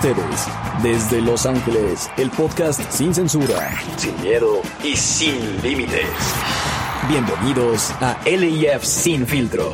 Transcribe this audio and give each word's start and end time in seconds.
ustedes, 0.00 0.46
desde 0.80 1.20
Los 1.20 1.44
Ángeles, 1.44 2.08
el 2.18 2.30
podcast 2.30 2.80
sin 2.88 3.12
censura, 3.12 3.68
sin 3.96 4.20
miedo 4.20 4.62
y 4.84 4.94
sin 4.94 5.60
límites. 5.60 6.06
Bienvenidos 7.08 7.90
a 8.00 8.16
LIF 8.24 8.84
Sin 8.84 9.26
Filtro. 9.26 9.72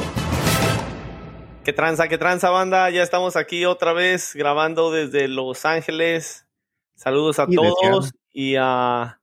¿Qué 1.62 1.74
tranza, 1.74 2.08
qué 2.08 2.16
tranza, 2.16 2.48
banda? 2.48 2.88
Ya 2.88 3.02
estamos 3.02 3.36
aquí 3.36 3.66
otra 3.66 3.92
vez 3.92 4.34
grabando 4.34 4.90
desde 4.90 5.28
Los 5.28 5.66
Ángeles. 5.66 6.46
Saludos 6.94 7.38
a 7.38 7.46
todos 7.46 8.12
y 8.32 8.56
a, 8.58 9.20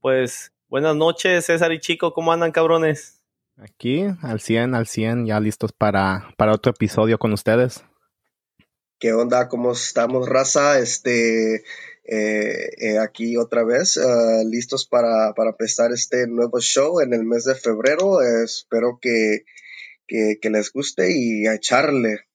pues, 0.00 0.52
buenas 0.68 0.94
noches, 0.94 1.46
César 1.46 1.72
y 1.72 1.80
Chico. 1.80 2.12
¿Cómo 2.12 2.32
andan, 2.32 2.52
cabrones? 2.52 3.24
Aquí, 3.56 4.04
al 4.22 4.38
100, 4.38 4.76
al 4.76 4.86
100, 4.86 5.26
ya 5.26 5.40
listos 5.40 5.72
para, 5.72 6.28
para 6.36 6.52
otro 6.52 6.70
episodio 6.70 7.18
con 7.18 7.32
ustedes. 7.32 7.84
¿Qué 8.98 9.12
onda? 9.12 9.48
¿Cómo 9.48 9.70
estamos, 9.70 10.28
raza? 10.28 10.80
Este, 10.80 11.62
eh, 12.04 12.70
eh, 12.78 12.98
aquí 12.98 13.36
otra 13.36 13.62
vez, 13.62 13.96
ah, 13.96 14.42
listos 14.44 14.88
para, 14.88 15.34
para, 15.34 15.50
empezar 15.50 15.92
este 15.92 16.26
nuevo 16.26 16.58
show 16.58 17.00
en 17.00 17.14
el 17.14 17.22
mes 17.22 17.44
de 17.44 17.54
febrero. 17.54 18.20
espero 18.20 18.98
que, 19.00 19.44
que, 20.08 20.50
les 20.50 20.72
guste 20.72 21.12
y 21.16 21.46
a 21.46 21.54
echarle. 21.54 22.26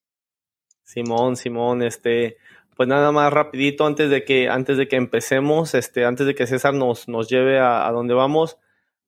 Simón, 0.84 1.36
Simón, 1.36 1.82
este, 1.82 2.38
pues 2.78 2.88
nada 2.88 3.12
más 3.12 3.34
rapidito 3.34 3.86
antes 3.86 4.10
de 4.10 4.24
que, 4.24 4.48
antes 4.48 4.78
de 4.78 4.88
que 4.88 4.96
empecemos, 4.96 5.74
este, 5.74 6.06
antes 6.06 6.26
de 6.28 6.34
que 6.34 6.48
César 6.48 6.74
nos, 6.74 7.10
nos 7.10 7.28
lleve 7.28 7.60
a, 7.60 7.86
a 7.86 7.92
donde 7.92 8.14
vamos, 8.14 8.58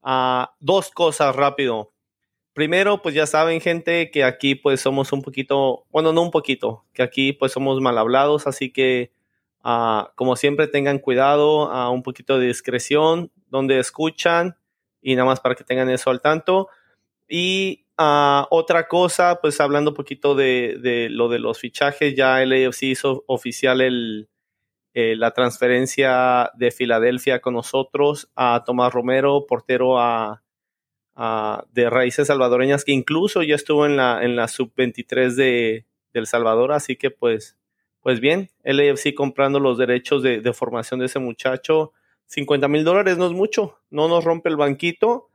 a 0.02 0.56
dos 0.59 0.92
cosas 0.92 1.33
rápido. 1.33 1.95
Primero, 2.56 3.02
pues 3.02 3.14
ya 3.14 3.25
saben, 3.25 3.59
gente, 3.59 4.09
que 4.11 4.23
aquí 4.23 4.56
pues 4.56 4.80
somos 4.80 5.11
un 5.11 5.22
poquito, 5.22 5.86
bueno, 5.92 6.14
no 6.14 6.22
un 6.22 6.31
poquito, 6.31 6.86
que 6.94 7.03
aquí 7.03 7.34
pues 7.34 7.52
somos 7.52 7.81
mal 7.81 7.98
hablados, 7.98 8.48
así 8.48 8.72
que 8.72 9.11
uh, 9.66 10.06
como 10.16 10.38
siempre 10.38 10.67
tengan 10.70 11.00
cuidado, 11.00 11.70
uh, 11.70 11.92
un 11.92 12.02
poquito 12.02 12.39
de 12.39 12.48
discreción 12.48 13.30
donde 13.50 13.78
escuchan 13.80 14.56
y 15.02 15.16
nada 15.16 15.26
más 15.26 15.42
para 15.42 15.56
que 15.56 15.66
tengan 15.66 15.89
eso 15.89 16.11
al 16.11 16.22
tanto. 16.22 16.70
Y 17.28 17.88
uh, 18.00 18.48
otra 18.50 18.88
cosa, 18.88 19.39
pues 19.42 19.59
hablando 19.59 19.92
un 19.92 19.98
poquito 19.98 20.33
de, 20.33 20.78
de, 20.81 21.09
lo 21.09 21.28
de 21.28 21.39
los 21.39 21.59
fichajes, 21.59 22.16
ya 22.16 22.42
el 22.42 22.53
AFC 22.53 22.83
hizo 22.83 23.26
oficial 23.28 23.81
el, 23.81 24.30
eh, 24.94 25.17
la 25.17 25.31
transferencia 25.31 26.52
de 26.56 26.72
Filadelfia 26.72 27.42
con 27.42 27.56
nosotros 27.56 28.31
a 28.33 28.64
Tomás 28.66 28.94
Romero, 28.94 29.45
portero 29.45 30.00
a 30.00 30.45
de 31.16 31.89
raíces 31.89 32.27
salvadoreñas, 32.27 32.83
que 32.83 32.91
incluso 32.91 33.41
ya 33.44 33.55
estuvo 33.55 33.85
en 33.85 33.95
la, 33.95 34.23
en 34.23 34.35
la 34.35 34.47
sub-23 34.47 35.35
de, 35.35 35.85
El 36.13 36.27
Salvador, 36.27 36.71
así 36.71 36.95
que 36.95 37.11
pues, 37.11 37.58
pues 38.02 38.19
bien, 38.19 38.49
LAFC 38.63 39.13
comprando 39.13 39.59
los 39.59 39.77
derechos 39.77 40.23
de, 40.23 40.53
formación 40.53 40.99
de 40.99 41.08
ese 41.08 41.19
muchacho, 41.19 41.93
50 42.27 42.67
mil 42.67 42.83
dólares 42.83 43.17
no 43.17 43.27
es 43.27 43.33
mucho, 43.33 43.80
no 43.89 44.08
nos 44.08 44.23
rompe 44.23 44.49
el 44.49 44.58
banquito 44.58 45.30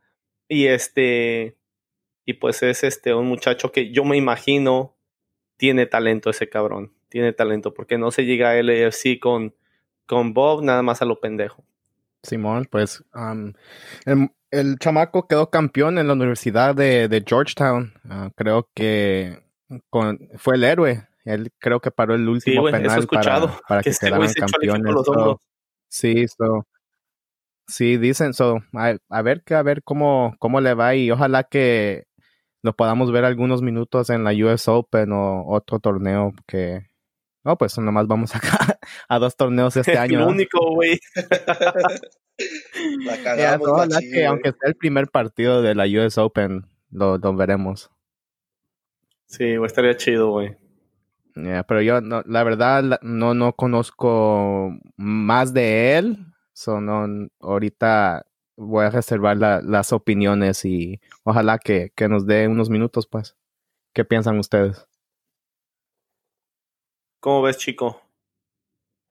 y 0.47 0.67
este, 0.67 1.55
y 2.25 2.33
pues 2.33 2.61
es 2.63 2.83
este 2.83 3.13
un 3.13 3.27
muchacho 3.27 3.71
que 3.71 3.91
yo 3.91 4.03
me 4.03 4.17
imagino 4.17 4.95
tiene 5.57 5.85
talento 5.85 6.29
ese 6.29 6.49
cabrón, 6.49 6.93
tiene 7.09 7.33
talento, 7.33 7.73
porque 7.73 7.97
no 7.97 8.11
se 8.11 8.25
llega 8.25 8.51
a 8.51 8.61
LAFC 8.61 9.19
con, 9.19 9.55
con 10.05 10.33
Bob 10.33 10.63
nada 10.63 10.81
más 10.81 11.01
a 11.01 11.05
lo 11.05 11.19
pendejo. 11.19 11.63
Simón, 12.23 12.67
pues 12.69 13.03
chamaco 14.79 15.27
quedó 15.27 15.49
campeón 15.49 15.97
en 15.97 16.07
la 16.07 16.13
Universidad 16.13 16.75
de, 16.75 17.23
Georgetown. 17.25 17.93
Ah, 18.09 18.29
creo 18.35 18.69
que 18.73 19.41
fue 20.37 20.55
el 20.55 20.63
héroe. 20.63 21.07
Él 21.23 21.51
creo 21.59 21.79
que 21.79 21.91
paró 21.91 22.15
el 22.15 22.27
último 22.27 22.65
penal 22.65 23.07
para, 23.07 23.81
que, 23.81 23.89
este 23.89 24.07
quedaran 24.07 24.33
campeones. 24.33 24.95
sí, 25.87 26.25
sí, 27.67 27.97
dicen 27.97 28.33
so, 28.33 28.59
a, 28.73 29.21
ver 29.21 29.43
que 29.43 29.55
a 29.55 29.61
ver 29.61 29.83
cómo, 29.83 30.35
cómo 30.39 30.61
le 30.61 30.73
va 30.73 30.95
y 30.95 31.11
ojalá 31.11 31.43
que 31.43 32.07
lo 32.63 32.75
podamos 32.75 33.11
ver 33.11 33.23
algunos 33.25 33.61
minutos 33.61 34.09
en 34.09 34.23
la 34.23 34.31
US 34.31 34.67
Open 34.67 35.11
o 35.13 35.45
otro 35.47 35.79
torneo 35.79 36.33
que 36.47 36.90
no, 37.43 37.57
pues 37.57 37.77
nomás 37.77 38.07
vamos 38.07 38.33
acá 38.35 38.79
a 39.07 39.19
dos 39.19 39.35
torneos 39.35 39.75
este 39.75 39.97
año. 39.97 40.19
el 40.21 40.27
único, 40.27 40.73
güey. 40.75 40.99
La 43.05 43.21
cagamos, 43.23 43.99
que 43.99 44.25
aunque 44.25 44.51
sea 44.51 44.69
el 44.69 44.75
primer 44.75 45.09
partido 45.09 45.61
de 45.61 45.75
la 45.75 45.85
US 45.85 46.17
Open, 46.17 46.65
lo, 46.89 47.19
veremos. 47.35 47.91
Sí, 49.27 49.57
estaría 49.63 49.95
chido, 49.95 50.31
güey. 50.31 50.57
pero 51.35 51.81
yo, 51.81 52.01
no, 52.01 52.23
la 52.25 52.43
verdad, 52.43 52.99
no, 53.03 53.35
no 53.35 53.53
conozco 53.53 54.75
más 54.97 55.53
de 55.53 55.97
él. 55.97 56.17
So, 56.53 56.81
no, 56.81 57.27
ahorita 57.41 58.25
voy 58.57 58.85
a 58.85 58.89
reservar 58.89 59.37
las 59.37 59.93
opiniones 59.93 60.65
y 60.65 60.99
ojalá 61.23 61.59
que, 61.59 61.91
que 61.95 62.07
nos 62.07 62.25
dé 62.25 62.47
unos 62.47 62.71
minutos, 62.71 63.05
pues. 63.05 63.35
¿Qué 63.93 64.03
piensan 64.03 64.39
ustedes? 64.39 64.87
¿Cómo 67.21 67.43
ves, 67.43 67.57
chico? 67.57 68.01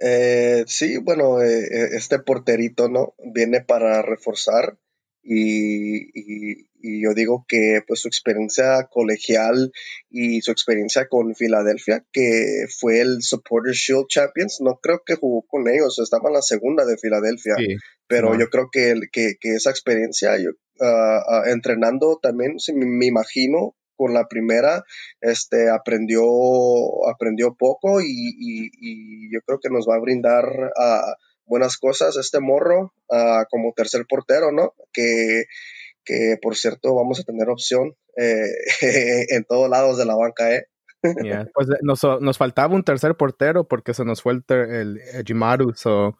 Eh, 0.01 0.65
sí, 0.67 0.97
bueno, 0.97 1.41
eh, 1.41 1.61
eh, 1.61 1.89
este 1.93 2.19
porterito, 2.19 2.89
¿no? 2.89 3.15
Viene 3.33 3.61
para 3.61 4.03
reforzar 4.03 4.79
y, 5.23 6.69
yo 7.03 7.15
digo 7.15 7.45
que 7.47 7.83
pues 7.87 8.01
su 8.01 8.09
experiencia 8.09 8.89
colegial 8.91 9.71
y 10.09 10.41
su 10.41 10.51
experiencia 10.51 11.07
con 11.09 11.37
Filadelfia, 11.37 12.05
que 12.11 12.65
fue 12.81 13.01
el 13.01 13.23
Supporter 13.23 13.75
Shield 13.75 14.09
Champions, 14.09 14.61
no 14.61 14.81
creo 14.83 15.03
que 15.07 15.15
jugó 15.15 15.43
con 15.47 15.69
ellos, 15.69 16.01
estaba 16.01 16.31
en 16.31 16.35
la 16.35 16.43
segunda 16.43 16.85
de 16.87 16.97
Filadelfia, 16.97 17.55
pero 18.09 18.37
yo 18.37 18.49
creo 18.49 18.71
que, 18.73 18.95
que, 19.13 19.37
esa 19.43 19.71
experiencia, 19.71 20.37
yo, 20.39 20.51
ah, 20.81 21.23
ah, 21.29 21.43
entrenando 21.47 22.19
también, 22.21 22.57
me 22.75 23.07
imagino 23.07 23.77
con 24.01 24.15
la 24.15 24.29
primera, 24.29 24.83
este, 25.21 25.69
aprendió, 25.69 26.23
aprendió 27.07 27.55
poco 27.55 28.01
y, 28.01 29.29
yo 29.31 29.41
creo 29.43 29.61
que 29.61 29.69
nos 29.69 29.87
va 29.87 29.97
a 29.97 30.01
brindar 30.01 30.47
uh, 30.47 31.13
buenas 31.45 31.77
cosas 31.77 32.17
este 32.17 32.41
morro 32.41 32.95
uh, 33.09 33.45
como 33.51 33.75
tercer 33.77 34.07
portero, 34.09 34.53
¿no? 34.53 34.73
Que, 34.91 35.45
que 36.03 36.39
por 36.41 36.57
cierto 36.57 36.95
vamos 36.95 37.21
a 37.21 37.25
tener 37.25 37.51
opción 37.51 37.95
eh, 38.17 38.47
en 39.37 39.45
todos 39.45 39.69
lados 39.69 39.99
de 39.99 40.07
la 40.07 40.17
banca, 40.17 40.51
¿eh? 40.55 40.65
Pues 41.03 41.69
eh, 41.69 41.79
nos, 41.83 42.01
nos, 42.23 42.39
faltaba 42.39 42.75
un 42.75 42.85
tercer 42.85 43.15
portero 43.17 43.69
porque 43.69 43.93
se 43.93 44.07
nos 44.07 44.23
fue 44.23 44.33
el, 44.33 44.45
el, 44.49 45.01
el 45.13 45.25
Jimaru, 45.27 45.75
so 45.75 46.17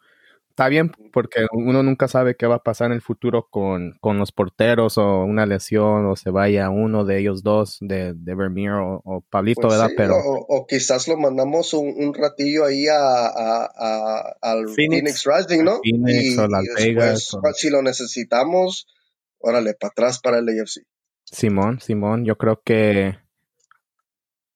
está 0.61 0.69
bien 0.69 0.91
porque 1.11 1.47
uno 1.53 1.81
nunca 1.81 2.07
sabe 2.07 2.35
qué 2.35 2.45
va 2.45 2.57
a 2.57 2.63
pasar 2.63 2.87
en 2.87 2.93
el 2.93 3.01
futuro 3.01 3.47
con, 3.49 3.97
los 4.03 4.31
porteros 4.31 4.99
o 4.99 5.23
una 5.23 5.47
lesión 5.47 6.05
o 6.05 6.15
se 6.15 6.29
vaya 6.29 6.69
uno 6.69 7.03
de 7.03 7.19
ellos 7.19 7.41
dos, 7.41 7.77
de, 7.81 8.13
de 8.13 8.35
Vermeer 8.35 8.75
o, 8.75 9.25
Pablito, 9.31 9.61
pues 9.61 9.73
¿verdad? 9.73 9.89
Pero, 9.97 10.17
o, 10.17 10.67
quizás 10.67 11.07
lo 11.07 11.17
mandamos 11.17 11.73
un, 11.73 12.13
ratillo 12.13 12.65
ahí 12.65 12.85
a, 12.87 14.35
al 14.39 14.69
Phoenix, 14.69 15.25
Rising, 15.25 15.63
¿no? 15.63 15.79
Phoenix 15.81 16.37
o 16.37 16.47
Las 16.47 16.65
Vegas. 16.77 17.37
Si 17.55 17.69
lo 17.71 17.81
necesitamos, 17.81 18.87
órale, 19.39 19.73
para 19.73 19.89
atrás 19.89 20.19
para 20.19 20.37
el 20.37 20.49
AFC. 20.49 20.83
Simón, 21.23 21.79
Simón, 21.79 22.23
yo 22.23 22.37
creo 22.37 22.61
que 22.63 23.17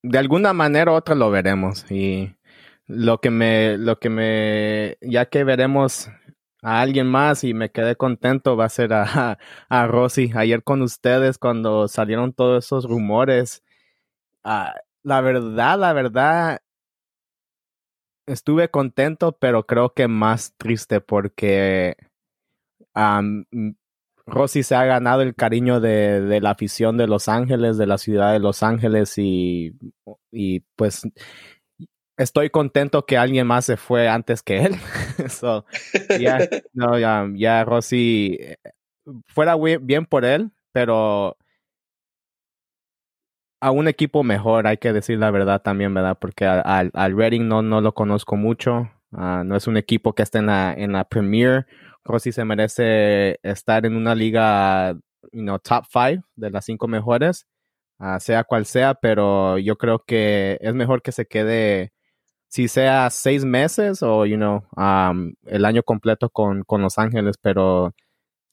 de 0.03 0.17
alguna 0.19 0.53
manera 0.53 0.91
u 0.91 0.95
otra 0.95 1.15
lo 1.15 1.31
veremos 1.31 1.89
y 1.89 2.35
lo 2.87 3.19
que 3.19 3.31
me, 3.31 3.77
lo 3.77 3.99
que 3.99 4.09
me, 4.09 4.97
ya 5.01 5.25
que 5.27 5.43
veremos 5.43 6.09
a 6.61 6.81
alguien 6.81 7.07
más 7.07 7.43
y 7.43 7.53
me 7.53 7.71
quedé 7.71 7.95
contento 7.95 8.57
va 8.57 8.65
a 8.65 8.69
ser 8.69 8.93
a, 8.93 9.37
a 9.69 9.87
Rosy. 9.87 10.31
Ayer 10.35 10.63
con 10.63 10.81
ustedes 10.81 11.37
cuando 11.37 11.87
salieron 11.87 12.33
todos 12.33 12.65
esos 12.65 12.85
rumores, 12.85 13.63
ah, 14.43 14.73
la 15.03 15.21
verdad, 15.21 15.79
la 15.79 15.93
verdad, 15.93 16.59
estuve 18.25 18.69
contento, 18.69 19.37
pero 19.39 19.65
creo 19.65 19.93
que 19.93 20.07
más 20.07 20.55
triste 20.57 21.01
porque 21.01 21.95
um, 22.95 23.45
Rosy 24.25 24.63
se 24.63 24.75
ha 24.75 24.85
ganado 24.85 25.21
el 25.21 25.35
cariño 25.35 25.79
de, 25.79 26.21
de, 26.21 26.41
la 26.41 26.51
afición 26.51 26.97
de 26.97 27.07
Los 27.07 27.29
Ángeles, 27.29 27.77
de 27.77 27.87
la 27.87 27.97
ciudad 27.99 28.33
de 28.33 28.39
Los 28.39 28.63
Ángeles 28.63 29.17
y, 29.17 29.77
y 30.31 30.61
pues 30.75 31.03
estoy 32.17 32.49
contento 32.49 33.05
que 33.05 33.17
alguien 33.17 33.47
más 33.47 33.65
se 33.65 33.77
fue 33.77 34.07
antes 34.07 34.43
que 34.43 34.65
él. 34.65 34.75
so, 35.29 35.65
ya, 36.19 36.39
no, 36.73 36.97
ya, 36.99 37.27
ya 37.33 37.63
Rossi, 37.65 38.37
eh, 38.39 38.57
fuera 39.27 39.55
bien 39.55 40.05
por 40.05 40.25
él, 40.25 40.51
pero 40.71 41.37
a 43.61 43.71
un 43.71 43.87
equipo 43.87 44.23
mejor, 44.23 44.67
hay 44.67 44.77
que 44.77 44.93
decir 44.93 45.17
la 45.19 45.31
verdad 45.31 45.61
también, 45.61 45.93
¿verdad? 45.93 46.17
Porque 46.19 46.45
al, 46.45 46.91
al 46.93 47.17
Reading 47.17 47.47
no, 47.47 47.61
no 47.61 47.81
lo 47.81 47.93
conozco 47.93 48.35
mucho. 48.35 48.91
Ah, 49.11 49.43
no 49.45 49.55
es 49.55 49.67
un 49.67 49.77
equipo 49.77 50.13
que 50.13 50.23
esté 50.23 50.39
en 50.39 50.47
la, 50.47 50.73
en 50.73 50.91
la 50.93 51.05
Premier. 51.05 51.65
Rossi 52.03 52.31
se 52.31 52.45
merece 52.45 53.39
estar 53.43 53.85
en 53.85 53.95
una 53.95 54.13
liga, 54.13 54.93
you 55.31 55.41
know, 55.41 55.57
top 55.59 55.85
five 55.89 56.21
de 56.35 56.51
las 56.51 56.65
cinco 56.65 56.87
mejores, 56.87 57.47
ah, 57.99 58.19
sea 58.19 58.43
cual 58.43 58.65
sea, 58.65 58.93
pero 58.95 59.57
yo 59.57 59.77
creo 59.77 60.03
que 60.05 60.57
es 60.61 60.73
mejor 60.75 61.01
que 61.01 61.11
se 61.11 61.25
quede 61.27 61.93
si 62.47 62.67
sea 62.67 63.09
seis 63.09 63.43
meses 63.45 64.01
o, 64.01 64.25
you 64.25 64.37
know, 64.37 64.63
el 65.45 65.65
año 65.65 65.83
completo 65.83 66.29
con, 66.29 66.63
con 66.63 66.81
Los 66.81 66.97
Ángeles, 66.97 67.35
pero 67.41 67.93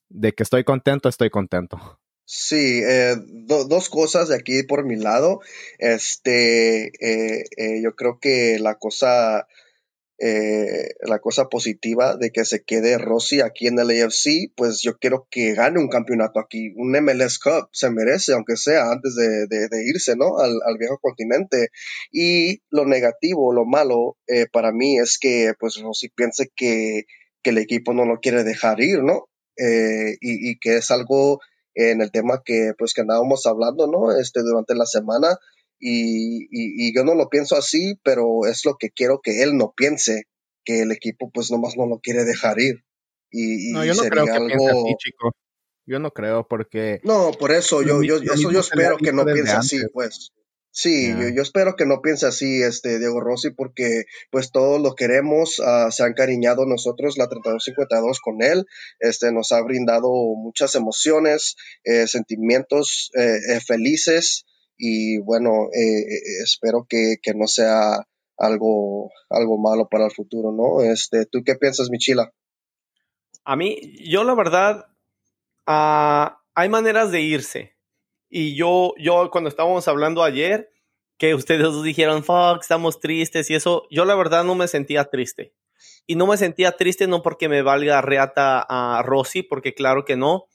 de 0.08 0.32
que 0.32 0.42
estoy 0.42 0.64
contento, 0.64 1.08
estoy 1.08 1.30
contento. 1.30 1.98
Sí, 2.24 2.80
eh, 2.82 3.16
dos 3.46 3.90
cosas 3.90 4.28
de 4.28 4.36
aquí 4.36 4.62
por 4.62 4.84
mi 4.84 4.96
lado. 4.96 5.40
Este, 5.78 6.86
eh, 6.86 7.44
eh, 7.56 7.82
yo 7.82 7.94
creo 7.94 8.18
que 8.20 8.58
la 8.58 8.76
cosa, 8.76 9.46
la 11.00 11.18
cosa 11.18 11.48
positiva 11.48 12.16
de 12.16 12.30
que 12.30 12.44
se 12.44 12.62
quede 12.62 12.98
Rossi 12.98 13.40
aquí 13.40 13.66
en 13.66 13.78
el 13.78 13.90
AFC, 13.90 14.52
pues 14.54 14.80
yo 14.80 14.96
quiero 14.98 15.26
que 15.30 15.54
gane 15.54 15.80
un 15.80 15.88
campeonato 15.88 16.38
aquí, 16.38 16.72
un 16.76 16.92
MLS 16.92 17.38
Cup, 17.38 17.68
se 17.72 17.90
merece, 17.90 18.32
aunque 18.32 18.56
sea 18.56 18.92
antes 18.92 19.16
de, 19.16 19.68
irse, 19.84 20.14
¿no? 20.16 20.38
Al, 20.38 20.78
viejo 20.78 20.98
continente. 21.00 21.70
Y 22.12 22.62
lo 22.70 22.86
negativo, 22.86 23.52
lo 23.52 23.64
malo 23.64 24.16
para 24.52 24.70
mí 24.72 24.98
es 24.98 25.18
que, 25.18 25.54
pues 25.58 25.80
Rossi 25.80 26.08
piense 26.08 26.50
que, 26.54 27.04
que 27.42 27.50
el 27.50 27.58
equipo 27.58 27.92
no 27.92 28.04
lo 28.04 28.20
quiere 28.20 28.44
dejar 28.44 28.80
ir, 28.80 29.02
¿no? 29.02 29.28
y, 29.58 30.50
y 30.50 30.58
que 30.58 30.76
es 30.76 30.90
algo 30.90 31.40
en 31.74 32.00
el 32.00 32.10
tema 32.10 32.42
que 32.44 32.72
pues 32.76 32.94
que 32.94 33.02
andábamos 33.02 33.46
hablando, 33.46 33.86
¿no? 33.86 34.16
Este, 34.16 34.42
durante 34.42 34.74
la 34.74 34.86
semana 34.86 35.38
y, 35.84 36.46
y, 36.50 36.94
yo 36.94 37.02
no 37.02 37.16
lo 37.16 37.28
pienso 37.28 37.56
así, 37.56 37.98
pero 38.04 38.46
es 38.46 38.64
lo 38.64 38.76
que 38.78 38.90
quiero 38.90 39.20
que 39.20 39.42
él 39.42 39.56
no 39.56 39.72
piense, 39.76 40.28
que 40.64 40.82
el 40.82 40.92
equipo 40.92 41.32
pues 41.32 41.50
nomás 41.50 41.76
no 41.76 41.88
lo 41.88 41.98
quiere 41.98 42.24
dejar 42.24 42.60
ir. 42.60 42.84
Y, 43.32 43.72
no, 43.72 43.84
yo 43.84 43.94
no 43.94 44.02
creo 44.02 44.24
que 44.26 44.30
algo... 44.30 44.68
así, 44.68 44.94
chico. 44.98 45.32
Yo 45.84 45.98
no 45.98 46.12
creo 46.12 46.46
porque... 46.46 47.00
No, 47.02 47.32
por 47.32 47.50
eso, 47.50 47.82
yo, 47.82 48.04
yo, 48.04 48.18
eso 48.18 48.52
yo 48.52 48.60
espero 48.60 48.96
que 48.96 49.12
no 49.12 49.24
piense 49.24 49.52
así, 49.52 49.80
pues. 49.92 50.30
Sí, 50.70 51.12
yo, 51.34 51.42
espero 51.42 51.74
que 51.76 51.84
no 51.84 52.00
piense 52.00 52.26
así, 52.26 52.62
este 52.62 53.00
Diego 53.00 53.20
Rossi, 53.20 53.50
porque 53.50 54.04
pues 54.30 54.52
todos 54.52 54.80
lo 54.80 54.94
queremos, 54.94 55.58
uh, 55.58 55.90
se 55.90 56.02
han 56.02 56.14
cariñado 56.14 56.64
nosotros, 56.64 57.18
la 57.18 57.28
3252 57.28 58.20
con 58.20 58.40
él, 58.40 58.64
este 58.98 59.32
nos 59.32 59.52
ha 59.52 59.60
brindado 59.60 60.08
muchas 60.36 60.74
emociones, 60.74 61.56
eh, 61.84 62.06
sentimientos 62.06 63.10
eh, 63.14 63.36
eh, 63.50 63.60
felices 63.60 64.46
y 64.84 65.18
bueno, 65.18 65.68
espero 66.42 66.84
que, 66.88 67.14
que, 67.22 67.34
no 67.34 67.46
sea 67.46 68.04
algo, 68.36 69.12
algo 69.30 69.56
malo 69.56 69.86
para 69.88 70.06
el 70.06 70.10
futuro, 70.10 70.50
¿no? 70.50 70.82
Este, 70.82 71.24
¿tú 71.24 71.44
qué 71.46 71.54
piensas, 71.54 71.88
Michila? 71.88 72.32
A 73.44 73.54
mí, 73.54 73.78
yo 74.04 74.24
la 74.24 74.34
verdad, 74.34 74.86
uh, 75.68 76.34
hay 76.56 76.68
maneras 76.68 77.12
de 77.12 77.20
irse 77.20 77.76
y 78.28 78.56
yo, 78.56 78.94
yo 78.98 79.30
cuando 79.30 79.48
estábamos 79.48 79.86
hablando 79.86 80.24
ayer, 80.24 80.68
que 81.16 81.36
ustedes 81.36 81.80
dijeron, 81.84 82.24
fuck, 82.24 82.60
estamos 82.60 82.98
tristes 82.98 83.50
y 83.50 83.54
eso, 83.54 83.86
yo 83.88 84.04
la 84.04 84.16
verdad 84.16 84.42
no 84.42 84.56
me 84.56 84.66
sentía 84.66 85.04
triste. 85.04 85.54
Y 86.08 86.16
no 86.16 86.26
me 86.26 86.36
sentía 86.36 86.72
triste 86.72 87.06
no 87.06 87.22
porque 87.22 87.48
me 87.48 87.62
valga 87.62 88.00
reata 88.02 88.66
a 88.68 89.00
Rossi, 89.04 89.44
porque 89.44 89.74
claro 89.74 90.04
que 90.04 90.16
no. 90.16 90.48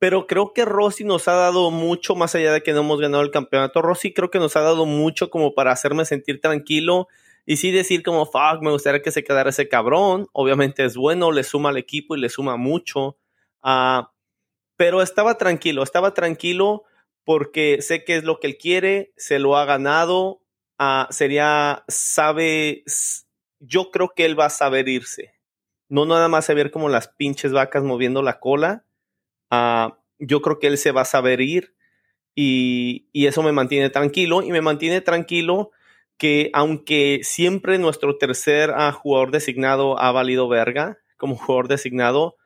Pero 0.00 0.26
creo 0.26 0.54
que 0.54 0.64
Rossi 0.64 1.04
nos 1.04 1.28
ha 1.28 1.34
dado 1.34 1.70
mucho, 1.70 2.16
más 2.16 2.34
allá 2.34 2.54
de 2.54 2.62
que 2.62 2.72
no 2.72 2.80
hemos 2.80 3.00
ganado 3.00 3.22
el 3.22 3.30
campeonato. 3.30 3.82
Rossi 3.82 4.14
creo 4.14 4.30
que 4.30 4.38
nos 4.38 4.56
ha 4.56 4.62
dado 4.62 4.86
mucho 4.86 5.28
como 5.28 5.54
para 5.54 5.72
hacerme 5.72 6.06
sentir 6.06 6.40
tranquilo 6.40 7.06
y 7.44 7.58
sí 7.58 7.70
decir 7.70 8.02
como, 8.02 8.24
fuck, 8.24 8.62
me 8.62 8.70
gustaría 8.70 9.02
que 9.02 9.10
se 9.10 9.22
quedara 9.22 9.50
ese 9.50 9.68
cabrón. 9.68 10.26
Obviamente 10.32 10.86
es 10.86 10.96
bueno, 10.96 11.32
le 11.32 11.44
suma 11.44 11.68
al 11.68 11.76
equipo 11.76 12.16
y 12.16 12.20
le 12.20 12.30
suma 12.30 12.56
mucho. 12.56 13.18
Uh, 13.62 14.06
pero 14.76 15.02
estaba 15.02 15.36
tranquilo, 15.36 15.82
estaba 15.82 16.14
tranquilo 16.14 16.84
porque 17.24 17.82
sé 17.82 18.02
que 18.02 18.16
es 18.16 18.24
lo 18.24 18.40
que 18.40 18.46
él 18.46 18.56
quiere, 18.56 19.12
se 19.18 19.38
lo 19.38 19.58
ha 19.58 19.66
ganado, 19.66 20.40
uh, 20.78 21.04
sería, 21.10 21.84
sabe, 21.88 22.84
yo 23.58 23.90
creo 23.90 24.14
que 24.16 24.24
él 24.24 24.40
va 24.40 24.46
a 24.46 24.50
saber 24.50 24.88
irse. 24.88 25.34
No 25.90 26.06
nada 26.06 26.28
más 26.28 26.46
saber 26.46 26.70
como 26.70 26.88
las 26.88 27.08
pinches 27.08 27.52
vacas 27.52 27.82
moviendo 27.82 28.22
la 28.22 28.40
cola. 28.40 28.86
Uh, 29.50 29.92
yo 30.18 30.42
creo 30.42 30.58
que 30.58 30.66
él 30.66 30.78
se 30.78 30.92
va 30.92 31.02
a 31.02 31.06
saber 31.06 31.40
ir 31.40 31.74
y, 32.34 33.08
y, 33.12 33.26
eso 33.26 33.42
me 33.42 33.52
mantiene 33.52 33.90
tranquilo 33.90 34.42
y 34.42 34.52
me 34.52 34.60
mantiene 34.60 35.00
tranquilo 35.00 35.72
que 36.16 36.50
aunque 36.52 37.20
siempre 37.22 37.78
nuestro 37.78 38.16
tercer 38.18 38.70
uh, 38.70 38.92
jugador 38.92 39.30
designado 39.30 39.98
ha 39.98 40.12
valido 40.12 40.48
verga 40.48 40.98
como 41.16 41.36
jugador 41.36 41.68
designado, 41.68 42.36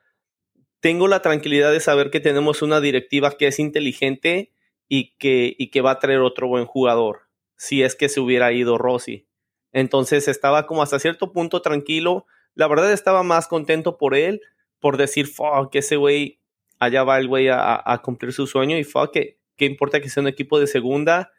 tengo 0.79 1.07
la 1.07 1.21
tranquilidad 1.21 1.71
de 1.71 1.79
saber 1.79 2.09
que 2.09 2.19
tenemos 2.19 2.61
una 2.61 2.79
directiva 2.79 3.31
que 3.37 3.47
es 3.47 3.59
inteligente 3.59 4.51
y 4.87 5.15
que, 5.17 5.55
y 5.57 5.71
que 5.71 5.81
va 5.81 5.91
a 5.91 5.99
traer 5.99 6.19
otro 6.19 6.47
buen 6.47 6.65
jugador 6.65 7.21
si 7.57 7.83
es 7.83 7.95
que 7.95 8.09
se 8.09 8.19
hubiera 8.19 8.51
ido 8.51 8.77
Rossi. 8.77 9.27
Entonces 9.71 10.27
estaba 10.27 10.67
como 10.67 10.83
hasta 10.83 10.99
cierto 10.99 11.31
punto 11.31 11.61
tranquilo. 11.61 12.25
La 12.53 12.67
verdad 12.67 12.91
estaba 12.91 13.23
más 13.23 13.47
contento 13.47 13.97
por 13.97 14.15
él, 14.15 14.41
por 14.79 14.97
decir, 14.97 15.27
fuck, 15.27 15.73
ese 15.73 15.95
güey, 15.95 16.39
allá 16.79 17.03
va 17.03 17.17
el 17.17 17.27
güey 17.27 17.47
a, 17.49 18.01
cumplir 18.03 18.33
su 18.33 18.47
sueño 18.47 18.77
y 18.77 18.83
fuck, 18.83 19.11
que, 19.11 19.39
¿qué 19.55 19.65
importa 19.65 20.01
que 20.01 20.09
sea 20.09 20.21
un 20.21 20.27
equipo 20.27 20.59
de 20.59 20.67
segunda? 20.67 21.31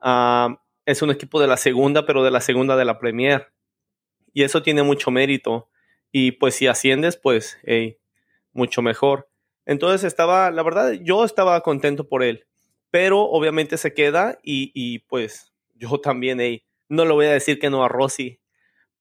Ah, 0.00 0.60
es 0.84 1.02
un 1.02 1.10
equipo 1.10 1.40
de 1.40 1.46
la 1.46 1.56
segunda, 1.56 2.06
pero 2.06 2.24
de 2.24 2.30
la 2.30 2.40
segunda 2.40 2.76
de 2.76 2.84
la 2.84 2.98
Premier. 2.98 3.52
Y 4.32 4.42
eso 4.42 4.62
tiene 4.62 4.82
mucho 4.82 5.10
mérito. 5.10 5.68
Y 6.10 6.32
pues 6.32 6.54
si 6.56 6.66
asciendes, 6.66 7.16
pues, 7.16 7.58
hey, 7.64 7.98
mucho 8.52 8.82
mejor. 8.82 9.28
Entonces 9.64 10.04
estaba, 10.04 10.50
la 10.50 10.62
verdad, 10.62 10.92
yo 10.92 11.24
estaba 11.24 11.60
contento 11.60 12.08
por 12.08 12.22
él 12.22 12.46
pero 12.92 13.22
obviamente 13.22 13.78
se 13.78 13.94
queda 13.94 14.38
y, 14.42 14.98
pues 15.08 15.50
yo 15.74 15.98
también, 15.98 16.38
no 16.88 17.06
le 17.06 17.12
voy 17.12 17.24
a 17.24 17.32
decir 17.32 17.58
que 17.58 17.70
no 17.70 17.82
a 17.82 17.88
Rossi, 17.88 18.38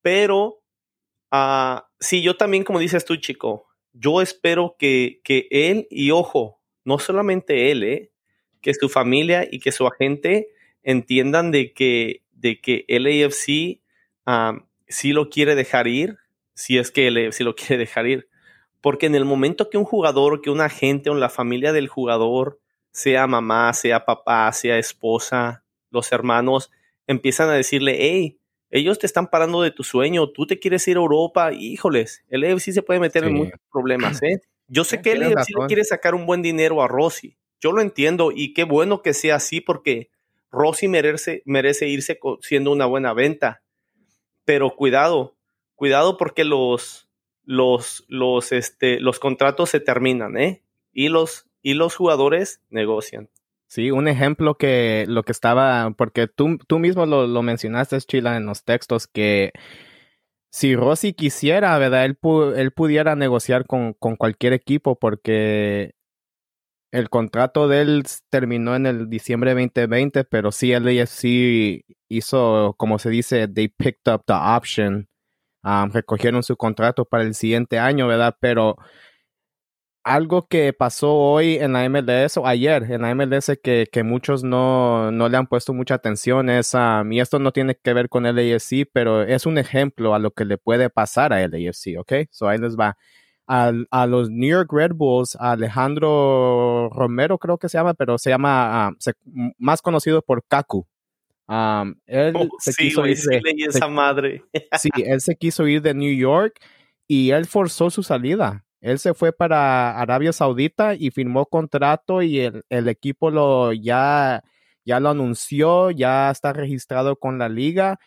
pero 0.01 0.63
uh, 1.31 1.81
sí, 1.99 2.23
yo 2.23 2.37
también, 2.37 2.63
como 2.63 2.79
dices 2.79 3.03
tú, 3.03 3.17
chico, 3.17 3.67
yo 3.93 4.21
espero 4.21 4.75
que, 4.77 5.21
que 5.23 5.47
él, 5.51 5.87
y 5.89 6.11
ojo, 6.11 6.59
no 6.83 6.99
solamente 6.99 7.71
él, 7.71 7.83
¿eh? 7.83 8.11
que 8.61 8.73
su 8.73 8.89
familia 8.89 9.47
y 9.49 9.59
que 9.59 9.71
su 9.71 9.87
agente 9.87 10.49
entiendan 10.83 11.51
de 11.51 11.73
que, 11.73 12.23
de 12.33 12.59
que 12.59 12.85
el 12.87 13.05
AFC 13.07 13.81
uh, 14.27 14.61
sí 14.87 15.13
lo 15.13 15.29
quiere 15.29 15.55
dejar 15.55 15.87
ir, 15.87 16.17
si 16.53 16.77
es 16.77 16.91
que 16.91 17.07
el 17.07 17.17
AFC 17.17 17.41
lo 17.41 17.55
quiere 17.55 17.77
dejar 17.77 18.07
ir. 18.07 18.29
Porque 18.81 19.05
en 19.05 19.15
el 19.15 19.25
momento 19.25 19.69
que 19.69 19.77
un 19.77 19.85
jugador, 19.85 20.41
que 20.41 20.49
un 20.49 20.61
agente 20.61 21.09
o 21.09 21.15
la 21.15 21.29
familia 21.29 21.71
del 21.71 21.87
jugador 21.87 22.59
sea 22.91 23.27
mamá, 23.27 23.73
sea 23.73 24.05
papá, 24.05 24.51
sea 24.53 24.77
esposa, 24.77 25.63
los 25.91 26.11
hermanos, 26.11 26.71
empiezan 27.05 27.49
a 27.49 27.53
decirle, 27.53 27.97
hey, 27.99 28.39
ellos 28.71 28.97
te 28.97 29.05
están 29.05 29.27
parando 29.27 29.61
de 29.61 29.71
tu 29.71 29.83
sueño, 29.83 30.29
tú 30.29 30.47
te 30.47 30.57
quieres 30.57 30.87
ir 30.87 30.97
a 30.97 31.01
Europa, 31.01 31.51
híjoles, 31.53 32.23
el 32.29 32.43
EFC 32.43 32.71
se 32.71 32.81
puede 32.81 32.99
meter 32.99 33.25
en 33.25 33.33
muchos 33.33 33.59
problemas, 33.71 34.23
¿eh? 34.23 34.41
Yo 34.67 34.85
sé 34.85 35.01
que 35.01 35.11
el 35.11 35.23
EFC 35.23 35.53
quiere 35.67 35.83
sacar 35.83 36.15
un 36.15 36.25
buen 36.25 36.41
dinero 36.41 36.81
a 36.81 36.87
Rossi, 36.87 37.37
yo 37.59 37.73
lo 37.73 37.81
entiendo 37.81 38.31
y 38.33 38.53
qué 38.53 38.63
bueno 38.63 39.01
que 39.01 39.13
sea 39.13 39.35
así 39.35 39.61
porque 39.61 40.09
Rossi 40.51 40.87
merece, 40.87 41.43
merece 41.45 41.87
irse 41.87 42.19
siendo 42.41 42.71
una 42.71 42.85
buena 42.85 43.13
venta, 43.13 43.61
pero 44.45 44.75
cuidado, 44.75 45.35
cuidado 45.75 46.17
porque 46.17 46.43
los, 46.43 47.09
los, 47.43 48.05
los, 48.07 48.51
este, 48.51 48.99
los 48.99 49.19
contratos 49.19 49.69
se 49.69 49.79
terminan, 49.79 50.37
¿eh? 50.37 50.63
Y 50.93 51.09
los, 51.09 51.47
y 51.61 51.73
los 51.73 51.95
jugadores 51.95 52.61
negocian. 52.69 53.29
Sí, 53.71 53.89
un 53.89 54.09
ejemplo 54.09 54.55
que 54.55 55.05
lo 55.07 55.23
que 55.23 55.31
estaba, 55.31 55.91
porque 55.91 56.27
tú, 56.27 56.57
tú 56.67 56.77
mismo 56.77 57.05
lo, 57.05 57.25
lo 57.25 57.41
mencionaste, 57.41 57.99
Chila, 58.01 58.35
en 58.35 58.45
los 58.45 58.65
textos, 58.65 59.07
que 59.07 59.53
si 60.51 60.75
Rossi 60.75 61.13
quisiera, 61.13 61.77
¿verdad? 61.77 62.03
Él, 62.03 62.17
pudiera 62.73 63.15
negociar 63.15 63.65
con, 63.65 63.93
con, 63.93 64.17
cualquier 64.17 64.51
equipo 64.51 64.99
porque 64.99 65.93
el 66.91 67.09
contrato 67.09 67.69
de 67.69 67.81
él 67.81 68.03
terminó 68.29 68.75
en 68.75 68.87
el 68.87 69.09
diciembre 69.09 69.53
2020, 69.53 70.25
pero 70.25 70.51
sí, 70.51 70.73
él 70.73 71.07
sí 71.07 71.85
hizo, 72.09 72.75
como 72.77 72.99
se 72.99 73.09
dice, 73.09 73.47
they 73.47 73.69
picked 73.69 74.13
up 74.13 74.23
the 74.27 74.33
option, 74.33 75.07
recogieron 75.93 76.43
su 76.43 76.57
contrato 76.57 77.05
para 77.05 77.23
el 77.23 77.35
siguiente 77.35 77.79
año, 77.79 78.07
¿verdad? 78.07 78.35
Pero 78.41 78.75
algo 80.03 80.47
que 80.47 80.73
pasó 80.73 81.13
hoy 81.15 81.55
en 81.55 81.73
la 81.73 81.87
MLS 81.89 82.37
o 82.37 82.47
ayer 82.47 82.83
en 82.91 83.01
la 83.03 83.13
MLS 83.13 83.51
que, 83.61 83.87
que 83.91 84.03
muchos 84.03 84.43
no, 84.43 85.11
no, 85.11 85.29
le 85.29 85.37
han 85.37 85.47
puesto 85.47 85.73
mucha 85.73 85.95
atención 85.95 86.49
es, 86.49 86.73
um, 86.73 87.11
y 87.11 87.19
esto 87.19 87.39
no 87.39 87.51
tiene 87.51 87.75
que 87.75 87.93
ver 87.93 88.09
con 88.09 88.25
el 88.25 88.37
AFC, 88.37 88.89
pero 88.91 89.21
es 89.23 89.45
un 89.45 89.57
ejemplo 89.57 90.15
a 90.15 90.19
lo 90.19 90.31
que 90.31 90.45
le 90.45 90.57
puede 90.57 90.89
pasar 90.89 91.33
a 91.33 91.37
AFC, 91.37 91.99
¿ok? 91.99 92.13
So 92.31 92.47
ahí 92.47 92.57
les 92.57 92.75
va. 92.75 92.97
A, 93.47 93.73
a, 93.89 94.07
los 94.07 94.29
New 94.29 94.49
York 94.49 94.71
Red 94.71 94.93
Bulls, 94.93 95.35
Alejandro 95.35 96.89
Romero 96.89 97.37
creo 97.37 97.57
que 97.57 97.67
se 97.67 97.77
llama, 97.77 97.93
pero 97.93 98.17
se 98.17 98.29
llama 98.29 98.91
um, 99.25 99.51
más 99.57 99.81
conocido 99.81 100.21
por 100.21 100.43
Kaku. 100.47 100.87
Um, 101.47 101.95
él 102.05 102.33
oh, 102.35 102.47
se 102.59 102.71
sí, 102.71 102.83
quiso 102.83 103.05
ir 103.05 103.17
de, 103.17 103.41
esa 103.67 103.89
madre. 103.89 104.43
sí, 104.79 104.89
él 104.95 105.19
se 105.19 105.35
quiso 105.35 105.67
ir 105.67 105.81
de 105.81 105.93
New 105.93 106.15
York 106.15 106.59
y 107.07 107.31
él 107.31 107.45
forzó 107.45 107.89
su 107.89 108.03
salida. 108.03 108.63
Él 108.81 108.99
se 108.99 109.13
fue 109.13 109.31
para 109.31 109.99
Arabia 109.99 110.33
Saudita 110.33 110.95
y 110.95 111.11
firmó 111.11 111.45
contrato 111.45 112.21
y 112.21 112.39
el, 112.39 112.63
el 112.69 112.87
equipo 112.89 113.29
lo 113.31 113.73
ya, 113.73 114.43
ya 114.85 114.99
lo 114.99 115.09
anunció, 115.09 115.91
ya 115.91 116.31
está 116.31 116.51
registrado 116.51 117.15
con 117.15 117.37
la 117.37 117.47
liga, 117.47 117.99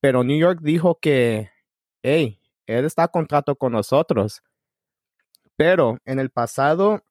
pero 0.00 0.24
New 0.24 0.38
York 0.38 0.60
dijo 0.62 0.98
que, 1.00 1.50
hey, 2.02 2.40
él 2.66 2.84
está 2.84 3.04
a 3.04 3.08
contrato 3.08 3.56
con 3.56 3.72
nosotros. 3.72 4.42
Pero 5.56 5.98
en 6.04 6.18
el 6.18 6.30
pasado, 6.30 7.04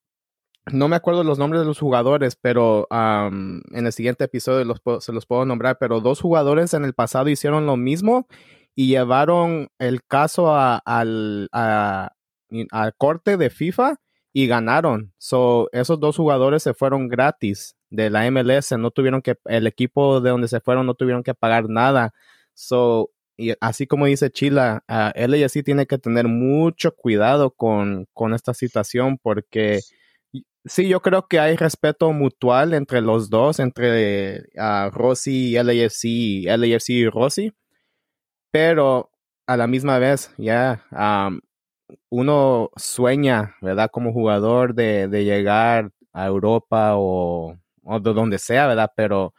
no 0.72 0.88
me 0.88 0.96
acuerdo 0.96 1.24
los 1.24 1.40
nombres 1.40 1.62
de 1.62 1.68
los 1.68 1.80
jugadores, 1.80 2.36
pero 2.36 2.88
en 2.92 3.62
el 3.72 3.92
siguiente 3.94 4.24
episodio 4.26 4.66
se 5.00 5.14
los 5.14 5.26
puedo 5.26 5.46
nombrar, 5.46 5.78
pero 5.80 6.02
dos 6.02 6.22
jugadores 6.22 6.74
en 6.74 6.86
el 6.86 6.94
pasado 6.94 7.30
hicieron 7.30 7.66
lo 7.66 7.78
mismo 7.78 8.28
y 8.76 8.88
llevaron 8.88 9.70
el 9.80 10.04
caso 10.04 10.54
al, 12.72 12.96
corte 12.96 13.38
de 13.38 13.50
FIFA 13.50 14.00
y 14.34 14.48
ganaron. 14.48 15.14
So, 15.18 15.70
esos 15.72 16.00
dos 16.00 16.18
jugadores 16.18 16.64
se 16.64 16.74
fueron 16.74 17.08
gratis 17.08 17.76
de 17.90 18.10
la 18.10 18.30
MLS, 18.32 18.72
no 18.78 18.92
tuvieron 18.92 19.22
que, 19.22 19.36
el 19.46 19.68
equipo 19.68 20.22
de 20.22 20.30
donde 20.32 20.48
se 20.48 20.62
fueron 20.62 20.86
no 20.86 20.94
tuvieron 20.96 21.24
que 21.24 21.34
pagar 21.34 21.70
nada. 21.70 22.14
So, 22.54 23.12
y 23.38 23.54
así 23.60 23.88
como 23.88 24.06
dice 24.06 24.30
Chila, 24.32 24.84
uh, 24.88 25.28
LAFC 25.28 25.64
tiene 25.64 25.88
que 25.88 25.98
tener 25.98 26.28
mucho 26.28 26.96
cuidado 26.96 27.52
con, 27.52 28.08
con 28.14 28.34
esta 28.34 28.54
situación 28.54 29.18
porque 29.22 29.80
sí, 30.66 30.88
yo 30.88 31.02
creo 31.02 31.28
que 31.28 31.40
hay 31.40 31.56
respeto 31.56 32.12
mutual 32.14 32.74
entre 32.74 33.02
los 33.02 33.30
dos, 33.30 33.60
entre 33.60 34.44
uh, 34.56 34.90
Rossi 34.92 35.56
y 35.58 35.64
LAFC, 35.64 36.46
LAFC 36.58 36.90
y 36.90 37.10
Rossi, 37.10 37.54
pero 38.52 39.12
a 39.48 39.58
la 39.58 39.68
misma 39.68 40.00
vez, 40.00 40.34
ya, 40.38 40.86
uno 42.10 42.70
sueña, 42.76 43.56
¿verdad? 43.62 43.90
Como 43.92 44.14
jugador 44.14 44.74
de, 44.76 45.08
llegar 45.24 45.92
a 46.14 46.28
Europa 46.28 46.96
o, 46.96 47.58
o, 47.84 48.00
de 48.00 48.14
donde 48.14 48.40
sea, 48.40 48.68
¿verdad? 48.68 48.92
Pero 48.96 49.34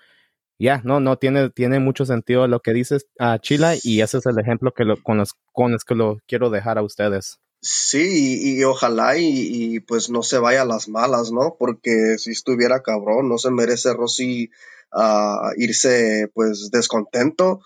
ya, 0.59 0.81
no, 0.85 1.01
no, 1.01 1.17
tiene, 1.17 1.51
tiene 1.51 1.81
mucho 1.81 2.07
sentido 2.07 2.47
lo 2.47 2.61
que 2.61 2.73
dices, 2.73 3.07
a 3.19 3.39
Chila, 3.39 3.75
y 3.83 4.01
ese 4.01 4.19
es 4.19 4.27
el 4.27 4.39
ejemplo 4.39 4.73
que 4.73 4.85
lo, 4.85 5.03
con, 5.03 5.19
los, 5.19 5.35
con 5.53 5.73
los 5.73 5.85
que 5.85 5.95
lo 5.95 6.19
quiero 6.27 6.51
dejar 6.51 6.79
a 6.79 6.83
ustedes. 6.83 7.39
Sí, 7.61 8.57
y, 8.59 8.65
ojalá 8.65 9.17
y, 9.17 9.79
pues 9.81 10.11
no 10.11 10.23
se 10.23 10.39
vaya 10.39 10.63
a 10.63 10.67
las 10.67 10.89
malas, 10.89 11.31
¿no? 11.31 11.57
Porque 11.59 12.17
si 12.19 12.33
estuviera 12.33 12.83
cabrón, 12.83 13.29
no 13.29 13.39
se 13.39 13.53
merece 13.53 13.93
Rossi 13.95 14.51
uh, 14.93 15.53
irse 15.57 16.29
pues 16.35 16.71
descontento 16.73 17.61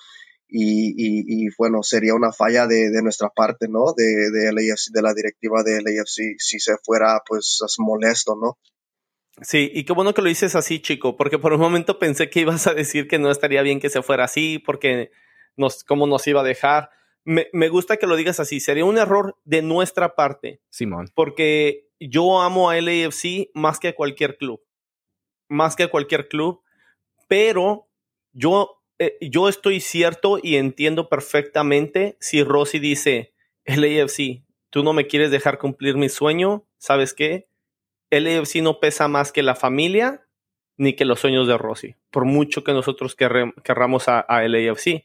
y, 0.49 1.45
y, 1.45 1.49
bueno, 1.59 1.83
sería 1.83 2.15
una 2.15 2.33
falla 2.33 2.67
de, 2.67 2.91
de 2.91 3.03
nuestra 3.03 3.31
parte, 3.31 3.67
¿no? 3.69 3.93
De, 3.97 4.31
de, 4.31 4.53
LAFC, 4.53 4.93
de 4.93 5.03
la 5.03 5.13
directiva 5.13 5.63
de 5.65 5.83
LAFC, 5.83 6.37
si 6.39 6.61
se 6.61 6.77
fuera 6.85 7.21
pues 7.27 7.59
molesto, 7.79 8.37
¿no? 8.41 8.59
Sí, 9.43 9.71
y 9.75 9.85
qué 9.85 9.93
bueno 9.93 10.15
que 10.15 10.23
lo 10.23 10.29
dices 10.29 10.55
así, 10.55 10.81
chico, 10.81 11.17
porque 11.17 11.39
por 11.39 11.53
un 11.53 11.61
momento 11.61 11.99
pensé 11.99 12.31
que 12.31 12.41
ibas 12.41 12.67
a 12.67 12.75
decir 12.75 13.09
que 13.09 13.19
no 13.19 13.31
estaría 13.31 13.63
bien 13.63 13.81
que 13.81 13.91
se 13.91 14.03
fuera 14.03 14.25
así, 14.25 14.59
porque 14.59 15.11
nos, 15.57 15.85
cómo 15.85 16.07
nos 16.07 16.27
iba 16.27 16.41
a 16.41 16.45
dejar. 16.45 16.91
Me, 17.25 17.49
me 17.53 17.69
gusta 17.69 17.97
que 17.97 18.07
lo 18.07 18.17
digas 18.17 18.39
así, 18.41 18.61
sería 18.61 18.85
un 18.85 18.99
error 18.99 19.37
de 19.45 19.63
nuestra 19.63 20.15
parte. 20.15 20.63
Simón. 20.71 21.11
Porque 21.15 21.89
yo 21.99 22.41
amo 22.41 22.71
a 22.71 22.81
LAFC 22.81 23.51
más 23.53 23.81
que 23.81 23.89
a 23.89 23.95
cualquier 23.95 24.37
club, 24.37 24.63
más 25.49 25.77
que 25.77 25.83
a 25.83 25.91
cualquier 25.91 26.29
club, 26.29 26.63
pero 27.29 27.89
yo 28.33 28.77
eh, 28.99 29.17
yo 29.21 29.49
estoy 29.49 29.81
cierto 29.81 30.39
y 30.43 30.57
entiendo 30.57 31.09
perfectamente 31.09 32.17
si 32.21 32.43
Rosy 32.43 32.79
dice, 32.79 33.35
LAFC, 33.65 34.43
tú 34.71 34.83
no 34.83 34.93
me 34.93 35.07
quieres 35.07 35.31
dejar 35.31 35.59
cumplir 35.59 35.97
mi 35.97 36.09
sueño, 36.09 36.67
¿sabes 36.79 37.13
qué? 37.13 37.49
LAFC 38.11 38.57
no 38.63 38.81
pesa 38.81 39.09
más 39.09 39.33
que 39.33 39.43
la 39.43 39.55
familia 39.55 40.27
ni 40.79 40.95
que 40.95 41.05
los 41.05 41.21
sueños 41.21 41.47
de 41.49 41.59
Rosy, 41.59 41.95
por 42.11 42.25
mucho 42.25 42.65
que 42.65 42.73
nosotros 42.73 43.17
querramos 43.17 44.09
a, 44.09 44.21
a 44.21 44.47
LAFC. 44.47 45.05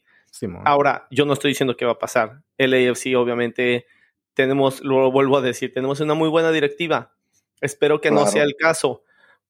Ahora, 0.64 1.06
yo 1.10 1.26
no 1.26 1.34
estoy 1.34 1.50
diciendo 1.50 1.76
que 1.76 1.84
va 1.84 1.92
a 1.92 1.98
pasar. 1.98 2.42
LAFC, 2.56 3.14
obviamente, 3.16 3.86
tenemos, 4.34 4.80
lo 4.82 5.10
vuelvo 5.10 5.36
a 5.36 5.42
decir, 5.42 5.74
tenemos 5.74 6.00
una 6.00 6.14
muy 6.14 6.30
buena 6.30 6.50
directiva. 6.50 7.12
Espero 7.60 8.00
que 8.00 8.10
no 8.10 8.26
sea 8.26 8.42
el 8.44 8.56
caso, 8.56 9.04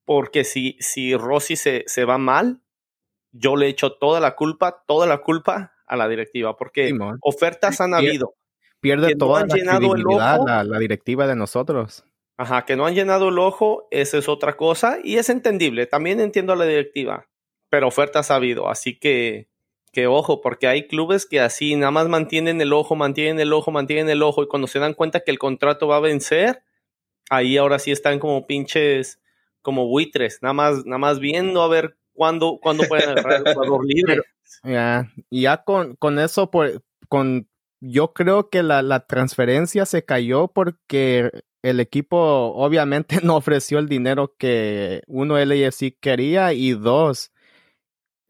porque 0.05 0.45
si, 0.45 0.77
si 0.81 1.17
Rosy 1.17 1.57
se, 1.57 1.85
se 1.87 2.05
va 2.05 2.19
mal, 2.19 2.62
yo 3.33 3.57
le 3.57 3.67
echo 3.69 3.93
toda 3.93 4.21
la 4.21 4.37
culpa, 4.37 4.85
toda 4.87 5.07
la 5.07 5.19
culpa 5.19 5.73
a 5.87 5.97
la 5.97 6.09
directiva, 6.09 6.57
porque 6.57 6.93
ofertas 7.21 7.81
han 7.81 7.95
habido. 7.95 8.35
Pierde 8.81 9.15
toda 9.17 9.47
la 9.47 9.47
credibilidad 9.47 10.41
la, 10.45 10.65
la, 10.65 10.79
directiva 10.79 11.27
de 11.27 11.37
nosotros. 11.37 12.05
Ajá, 12.37 12.65
que 12.65 12.77
no 12.77 12.87
han 12.87 12.95
llenado 12.95 13.29
el 13.29 13.39
ojo, 13.39 13.87
esa 13.91 14.19
es 14.19 14.29
otra 14.29 14.57
cosa, 14.57 14.99
y 15.03 15.17
es 15.17 15.29
entendible, 15.29 15.87
también 15.87 16.21
entiendo 16.21 16.53
a 16.53 16.57
la 16.57 16.65
directiva, 16.65 17.29
pero 17.69 17.89
ofertas 17.89 18.31
ha 18.31 18.37
habido, 18.37 18.69
así 18.69 18.99
que, 18.99 19.49
que 19.93 20.07
ojo, 20.07 20.41
porque 20.41 20.67
hay 20.67 20.89
clubes 20.89 21.27
que 21.27 21.41
así 21.41 21.77
nada 21.77 21.93
más 21.93 22.09
mantienen 22.09 22.61
el 22.61 22.73
ojo, 22.73 22.97
mantienen 22.97 23.39
el 23.39 23.53
ojo, 23.53 23.71
mantienen 23.71 24.09
el 24.09 24.23
ojo, 24.23 24.43
y 24.43 24.49
cuando 24.49 24.67
se 24.67 24.79
dan 24.79 24.95
cuenta 24.95 25.21
que 25.21 25.31
el 25.31 25.39
contrato 25.39 25.87
va 25.87 25.99
a 25.99 26.01
vencer, 26.01 26.63
ahí 27.31 27.57
ahora 27.57 27.79
sí 27.79 27.93
están 27.93 28.19
como 28.19 28.47
pinches, 28.47 29.21
como 29.61 29.87
buitres, 29.87 30.41
nada 30.43 30.55
más, 30.55 30.85
nada 30.85 30.99
más 30.99 31.21
viendo 31.21 31.63
a 31.63 31.69
ver 31.69 31.97
cuando 32.13 32.59
cuando 32.63 32.85
pueden 32.85 33.11
agarrar 33.11 33.43
el 33.47 33.55
jugador 33.55 33.85
libre. 33.87 34.23
Ya, 34.65 35.11
ya 35.31 35.65
con, 35.65 35.97
con 35.97 36.19
eso, 36.19 36.51
pues, 36.51 36.79
con, 37.09 37.49
yo 37.81 38.13
creo 38.13 38.49
que 38.49 38.63
la, 38.63 38.83
la 38.83 39.07
transferencia 39.07 39.87
se 39.87 40.05
cayó 40.05 40.49
porque 40.49 41.31
el 41.63 41.81
equipo 41.81 42.19
obviamente 42.19 43.19
no 43.23 43.37
ofreció 43.37 43.79
el 43.79 43.89
dinero 43.89 44.35
que 44.39 45.03
uno 45.07 45.39
LAFC 45.39 45.99
quería 46.01 46.53
y 46.53 46.73
dos, 46.73 47.33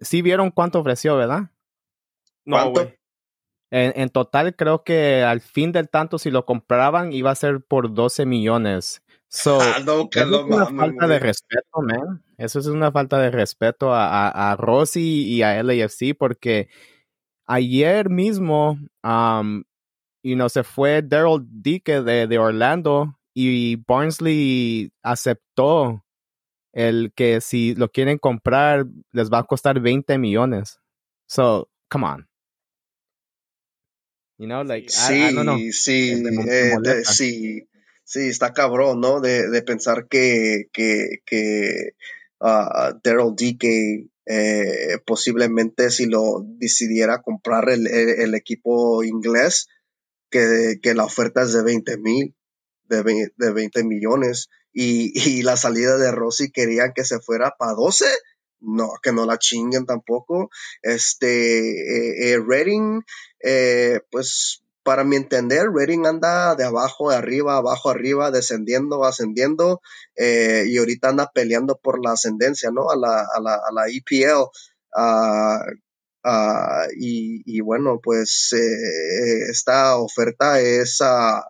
sí 0.00 0.22
vieron 0.22 0.50
cuánto 0.50 0.80
ofreció, 0.80 1.16
¿verdad? 1.16 1.50
No, 2.44 2.70
güey. 2.70 2.98
En, 3.70 3.92
en, 3.96 4.10
total 4.10 4.54
creo 4.54 4.84
que 4.84 5.22
al 5.22 5.40
fin 5.40 5.72
del 5.72 5.88
tanto 5.88 6.18
si 6.18 6.30
lo 6.30 6.44
compraban 6.44 7.12
iba 7.14 7.30
a 7.30 7.34
ser 7.34 7.62
por 7.62 7.94
12 7.94 8.26
millones. 8.26 9.02
So, 9.28 9.58
ah, 9.62 9.78
es 9.78 10.26
una 10.26 10.66
falta 10.66 11.06
de 11.06 11.18
respeto, 11.18 11.80
man. 11.80 12.22
Eso 12.42 12.58
es 12.58 12.66
una 12.66 12.90
falta 12.90 13.20
de 13.20 13.30
respeto 13.30 13.94
a, 13.94 14.08
a, 14.08 14.50
a 14.50 14.56
Rossi 14.56 15.28
y 15.28 15.42
a 15.42 15.62
LAFC 15.62 16.16
porque 16.18 16.68
ayer 17.46 18.10
mismo, 18.10 18.80
um, 19.04 19.62
y 20.24 20.34
no 20.34 20.48
se 20.48 20.64
fue 20.64 21.02
Daryl 21.02 21.46
Dique 21.48 22.00
de, 22.00 22.26
de, 22.26 22.38
Orlando 22.38 23.16
y 23.32 23.76
Barnsley 23.86 24.90
aceptó 25.04 26.04
el 26.72 27.12
que 27.14 27.40
si 27.40 27.76
lo 27.76 27.90
quieren 27.92 28.18
comprar 28.18 28.86
les 29.12 29.30
va 29.30 29.38
a 29.38 29.44
costar 29.44 29.78
20 29.78 30.18
millones. 30.18 30.80
So, 31.28 31.70
come 31.88 32.06
on. 32.06 32.28
You 34.38 34.48
know, 34.48 34.64
like, 34.64 34.90
sí, 34.90 35.14
I, 35.14 35.32
don't 35.32 35.60
Sí, 35.70 36.24
eh, 36.48 37.04
sí, 37.04 37.68
Sí, 38.04 38.28
está 38.28 38.52
cabrón, 38.52 39.00
¿no? 39.00 39.20
De, 39.20 39.48
de 39.48 39.62
pensar 39.62 40.06
que, 40.08 40.68
que, 40.72 41.20
que 41.24 41.94
uh, 42.42 42.98
Daryl 43.02 43.34
DK 43.36 44.12
eh, 44.24 44.98
posiblemente 45.04 45.90
si 45.90 46.06
lo 46.06 46.44
decidiera 46.44 47.22
comprar 47.22 47.68
el, 47.70 48.34
equipo 48.34 49.02
inglés, 49.02 49.68
que, 50.30 50.78
la 50.94 51.04
oferta 51.04 51.42
es 51.42 51.52
de 51.52 51.62
20 51.62 51.98
mil, 51.98 52.36
de, 52.84 53.32
de 53.36 53.52
20 53.52 53.84
millones, 53.84 54.48
y, 54.72 55.12
y, 55.28 55.42
la 55.42 55.56
salida 55.56 55.96
de 55.96 56.12
Rossi 56.12 56.50
querían 56.50 56.92
que 56.94 57.04
se 57.04 57.20
fuera 57.20 57.56
para 57.58 57.72
12, 57.72 58.06
no, 58.60 58.92
que 59.02 59.12
no 59.12 59.26
la 59.26 59.38
chinguen 59.38 59.86
tampoco. 59.86 60.50
Este, 60.82 61.70
eh, 61.70 62.32
eh 62.32 62.40
Reading, 62.46 63.02
eh, 63.42 64.00
pues 64.10 64.61
para 64.82 65.04
mi 65.04 65.16
entender, 65.16 65.68
Reading 65.72 66.06
anda 66.06 66.54
de 66.54 66.64
abajo 66.64 67.10
a 67.10 67.18
arriba, 67.18 67.56
abajo 67.56 67.90
arriba, 67.90 68.30
descendiendo, 68.30 69.04
ascendiendo, 69.04 69.80
eh, 70.16 70.64
y 70.66 70.78
ahorita 70.78 71.10
anda 71.10 71.30
peleando 71.32 71.78
por 71.82 72.04
la 72.04 72.12
ascendencia, 72.12 72.70
¿no? 72.70 72.90
A 72.90 72.96
la, 72.96 73.20
a 73.20 73.40
la, 73.40 73.54
a 73.54 73.72
la 73.72 73.86
EPL. 73.88 74.48
Uh, 74.94 76.28
uh, 76.28 76.88
y, 76.98 77.42
y, 77.46 77.60
bueno, 77.60 78.00
pues 78.02 78.52
eh, 78.52 79.50
esta 79.50 79.96
oferta 79.96 80.60
es, 80.60 81.00
uh, 81.00 81.42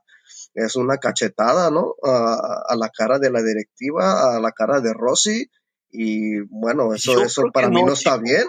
es 0.55 0.77
una 0.77 0.99
cachetada, 0.99 1.71
¿no? 1.71 1.95
a 2.03 2.77
la 2.77 2.91
cara 2.91 3.19
de 3.19 3.31
la 3.31 3.43
directiva, 3.43 4.37
a 4.37 4.41
la 4.41 4.53
cara 4.53 4.81
de 4.81 4.93
Rossi. 4.93 5.51
Y 5.93 6.41
bueno, 6.49 6.95
eso, 6.95 7.23
eso 7.23 7.45
para 7.53 7.69
mí 7.69 7.83
no, 7.83 7.93
está 7.93 8.17
bien. 8.17 8.47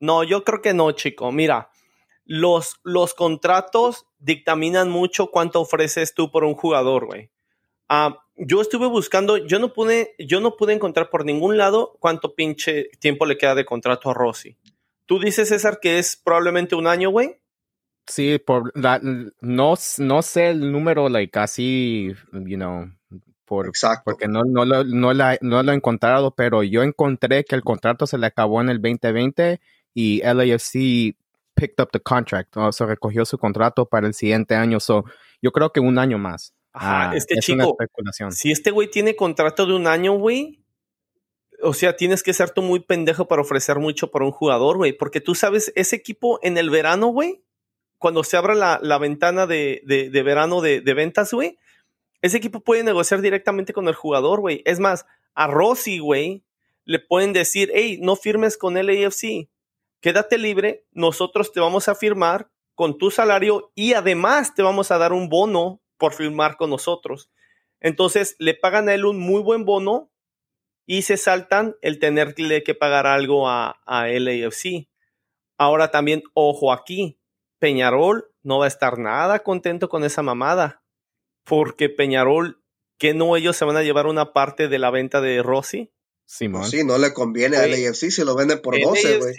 No, 0.00 0.24
yo 0.24 0.42
creo 0.42 0.60
que 0.60 0.74
no, 0.74 0.90
chico. 0.92 1.30
Mira, 1.30 1.70
los, 2.30 2.76
los 2.84 3.12
contratos 3.12 4.06
dictaminan 4.20 4.88
mucho 4.88 5.32
cuánto 5.32 5.60
ofreces 5.60 6.14
tú 6.14 6.30
por 6.30 6.44
un 6.44 6.54
jugador, 6.54 7.06
güey. 7.06 7.32
Ah, 7.88 8.22
yo 8.36 8.60
estuve 8.60 8.86
buscando, 8.86 9.36
yo 9.36 9.58
no 9.58 9.72
pude, 9.72 10.14
yo 10.16 10.38
no 10.40 10.56
pude 10.56 10.72
encontrar 10.72 11.10
por 11.10 11.24
ningún 11.24 11.58
lado 11.58 11.96
cuánto 11.98 12.36
pinche 12.36 12.88
tiempo 13.00 13.26
le 13.26 13.36
queda 13.36 13.56
de 13.56 13.64
contrato 13.64 14.10
a 14.10 14.14
Rossi. 14.14 14.56
¿Tú 15.06 15.18
dices, 15.18 15.48
César, 15.48 15.80
que 15.80 15.98
es 15.98 16.16
probablemente 16.16 16.76
un 16.76 16.86
año, 16.86 17.10
güey? 17.10 17.40
Sí, 18.06 18.38
por 18.38 18.70
no, 18.76 19.74
no 19.98 20.22
sé 20.22 20.50
el 20.50 20.70
número, 20.70 21.08
like, 21.08 21.32
casi, 21.32 22.14
you 22.32 22.56
know, 22.56 22.92
por, 23.44 23.66
Exacto. 23.66 24.02
porque 24.04 24.28
no, 24.28 24.44
no, 24.44 24.64
lo, 24.64 24.84
no, 24.84 25.12
la, 25.12 25.36
no 25.40 25.64
lo 25.64 25.72
he 25.72 25.74
encontrado, 25.74 26.30
pero 26.30 26.62
yo 26.62 26.84
encontré 26.84 27.42
que 27.42 27.56
el 27.56 27.64
contrato 27.64 28.06
se 28.06 28.18
le 28.18 28.26
acabó 28.26 28.60
en 28.60 28.68
el 28.68 28.80
2020 28.80 29.60
y 29.94 30.22
LAFC 30.22 31.16
picked 31.60 31.82
up 31.82 31.90
the 31.92 32.00
contract, 32.00 32.56
o 32.56 32.72
sea, 32.72 32.86
recogió 32.86 33.24
su 33.24 33.36
contrato 33.36 33.86
para 33.86 34.06
el 34.06 34.14
siguiente 34.14 34.54
año. 34.54 34.80
So, 34.80 35.04
yo 35.42 35.52
creo 35.52 35.70
que 35.70 35.80
un 35.80 35.98
año 35.98 36.18
más. 36.18 36.54
Ajá, 36.72 37.14
este 37.16 37.34
chico, 37.40 37.76
si 38.30 38.52
este 38.52 38.70
güey 38.70 38.88
tiene 38.88 39.16
contrato 39.16 39.66
de 39.66 39.74
un 39.74 39.88
año, 39.88 40.12
güey, 40.12 40.64
o 41.62 41.74
sea, 41.74 41.96
tienes 41.96 42.22
que 42.22 42.32
ser 42.32 42.50
tú 42.50 42.62
muy 42.62 42.80
pendejo 42.80 43.26
para 43.26 43.42
ofrecer 43.42 43.78
mucho 43.80 44.10
para 44.10 44.24
un 44.24 44.30
jugador, 44.30 44.76
güey, 44.76 44.92
porque 44.92 45.20
tú 45.20 45.34
sabes, 45.34 45.72
ese 45.74 45.96
equipo 45.96 46.38
en 46.42 46.56
el 46.58 46.70
verano, 46.70 47.08
güey, 47.08 47.42
cuando 47.98 48.22
se 48.22 48.36
abra 48.36 48.54
la, 48.54 48.98
ventana 48.98 49.46
de, 49.46 49.82
de, 49.84 50.22
verano 50.22 50.60
de, 50.60 50.80
de 50.80 50.94
ventas, 50.94 51.32
güey, 51.32 51.58
ese 52.22 52.36
equipo 52.36 52.60
puede 52.60 52.84
negociar 52.84 53.20
directamente 53.20 53.72
con 53.72 53.88
el 53.88 53.94
jugador, 53.94 54.40
güey. 54.40 54.62
Es 54.64 54.78
más, 54.78 55.06
a 55.34 55.48
Rossi, 55.48 55.98
güey, 55.98 56.44
le 56.84 56.98
pueden 56.98 57.32
decir, 57.32 57.70
hey, 57.74 57.98
no 58.00 58.16
firmes 58.16 58.56
con 58.56 58.76
el 58.76 58.88
AFC, 58.88 59.48
quédate 60.00 60.38
libre, 60.38 60.86
nosotros 60.92 61.52
te 61.52 61.60
vamos 61.60 61.88
a 61.88 61.94
firmar 61.94 62.50
con 62.74 62.98
tu 62.98 63.10
salario 63.10 63.72
y 63.74 63.92
además 63.92 64.54
te 64.54 64.62
vamos 64.62 64.90
a 64.90 64.98
dar 64.98 65.12
un 65.12 65.28
bono 65.28 65.82
por 65.98 66.14
firmar 66.14 66.56
con 66.56 66.70
nosotros. 66.70 67.30
Entonces 67.80 68.36
le 68.38 68.54
pagan 68.54 68.88
a 68.88 68.94
él 68.94 69.04
un 69.04 69.18
muy 69.18 69.42
buen 69.42 69.64
bono 69.64 70.10
y 70.86 71.02
se 71.02 71.16
saltan 71.16 71.76
el 71.82 71.98
tenerle 71.98 72.62
que 72.62 72.74
pagar 72.74 73.06
algo 73.06 73.48
a, 73.48 73.80
a 73.86 74.08
LAFC. 74.08 74.88
Ahora 75.58 75.90
también, 75.90 76.22
ojo 76.34 76.72
aquí, 76.72 77.20
Peñarol 77.58 78.32
no 78.42 78.58
va 78.58 78.64
a 78.64 78.68
estar 78.68 78.98
nada 78.98 79.40
contento 79.40 79.88
con 79.88 80.04
esa 80.04 80.22
mamada, 80.22 80.82
porque 81.44 81.90
Peñarol, 81.90 82.62
que 82.98 83.14
no 83.14 83.36
ellos 83.36 83.56
se 83.56 83.64
van 83.64 83.76
a 83.76 83.82
llevar 83.82 84.06
una 84.06 84.32
parte 84.32 84.68
de 84.68 84.78
la 84.78 84.90
venta 84.90 85.20
de 85.20 85.42
Rossi. 85.42 85.92
Simón. 86.24 86.64
sí, 86.64 86.84
no 86.84 86.96
le 86.96 87.12
conviene 87.12 87.56
a 87.56 87.66
LAFC 87.66 88.10
si 88.10 88.24
lo 88.24 88.34
venden 88.34 88.62
por 88.62 88.80
12, 88.80 89.18
güey. 89.18 89.34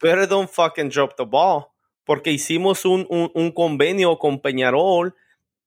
Pero 0.00 0.26
don't 0.26 0.50
fucking 0.50 0.88
drop 0.88 1.14
the 1.16 1.24
ball, 1.24 1.66
porque 2.04 2.32
hicimos 2.32 2.84
un, 2.84 3.06
un, 3.08 3.52
convenio 3.52 4.18
con 4.18 4.40
Peñarol 4.40 5.14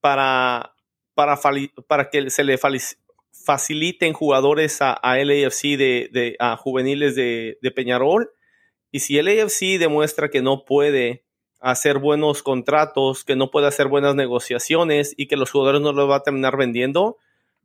para, 0.01 0.75
para, 1.13 1.39
para 1.87 2.09
que 2.09 2.29
se 2.31 2.43
le 2.43 2.57
faciliten 3.31 4.13
jugadores 4.13 4.81
a, 4.81 4.93
a 4.93 5.17
LAFC 5.17 5.77
de, 5.77 6.09
de 6.11 6.35
a 6.39 6.57
juveniles 6.57 7.15
de, 7.15 7.59
de 7.61 7.71
Peñarol. 7.71 8.31
Y 8.91 8.99
si 8.99 9.21
LAFC 9.21 9.77
demuestra 9.79 10.29
que 10.29 10.41
no 10.41 10.65
puede 10.65 11.23
hacer 11.59 11.99
buenos 11.99 12.41
contratos, 12.41 13.23
que 13.23 13.35
no 13.35 13.51
puede 13.51 13.67
hacer 13.67 13.87
buenas 13.87 14.15
negociaciones 14.15 15.13
y 15.15 15.27
que 15.27 15.37
los 15.37 15.51
jugadores 15.51 15.81
no 15.81 15.93
los 15.93 16.09
va 16.09 16.17
a 16.17 16.23
terminar 16.23 16.57
vendiendo, 16.57 17.17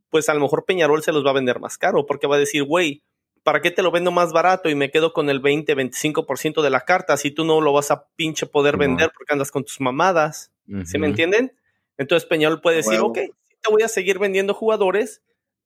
pues 0.09 0.29
a 0.29 0.33
lo 0.35 0.39
mejor 0.39 0.65
Peñarol 0.65 1.03
se 1.03 1.11
los 1.11 1.25
va 1.25 1.31
a 1.31 1.33
vender 1.33 1.59
más 1.59 1.77
caro, 1.77 2.05
porque 2.05 2.27
va 2.27 2.35
a 2.35 2.39
decir, 2.39 2.63
güey, 2.63 3.03
¿para 3.43 3.61
qué 3.61 3.71
te 3.71 3.81
lo 3.83 3.91
vendo 3.91 4.11
más 4.11 4.31
barato 4.31 4.69
y 4.69 4.75
me 4.75 4.91
quedo 4.91 5.13
con 5.13 5.29
el 5.29 5.39
20, 5.39 5.75
25% 5.75 6.61
de 6.61 6.69
la 6.69 6.81
carta 6.81 7.17
si 7.17 7.31
tú 7.31 7.43
no 7.43 7.61
lo 7.61 7.73
vas 7.73 7.91
a 7.91 8.07
pinche 8.15 8.45
poder 8.45 8.77
vender 8.77 9.11
porque 9.15 9.33
andas 9.33 9.51
con 9.51 9.63
tus 9.63 9.79
mamadas? 9.81 10.51
¿Sí 10.85 10.97
me 10.97 11.07
entienden? 11.07 11.53
Entonces 11.97 12.27
Peñarol 12.27 12.61
puede 12.61 12.77
decir, 12.77 12.99
ok, 12.99 13.17
te 13.17 13.71
voy 13.71 13.83
a 13.83 13.87
seguir 13.87 14.19
vendiendo 14.19 14.53
jugadores, 14.53 15.21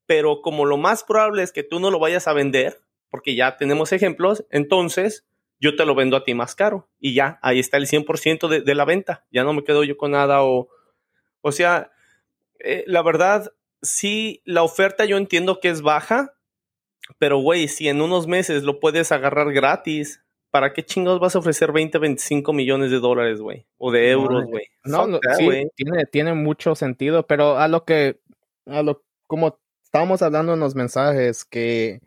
pero 0.06 0.42
como 0.42 0.66
lo 0.66 0.78
más 0.78 1.04
probable 1.04 1.44
es 1.44 1.52
que 1.52 1.64
tú 1.64 1.80
no 1.80 1.92
lo 1.92 2.00
vayas 2.00 2.28
a 2.28 2.34
vender, 2.34 2.82
porque 3.10 3.36
ya 3.36 3.58
tenemos 3.58 3.92
ejemplos, 3.92 4.46
entonces 4.50 5.26
yo 5.60 5.76
te 5.76 5.86
lo 5.86 5.96
vendo 5.96 6.18
a 6.18 6.24
ti 6.24 6.34
más 6.34 6.56
caro 6.56 6.90
y 7.00 7.14
ya, 7.14 7.40
ahí 7.42 7.60
está 7.60 7.78
el 7.78 7.88
100% 7.88 8.48
de, 8.48 8.62
de 8.62 8.76
la 8.76 8.86
venta, 8.86 9.26
ya 9.32 9.44
no 9.44 9.54
me 9.54 9.64
quedo 9.64 9.84
yo 9.84 9.98
con 9.98 10.12
nada 10.12 10.44
o, 10.44 10.70
o 11.42 11.52
sea, 11.52 11.92
eh, 12.60 12.84
la 12.88 13.02
verdad, 13.02 13.54
sí, 13.82 14.42
la 14.46 14.64
oferta 14.64 15.06
yo 15.06 15.18
entiendo 15.18 15.60
que 15.60 15.70
es 15.70 15.82
baja, 15.82 16.34
pero 17.18 17.38
güey, 17.40 17.68
si 17.68 17.88
en 17.88 18.02
unos 18.02 18.28
meses 18.28 18.64
lo 18.64 18.80
puedes 18.80 19.12
agarrar 19.12 19.52
gratis, 19.54 20.24
¿para 20.52 20.74
qué 20.74 20.84
chingados 20.84 21.20
vas 21.20 21.36
a 21.36 21.40
ofrecer 21.40 21.72
20, 21.72 21.98
25 21.98 22.54
millones 22.54 22.92
de 22.92 23.00
dólares, 23.00 23.42
güey? 23.42 23.66
O 23.78 23.92
de 23.92 24.12
euros, 24.12 24.46
güey. 24.46 24.68
No, 24.84 25.08
no 25.08 25.20
sí, 25.38 25.68
tiene, 25.76 26.06
tiene 26.06 26.34
mucho 26.34 26.76
sentido, 26.76 27.26
pero 27.26 27.58
a 27.58 27.68
lo 27.68 27.86
que, 27.86 28.20
a 28.66 28.84
lo, 28.84 29.04
como 29.28 29.60
estábamos 29.84 30.22
hablando 30.22 30.54
en 30.54 30.60
los 30.60 30.76
mensajes, 30.76 31.46
que, 31.46 32.02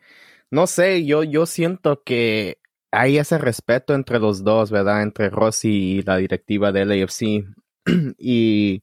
no 0.50 0.66
sé, 0.66 1.04
yo, 1.04 1.22
yo 1.24 1.46
siento 1.46 2.02
que 2.02 2.58
hay 2.90 3.18
ese 3.18 3.38
respeto 3.38 3.94
entre 3.94 4.18
los 4.18 4.44
dos, 4.44 4.70
¿verdad? 4.70 5.02
Entre 5.02 5.28
Rossi 5.28 5.98
y 5.98 6.02
la 6.02 6.16
directiva 6.16 6.72
del 6.72 6.92
AFC. 6.92 7.44
y 8.18 8.82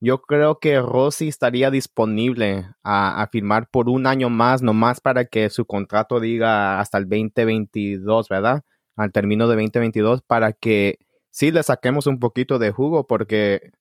yo 0.00 0.22
creo 0.22 0.58
que 0.58 0.80
Rossi 0.80 1.28
estaría 1.28 1.70
disponible 1.70 2.66
a, 2.82 3.28
firmar 3.30 3.68
por 3.70 3.90
un 3.90 4.06
año 4.06 4.30
más, 4.30 4.62
nomás 4.62 5.00
para 5.00 5.26
que 5.26 5.50
su 5.50 5.66
contrato 5.66 6.20
diga 6.20 6.80
hasta 6.80 6.96
el 6.98 7.04
2022, 7.04 8.28
¿verdad? 8.28 8.64
Al 8.96 9.12
término 9.12 9.46
de 9.46 9.56
2022, 9.56 10.22
para 10.22 10.52
que 10.54 10.98
sí 11.30 11.50
le 11.50 11.62
saquemos 11.62 12.06
un 12.06 12.18
poquito 12.18 12.58
de 12.58 12.70
jugo, 12.70 13.06
porque 13.06 13.72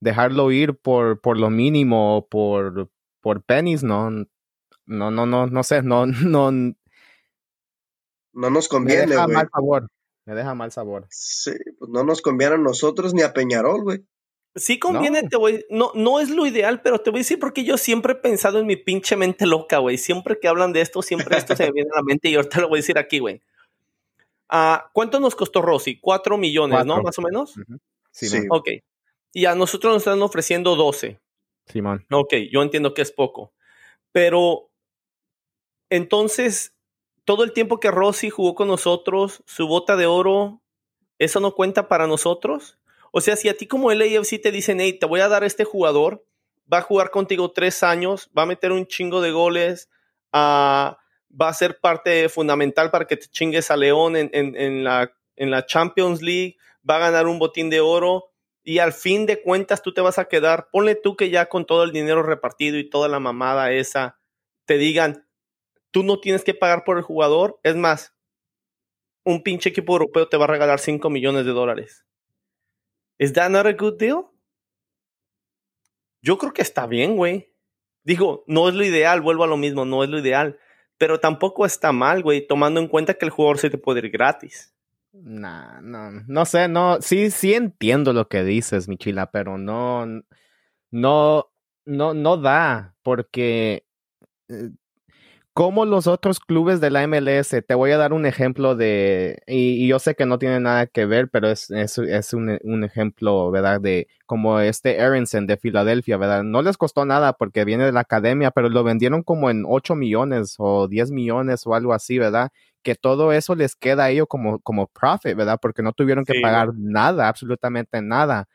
dejarlo 0.00 0.52
ir 0.52 0.76
por, 0.76 1.20
por 1.20 1.36
lo 1.36 1.50
mínimo, 1.50 2.28
por, 2.30 2.88
por 3.20 3.42
pennies, 3.42 3.82
no, 3.82 4.10
no, 4.10 5.10
no, 5.10 5.26
no, 5.26 5.46
no 5.48 5.62
sé, 5.64 5.82
no, 5.82 6.06
no, 6.06 6.52
no 6.52 8.50
nos 8.50 8.68
conviene, 8.68 9.16
güey. 9.16 9.16
Me 9.16 9.26
deja 9.26 9.28
mal 9.28 9.48
sabor. 9.52 9.88
Me 10.26 10.34
deja 10.34 10.54
mal 10.54 10.72
sabor. 10.72 11.06
Sí, 11.10 11.52
pues 11.78 11.90
no 11.90 12.04
nos 12.04 12.20
conviene 12.20 12.54
a 12.54 12.58
nosotros 12.58 13.14
ni 13.14 13.22
a 13.22 13.32
Peñarol, 13.32 13.82
güey. 13.82 14.06
Sí 14.56 14.78
conviene, 14.78 15.22
no. 15.22 15.28
te 15.28 15.36
voy, 15.36 15.66
no, 15.68 15.92
no 15.94 16.18
es 16.18 16.30
lo 16.30 16.46
ideal, 16.46 16.80
pero 16.80 16.98
te 16.98 17.10
voy 17.10 17.18
a 17.18 17.20
decir 17.20 17.38
porque 17.38 17.62
yo 17.62 17.76
siempre 17.76 18.14
he 18.14 18.16
pensado 18.16 18.58
en 18.58 18.66
mi 18.66 18.76
pinche 18.76 19.14
mente 19.14 19.46
loca, 19.46 19.78
güey. 19.78 19.98
Siempre 19.98 20.40
que 20.40 20.48
hablan 20.48 20.72
de 20.72 20.80
esto, 20.80 21.02
siempre 21.02 21.36
esto 21.36 21.54
se 21.54 21.66
me 21.66 21.72
viene 21.72 21.90
a 21.92 21.98
la 21.98 22.02
mente 22.02 22.30
y 22.30 22.36
ahorita 22.36 22.62
lo 22.62 22.68
voy 22.68 22.78
a 22.78 22.80
decir 22.80 22.98
aquí, 22.98 23.18
güey. 23.18 23.42
Uh, 24.50 24.78
¿Cuánto 24.94 25.20
nos 25.20 25.34
costó 25.34 25.60
Rossi? 25.60 26.00
Cuatro 26.00 26.38
millones, 26.38 26.86
¿no? 26.86 27.02
Más 27.02 27.18
o 27.18 27.22
menos. 27.22 27.54
sí, 28.10 28.28
sí. 28.28 28.46
Ok. 28.48 28.68
Y 29.32 29.44
a 29.44 29.54
nosotros 29.54 29.92
nos 29.92 30.02
están 30.02 30.22
ofreciendo 30.22 30.74
12. 30.74 31.20
Simón. 31.66 32.06
ok, 32.10 32.34
yo 32.50 32.62
entiendo 32.62 32.94
que 32.94 33.02
es 33.02 33.12
poco. 33.12 33.52
Pero 34.12 34.70
entonces, 35.90 36.74
todo 37.24 37.44
el 37.44 37.52
tiempo 37.52 37.78
que 37.80 37.90
Rossi 37.90 38.30
jugó 38.30 38.54
con 38.54 38.68
nosotros, 38.68 39.42
su 39.46 39.66
bota 39.66 39.96
de 39.96 40.06
oro, 40.06 40.62
¿eso 41.18 41.40
no 41.40 41.54
cuenta 41.54 41.88
para 41.88 42.06
nosotros? 42.06 42.78
O 43.16 43.22
sea, 43.22 43.34
si 43.34 43.48
a 43.48 43.56
ti 43.56 43.66
como 43.66 43.90
el 43.90 44.02
AFC 44.02 44.42
te 44.42 44.52
dicen, 44.52 44.78
hey, 44.78 44.92
te 44.92 45.06
voy 45.06 45.20
a 45.20 45.28
dar 45.28 45.42
este 45.42 45.64
jugador, 45.64 46.26
va 46.70 46.78
a 46.78 46.82
jugar 46.82 47.10
contigo 47.10 47.50
tres 47.50 47.82
años, 47.82 48.30
va 48.36 48.42
a 48.42 48.46
meter 48.46 48.72
un 48.72 48.86
chingo 48.86 49.22
de 49.22 49.30
goles, 49.30 49.88
uh, 50.34 50.92
va 51.32 51.48
a 51.48 51.54
ser 51.54 51.80
parte 51.80 52.28
fundamental 52.28 52.90
para 52.90 53.06
que 53.06 53.16
te 53.16 53.26
chingues 53.28 53.70
a 53.70 53.76
León 53.78 54.16
en, 54.16 54.84
la, 54.84 55.10
en 55.36 55.50
la 55.50 55.64
Champions 55.64 56.20
League, 56.20 56.58
va 56.88 56.96
a 56.96 57.10
ganar 57.10 57.26
un 57.26 57.38
botín 57.38 57.70
de 57.70 57.80
oro 57.80 58.32
y 58.62 58.80
al 58.80 58.92
fin 58.92 59.24
de 59.24 59.40
cuentas 59.40 59.80
tú 59.80 59.94
te 59.94 60.02
vas 60.02 60.18
a 60.18 60.26
quedar, 60.26 60.68
ponle 60.70 60.94
tú 60.94 61.16
que 61.16 61.30
ya 61.30 61.46
con 61.46 61.64
todo 61.64 61.84
el 61.84 61.92
dinero 61.92 62.22
repartido 62.22 62.76
y 62.76 62.90
toda 62.90 63.08
la 63.08 63.20
mamada 63.20 63.72
esa, 63.72 64.18
te 64.66 64.76
digan, 64.76 65.26
Tú 65.96 66.02
no 66.02 66.20
tienes 66.20 66.44
que 66.44 66.52
pagar 66.52 66.84
por 66.84 66.98
el 66.98 67.02
jugador. 67.02 67.58
Es 67.62 67.74
más, 67.74 68.14
un 69.24 69.42
pinche 69.42 69.70
equipo 69.70 69.94
europeo 69.94 70.28
te 70.28 70.36
va 70.36 70.44
a 70.44 70.48
regalar 70.48 70.78
5 70.78 71.08
millones 71.08 71.46
de 71.46 71.52
dólares. 71.52 72.04
¿Es 73.18 73.32
that 73.32 73.50
not 73.50 73.66
a 73.66 73.72
good 73.72 73.98
deal? 73.98 74.26
Yo 76.22 76.38
creo 76.38 76.52
que 76.52 76.62
está 76.62 76.86
bien, 76.86 77.16
güey. 77.16 77.52
Digo, 78.04 78.44
no 78.46 78.68
es 78.68 78.74
lo 78.74 78.84
ideal, 78.84 79.20
vuelvo 79.20 79.44
a 79.44 79.48
lo 79.48 79.56
mismo, 79.56 79.84
no 79.84 80.04
es 80.04 80.10
lo 80.10 80.18
ideal. 80.18 80.58
Pero 80.98 81.20
tampoco 81.20 81.66
está 81.66 81.92
mal, 81.92 82.22
güey, 82.22 82.46
tomando 82.46 82.80
en 82.80 82.88
cuenta 82.88 83.14
que 83.14 83.26
el 83.26 83.30
jugador 83.30 83.58
se 83.58 83.70
te 83.70 83.78
puede 83.78 84.00
ir 84.00 84.10
gratis. 84.10 84.74
Nah, 85.12 85.80
no, 85.80 86.10
no 86.26 86.44
sé, 86.44 86.68
no, 86.68 87.00
sí, 87.00 87.30
sí 87.30 87.54
entiendo 87.54 88.12
lo 88.12 88.28
que 88.28 88.44
dices, 88.44 88.86
Michila, 88.86 89.30
pero 89.30 89.56
no, 89.56 90.06
no, 90.90 91.50
no, 91.84 92.14
no 92.14 92.36
da, 92.36 92.94
porque 93.02 93.86
eh, 94.48 94.70
como 95.56 95.86
los 95.86 96.06
otros 96.06 96.38
clubes 96.38 96.82
de 96.82 96.90
la 96.90 97.06
MLS, 97.06 97.64
te 97.66 97.74
voy 97.74 97.90
a 97.90 97.96
dar 97.96 98.12
un 98.12 98.26
ejemplo 98.26 98.76
de, 98.76 99.38
y, 99.46 99.88
yo 99.88 99.98
sé 99.98 100.14
que 100.14 100.26
no 100.26 100.38
tiene 100.38 100.60
nada 100.60 100.86
que 100.86 101.06
ver, 101.06 101.30
pero 101.30 101.48
es, 101.48 101.70
es, 101.70 101.96
es 101.96 102.34
un, 102.34 102.58
un, 102.62 102.84
ejemplo, 102.84 103.50
¿verdad? 103.50 103.80
De 103.80 104.06
como 104.26 104.60
este 104.60 105.00
Aronson 105.00 105.46
de 105.46 105.56
Filadelfia, 105.56 106.18
¿verdad? 106.18 106.42
No 106.42 106.60
les 106.60 106.76
costó 106.76 107.06
nada 107.06 107.32
porque 107.32 107.64
viene 107.64 107.86
de 107.86 107.92
la 107.92 108.00
academia, 108.00 108.50
pero 108.50 108.68
lo 108.68 108.84
vendieron 108.84 109.22
como 109.22 109.48
en 109.48 109.64
8 109.66 109.94
millones 109.94 110.56
o 110.58 110.88
10 110.88 111.10
millones 111.10 111.66
o 111.66 111.74
algo 111.74 111.94
así, 111.94 112.18
¿verdad? 112.18 112.50
Que 112.82 112.94
todo 112.94 113.32
eso 113.32 113.54
les 113.54 113.76
queda 113.76 114.04
a 114.04 114.10
ellos 114.10 114.26
como, 114.28 114.58
como 114.58 114.88
profit, 114.88 115.34
¿verdad? 115.36 115.58
Porque 115.58 115.82
no 115.82 115.94
tuvieron 115.94 116.26
que 116.26 116.34
sí. 116.34 116.42
pagar 116.42 116.74
nada, 116.76 117.28
absolutamente 117.28 118.02
nada. 118.02 118.46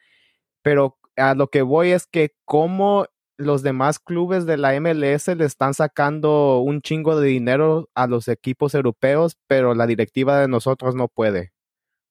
Pero 0.62 1.00
a 1.16 1.34
lo 1.34 1.48
que 1.48 1.64
voy 1.64 1.94
es 1.94 2.06
que 2.06 2.36
como 2.46 3.08
los 3.42 3.64
demás 3.64 4.00
clubes 4.00 4.46
de 4.46 4.58
la 4.58 4.80
MLS 4.80 5.28
le 5.28 5.46
están 5.46 5.74
sacando 5.74 6.60
un 6.60 6.82
chingo 6.82 7.20
de 7.20 7.28
dinero 7.28 7.90
a 7.96 8.08
los 8.08 8.28
equipos 8.28 8.74
europeos, 8.74 9.38
pero 9.48 9.76
la 9.76 9.88
directiva 9.88 10.40
de 10.40 10.48
nosotros 10.48 10.96
no 10.96 11.08
puede. 11.08 11.52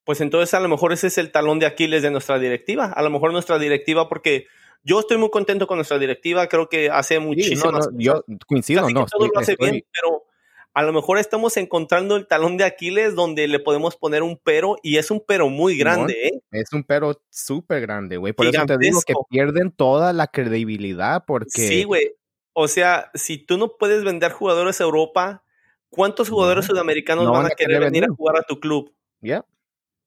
Pues 0.04 0.20
entonces 0.20 0.52
a 0.54 0.60
lo 0.60 0.68
mejor 0.68 0.92
ese 0.92 1.06
es 1.06 1.18
el 1.18 1.30
talón 1.30 1.58
de 1.58 1.66
Aquiles 1.66 2.02
de 2.02 2.10
nuestra 2.10 2.38
directiva. 2.38 2.86
A 2.86 3.02
lo 3.02 3.10
mejor 3.10 3.32
nuestra 3.32 3.58
directiva, 3.58 4.08
porque 4.08 4.46
yo 4.82 5.00
estoy 5.00 5.18
muy 5.18 5.30
contento 5.30 5.66
con 5.66 5.76
nuestra 5.76 5.98
directiva, 5.98 6.46
creo 6.48 6.68
que 6.68 6.90
hace 6.90 7.18
muchísimas 7.18 7.62
sí, 7.62 7.68
no, 7.70 7.78
no, 7.78 7.98
Yo 7.98 8.24
coincido, 8.46 8.88
no. 8.90 9.06
todo 9.06 9.28
lo 9.28 9.38
hace 9.38 9.56
bien, 9.56 9.84
pero 9.92 10.24
a 10.72 10.82
lo 10.82 10.92
mejor 10.92 11.18
estamos 11.18 11.56
encontrando 11.56 12.16
el 12.16 12.26
talón 12.26 12.56
de 12.56 12.64
Aquiles 12.64 13.14
donde 13.14 13.48
le 13.48 13.58
podemos 13.58 13.96
poner 13.96 14.22
un 14.22 14.40
pero 14.42 14.76
y 14.82 14.98
es 14.98 15.10
un 15.10 15.22
pero 15.26 15.48
muy 15.48 15.76
grande, 15.76 16.28
¿eh? 16.28 16.40
Es 16.52 16.72
un 16.72 16.84
pero 16.84 17.20
súper 17.28 17.80
grande, 17.80 18.16
güey. 18.16 18.32
Por 18.32 18.46
eso 18.46 18.64
te 18.66 18.78
digo 18.78 19.00
que 19.04 19.14
pierden 19.28 19.72
toda 19.72 20.12
la 20.12 20.28
credibilidad 20.28 21.24
porque... 21.26 21.60
Sí, 21.60 21.84
güey. 21.84 22.14
O 22.52 22.68
sea, 22.68 23.10
si 23.14 23.38
tú 23.38 23.58
no 23.58 23.76
puedes 23.78 24.04
vender 24.04 24.32
jugadores 24.32 24.80
a 24.80 24.84
Europa, 24.84 25.44
¿cuántos 25.88 26.28
jugadores 26.28 26.66
sudamericanos 26.66 27.30
van, 27.30 27.46
a 27.46 27.50
querer 27.50 27.80
venir, 27.80 28.04
a 28.04 28.14
jugar 28.14 28.36
a 28.36 28.42
tu 28.42 28.60
club? 28.60 28.94
Ya. 29.20 29.44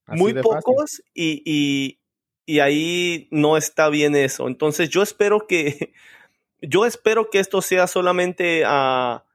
Muy 0.07 0.33
pocos 0.33 1.01
y, 1.13 1.99
y 2.45 2.59
ahí 2.59 3.27
no 3.31 3.57
está 3.57 3.89
bien 3.89 4.15
eso. 4.15 4.47
Entonces 4.47 4.89
yo 4.89 5.01
espero 5.01 5.47
que, 5.47 5.93
yo 6.61 6.85
espero 6.85 7.29
que 7.29 7.39
esto 7.39 7.61
sea 7.61 7.87
solamente 7.87 8.63
a 8.65 9.25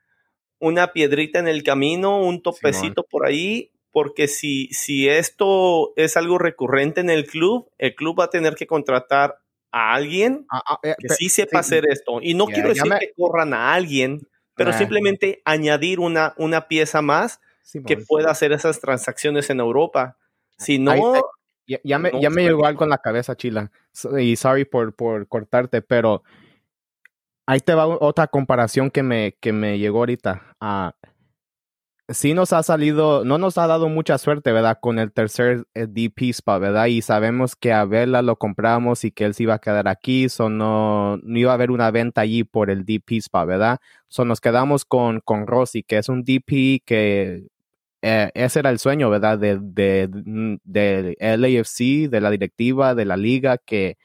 una 0.59 0.93
piedrita 0.93 1.39
en 1.39 1.49
el 1.49 1.63
camino, 1.63 2.21
un 2.21 2.43
topecito 2.43 3.05
por 3.05 3.27
ahí, 3.27 3.71
porque 3.93 4.29
si, 4.29 4.69
si 4.69 5.09
esto 5.09 5.93
es 5.97 6.17
algo 6.17 6.39
recurrente 6.39 7.01
en 7.01 7.11
el 7.11 7.27
club, 7.27 7.71
el 7.79 7.95
club 7.95 8.21
va 8.21 8.25
a 8.25 8.31
tener 8.31 8.55
que 8.55 8.67
contratar 8.67 9.39
a 9.71 9.95
alguien 9.95 10.47
ah, 10.51 10.63
ah, 10.67 10.79
eh, 10.83 10.95
que 10.99 11.09
sí 11.11 11.29
sepa 11.29 11.61
hacer 11.61 11.85
esto. 11.89 12.21
Y 12.23 12.35
no 12.35 12.47
quiero 12.47 12.71
decir 12.71 12.93
que 12.99 13.13
corran 13.17 13.55
a 13.55 13.75
alguien, 13.75 14.27
pero 14.55 14.73
simplemente 14.73 15.43
añadir 15.45 16.01
una, 16.01 16.35
una 16.37 16.69
pieza 16.69 17.03
más 17.03 17.41
que 17.87 17.97
pueda 17.97 18.31
hacer 18.31 18.53
esas 18.53 18.81
transacciones 18.81 19.51
en 19.51 19.61
Europa. 19.61 20.17
Si 20.59 20.79
no... 20.79 20.95
ya, 21.67 21.99
me, 21.99 22.11
ya 22.21 22.31
me 22.31 22.43
llegó 22.43 22.67
algo 22.67 22.85
en 22.85 22.91
la 22.91 22.99
cabeza, 22.99 23.37
Chila. 23.37 23.71
Y 24.19 24.37
sorry 24.37 24.65
por, 24.65 24.95
por 24.95 25.29
cortarte, 25.29 25.83
pero 25.83 26.23
ahí 27.49 27.61
te 27.61 27.75
va 27.75 27.87
otra 27.87 28.27
comparación 28.27 28.91
que 28.91 29.03
me, 29.03 29.35
que 29.41 29.55
me 29.55 29.79
llegó 29.79 30.01
ahorita. 30.01 30.55
Uh, 30.61 30.91
sí 32.13 32.35
nos 32.35 32.53
ha 32.53 32.63
salido, 32.63 33.25
no 33.25 33.39
nos 33.39 33.57
ha 33.57 33.67
dado 33.67 33.89
mucha 33.89 34.19
suerte, 34.19 34.53
¿verdad? 34.53 34.77
Con 34.79 34.99
el 34.99 35.13
tercer 35.13 35.67
eh, 35.73 35.87
DP 35.89 36.29
spot, 36.31 36.61
¿verdad? 36.61 36.87
Y 36.87 37.01
sabemos 37.01 37.57
que 37.57 37.73
a 37.73 37.87
Vela 37.87 38.21
lo 38.21 38.37
compramos 38.37 39.03
y 39.05 39.13
que 39.13 39.25
él 39.25 39.33
se 39.33 39.45
iba 39.45 39.55
a 39.55 39.61
quedar 39.61 39.89
aquí, 39.89 40.29
so 40.29 40.51
no, 40.51 41.17
no 41.23 41.39
iba 41.39 41.53
a 41.53 41.55
haber 41.55 41.71
una 41.71 41.91
venta 41.91 42.21
allí 42.21 42.45
por 42.45 42.69
el 42.69 42.85
DP 42.85 43.13
spot, 43.13 43.47
¿verdad? 43.47 43.79
So 44.09 44.27
nos 44.27 44.43
quedamos 44.43 44.85
con, 44.85 45.21
con 45.21 45.47
Rossi, 45.47 45.83
que 45.83 45.97
es 45.97 46.11
un 46.11 46.25
DP 46.25 46.83
que 46.85 47.47
eh, 48.03 48.31
ese 48.35 48.59
era 48.59 48.69
el 48.69 48.79
sueño, 48.79 49.09
¿verdad? 49.09 49.39
De, 49.39 49.59
de, 49.59 50.09
de 50.65 51.17
LAFC, 51.19 52.11
de 52.11 52.21
la 52.21 52.31
directiva, 52.31 52.95
de 52.95 53.07
la 53.07 53.17
liga, 53.17 53.57
que 53.57 53.97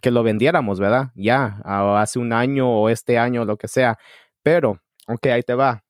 que 0.00 0.10
lo 0.10 0.22
vendiéramos, 0.22 0.78
¿verdad? 0.80 1.10
Ya, 1.14 1.60
hace 1.64 2.18
un 2.18 2.32
año 2.32 2.70
o 2.70 2.88
este 2.88 3.18
año, 3.18 3.44
lo 3.44 3.56
que 3.56 3.68
sea. 3.68 3.98
Pero, 4.42 4.80
ok, 5.06 5.26
ahí 5.26 5.42
te 5.42 5.54
va. 5.54 5.84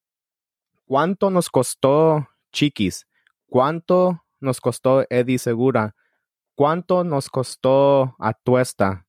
¿Cuánto 0.86 1.30
nos 1.30 1.50
costó 1.50 2.28
Chiquis? 2.52 3.06
¿Cuánto 3.48 4.24
nos 4.40 4.60
costó 4.60 5.04
Eddie 5.10 5.38
Segura? 5.38 5.94
¿Cuánto 6.54 7.04
nos 7.04 7.28
costó 7.28 8.16
Atuesta? 8.18 9.06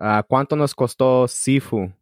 Ah, 0.00 0.24
¿Cuánto 0.26 0.56
nos 0.56 0.74
costó 0.74 1.26
Sifu? 1.28 1.92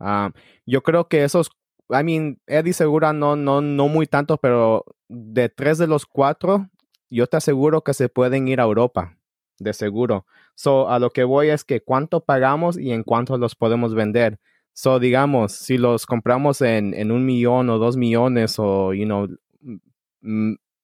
Ah, 0.00 0.32
yo 0.66 0.82
creo 0.82 1.08
que 1.08 1.22
esos, 1.24 1.50
I 1.88 2.02
mean, 2.02 2.40
Eddie 2.46 2.72
Segura 2.72 3.12
no, 3.12 3.36
no, 3.36 3.60
no 3.60 3.88
muy 3.88 4.06
tanto, 4.06 4.36
pero 4.38 4.84
de 5.08 5.48
tres 5.48 5.78
de 5.78 5.86
los 5.86 6.04
cuatro, 6.06 6.68
yo 7.08 7.26
te 7.28 7.36
aseguro 7.36 7.82
que 7.82 7.94
se 7.94 8.08
pueden 8.08 8.48
ir 8.48 8.60
a 8.60 8.64
Europa 8.64 9.16
de 9.62 9.72
seguro. 9.72 10.26
So, 10.54 10.88
a 10.88 10.98
lo 10.98 11.10
que 11.10 11.24
voy 11.24 11.48
es 11.48 11.64
que 11.64 11.82
cuánto 11.82 12.20
pagamos 12.20 12.78
y 12.78 12.92
en 12.92 13.02
cuánto 13.02 13.38
los 13.38 13.54
podemos 13.54 13.94
vender. 13.94 14.38
So, 14.72 14.98
digamos, 14.98 15.52
si 15.52 15.78
los 15.78 16.06
compramos 16.06 16.60
en, 16.62 16.94
en 16.94 17.10
un 17.10 17.26
millón 17.26 17.68
o 17.70 17.78
dos 17.78 17.96
millones 17.96 18.58
o, 18.58 18.94
you 18.94 19.04
know, 19.04 19.28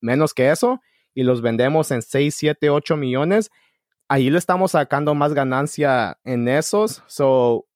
menos 0.01 0.35
que 0.35 0.51
eso 0.51 0.81
y 1.15 1.23
los 1.23 1.43
vendemos 1.43 1.91
en 1.91 2.03
seis, 2.03 2.35
siete, 2.37 2.71
ocho 2.71 2.97
millones, 2.97 3.51
ahí 4.09 4.31
le 4.31 4.39
estamos 4.39 4.73
sacando 4.73 5.15
más 5.15 5.35
ganancia 5.35 6.19
en 6.25 6.49
esos. 6.49 7.03
So, 7.07 7.67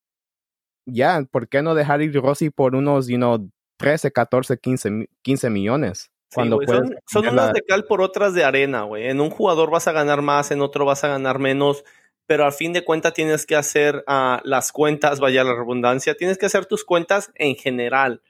ya, 0.87 1.27
¿por 1.31 1.49
qué 1.49 1.63
no 1.63 1.75
dejar 1.75 2.03
ir 2.03 2.15
Rossi 2.15 2.51
por 2.51 2.75
unos, 2.77 3.09
you 3.09 3.17
know, 3.17 3.51
13, 3.79 4.13
14, 4.13 4.59
15, 4.59 5.09
15 5.23 5.51
millones? 5.51 6.12
Son, 6.33 7.27
unas 7.29 7.53
de 7.53 7.63
cal 7.63 7.85
por 7.85 8.01
otras 8.01 8.33
de 8.33 8.45
arena, 8.45 8.85
güey. 8.85 9.09
En 9.09 9.21
un 9.21 9.31
jugador 9.31 9.71
vas 9.71 9.87
a 9.87 9.93
ganar 9.93 10.23
más, 10.23 10.51
en 10.51 10.63
otro 10.63 10.85
vas 10.87 11.05
a 11.05 11.09
ganar 11.09 11.39
menos, 11.39 11.85
pero 12.27 12.45
al 12.45 12.53
fin 12.53 12.73
de 12.73 12.85
cuentas 12.85 13.13
tienes 13.13 13.45
que 13.45 13.55
hacer 13.55 14.05
uh, 14.09 14.39
las 14.45 14.73
cuentas, 14.73 15.21
vaya 15.21 15.45
la 15.45 15.55
redundancia, 15.55 16.15
tienes 16.17 16.39
que 16.39 16.47
hacer 16.47 16.65
tus 16.65 16.85
cuentas 16.85 17.31
en 17.35 17.55
general. 17.57 18.23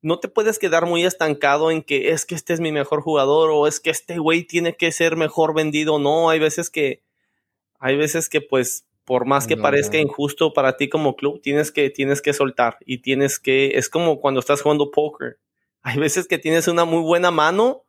No 0.00 0.20
te 0.20 0.28
puedes 0.28 0.58
quedar 0.58 0.86
muy 0.86 1.04
estancado 1.04 1.70
en 1.70 1.82
que 1.82 2.10
es 2.10 2.24
que 2.24 2.34
este 2.34 2.54
es 2.54 2.60
mi 2.60 2.72
mejor 2.72 3.02
jugador 3.02 3.50
o 3.50 3.66
es 3.66 3.80
que 3.80 3.90
este 3.90 4.18
güey 4.18 4.44
tiene 4.44 4.76
que 4.76 4.92
ser 4.92 5.16
mejor 5.16 5.54
vendido. 5.54 5.98
No, 5.98 6.30
hay 6.30 6.38
veces 6.38 6.70
que, 6.70 7.02
hay 7.78 7.96
veces 7.96 8.28
que 8.28 8.40
pues 8.40 8.86
por 9.04 9.26
más 9.26 9.46
que 9.46 9.58
parezca 9.58 9.98
injusto 9.98 10.54
para 10.54 10.78
ti 10.78 10.88
como 10.88 11.14
club, 11.14 11.42
tienes 11.42 11.70
que, 11.70 11.90
tienes 11.90 12.22
que 12.22 12.32
soltar 12.32 12.78
y 12.86 12.98
tienes 12.98 13.38
que, 13.38 13.72
es 13.76 13.90
como 13.90 14.18
cuando 14.18 14.40
estás 14.40 14.62
jugando 14.62 14.90
póker 14.90 15.38
hay 15.84 15.98
veces 15.98 16.26
que 16.26 16.38
tienes 16.38 16.66
una 16.66 16.86
muy 16.86 17.02
buena 17.02 17.30
mano, 17.30 17.84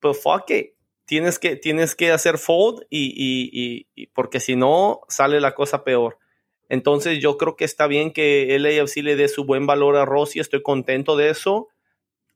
pero 0.00 0.14
fuck 0.14 0.50
it. 0.50 0.72
Tienes 1.04 1.38
que, 1.38 1.56
tienes 1.56 1.94
que 1.94 2.10
hacer 2.10 2.38
fold 2.38 2.86
y, 2.88 3.86
y, 3.94 4.06
porque 4.08 4.40
si 4.40 4.56
no, 4.56 5.02
sale 5.08 5.38
la 5.40 5.54
cosa 5.54 5.84
peor. 5.84 6.18
Entonces 6.70 7.18
yo 7.20 7.36
creo 7.36 7.54
que 7.54 7.66
está 7.66 7.86
bien 7.86 8.14
que 8.14 8.54
el 8.54 8.64
AFC 8.64 9.02
le 9.02 9.16
dé 9.16 9.28
su 9.28 9.44
buen 9.44 9.66
valor 9.66 9.96
a 9.96 10.06
Rossi, 10.06 10.40
estoy 10.40 10.62
contento 10.62 11.14
de 11.16 11.28
eso. 11.28 11.68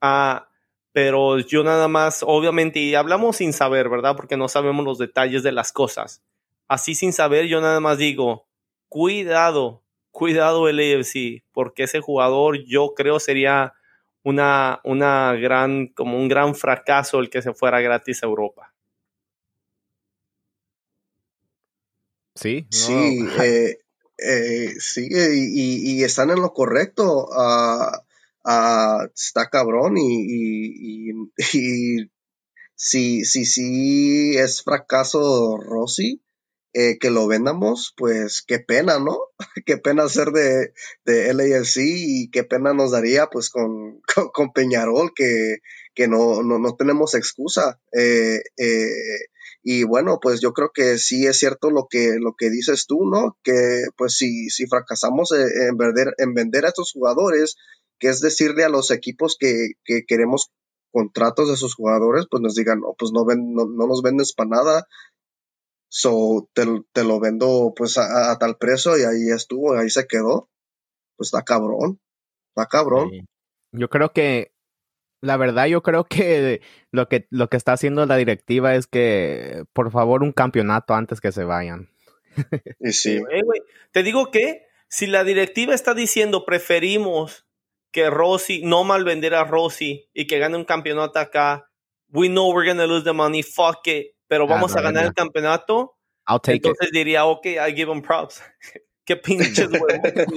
Ah, 0.02 0.50
pero 0.92 1.38
yo 1.38 1.64
nada 1.64 1.88
más, 1.88 2.22
obviamente, 2.22 2.80
y 2.80 2.94
hablamos 2.94 3.36
sin 3.36 3.54
saber, 3.54 3.88
¿verdad? 3.88 4.14
Porque 4.14 4.36
no 4.36 4.46
sabemos 4.46 4.84
los 4.84 4.98
detalles 4.98 5.42
de 5.42 5.52
las 5.52 5.72
cosas. 5.72 6.22
Así 6.68 6.94
sin 6.94 7.14
saber, 7.14 7.46
yo 7.46 7.62
nada 7.62 7.80
más 7.80 7.96
digo, 7.96 8.46
cuidado, 8.88 9.84
cuidado 10.10 10.68
el 10.68 10.80
AFC, 10.80 11.44
porque 11.52 11.84
ese 11.84 12.00
jugador 12.00 12.62
yo 12.66 12.92
creo 12.94 13.20
sería 13.20 13.75
una, 14.26 14.80
una 14.82 15.34
gran, 15.34 15.86
como 15.86 16.18
un 16.18 16.26
gran 16.26 16.56
fracaso 16.56 17.20
el 17.20 17.30
que 17.30 17.42
se 17.42 17.54
fuera 17.54 17.80
gratis 17.80 18.24
a 18.24 18.26
Europa. 18.26 18.74
Sí, 22.34 22.66
sí, 22.68 23.20
eh, 23.40 23.78
eh, 24.18 24.74
sí, 24.80 25.08
y, 25.12 26.02
están 26.02 26.30
en 26.30 26.40
lo 26.40 26.52
correcto. 26.52 27.28
Uh, 27.28 29.06
está 29.14 29.48
cabrón 29.48 29.96
y, 29.96 31.10
y, 31.10 31.12
y, 31.54 32.10
si, 32.74 33.24
si, 33.24 33.44
si 33.44 34.36
es 34.36 34.60
fracaso 34.60 35.56
Rossi, 35.56 36.20
eh, 36.78 36.98
que 36.98 37.08
lo 37.08 37.26
vendamos, 37.26 37.94
pues 37.96 38.44
qué 38.46 38.58
pena, 38.58 38.98
¿no? 38.98 39.16
qué 39.64 39.78
pena 39.78 40.10
ser 40.10 40.28
de, 40.32 40.74
de 41.06 41.32
LAFC 41.32 41.78
y 41.78 42.30
qué 42.30 42.44
pena 42.44 42.74
nos 42.74 42.90
daría 42.90 43.28
pues 43.28 43.48
con, 43.50 44.02
con, 44.34 44.52
Peñarol, 44.52 45.12
que, 45.14 45.60
que 45.94 46.06
no, 46.06 46.42
no, 46.42 46.58
no, 46.58 46.76
tenemos 46.76 47.14
excusa. 47.14 47.80
Eh, 47.92 48.42
eh, 48.58 48.90
y 49.62 49.84
bueno, 49.84 50.18
pues 50.20 50.42
yo 50.42 50.52
creo 50.52 50.70
que 50.74 50.98
sí 50.98 51.26
es 51.26 51.38
cierto 51.38 51.70
lo 51.70 51.86
que, 51.88 52.18
lo 52.20 52.34
que 52.36 52.50
dices 52.50 52.84
tú, 52.86 53.08
¿no? 53.10 53.38
Que 53.42 53.86
pues 53.96 54.14
si, 54.14 54.50
si 54.50 54.66
fracasamos 54.66 55.32
en 55.32 55.78
vender, 55.78 56.08
en 56.18 56.34
vender 56.34 56.66
a 56.66 56.68
estos 56.68 56.92
jugadores, 56.92 57.56
que 57.98 58.08
es 58.08 58.20
decirle 58.20 58.64
a 58.64 58.68
los 58.68 58.90
equipos 58.90 59.38
que, 59.40 59.70
que 59.82 60.04
queremos 60.06 60.50
contratos 60.92 61.48
de 61.48 61.56
sus 61.56 61.74
jugadores, 61.74 62.26
pues 62.30 62.42
nos 62.42 62.54
digan, 62.54 62.80
no, 62.80 62.94
pues 62.98 63.12
no, 63.12 63.24
ven, 63.24 63.54
no, 63.54 63.64
no 63.64 63.86
nos 63.86 64.02
vendes 64.02 64.34
para 64.34 64.50
nada, 64.50 64.86
So, 65.88 66.49
te, 66.53 66.64
te 66.92 67.05
lo 67.05 67.20
vendo 67.20 67.72
pues 67.77 67.99
a, 67.99 68.37
tal 68.38 68.57
precio 68.59 68.99
y 68.99 69.03
ahí 69.03 69.31
estuvo, 69.35 69.77
ahí 69.77 69.90
se 69.90 70.07
quedó. 70.07 70.51
Pues 71.16 71.29
está 71.29 71.42
cabrón, 71.42 72.01
está 72.49 72.66
cabrón. 72.66 73.11
Yo 73.72 73.88
creo 73.88 74.12
que, 74.12 74.53
la 75.22 75.37
verdad, 75.37 75.66
yo 75.66 75.83
creo 75.83 76.05
que 76.05 76.61
lo 76.90 77.09
que, 77.09 77.27
lo 77.31 77.49
que 77.49 77.57
está 77.57 77.72
haciendo 77.72 78.05
la 78.07 78.16
directiva 78.16 78.75
es 78.75 78.87
que, 78.87 79.64
por 79.72 79.90
favor, 79.90 80.22
un 80.22 80.33
campeonato 80.33 80.94
antes 80.94 81.20
que 81.20 81.33
se 81.33 81.44
vayan. 81.44 81.88
Y 82.81 82.92
sí. 82.92 83.22
Te 83.92 84.03
digo 84.03 84.31
que 84.31 84.66
si 84.88 85.07
la 85.07 85.25
directiva 85.25 85.75
está 85.75 85.94
diciendo 85.94 86.44
preferimos 86.44 87.46
que 87.90 88.11
Rossi, 88.11 88.62
no 88.62 88.85
mal 88.85 89.05
vender 89.05 89.35
a 89.35 89.44
Rossi 89.44 90.11
y 90.12 90.27
que 90.27 90.38
gane 90.38 90.57
un 90.57 90.66
campeonato 90.66 91.18
acá, 91.18 91.70
we 92.11 92.29
know 92.29 92.53
we're 92.53 92.68
gonna 92.68 92.87
lose 92.87 93.05
the 93.05 93.14
money, 93.14 93.42
fuck 93.42 93.87
it 93.87 94.15
pero 94.28 94.44
ah, 94.44 94.48
vamos 94.48 94.76
a 94.76 94.80
ganar 94.80 95.04
el 95.04 95.14
campeonato. 95.14 95.96
entonces 96.46 96.90
diría, 96.92 97.24
ok, 97.24 97.46
I 97.46 97.74
give 97.74 97.90
them 97.90 98.02
props. 98.02 98.42
Qué 99.04 99.16
pinches 99.16 99.70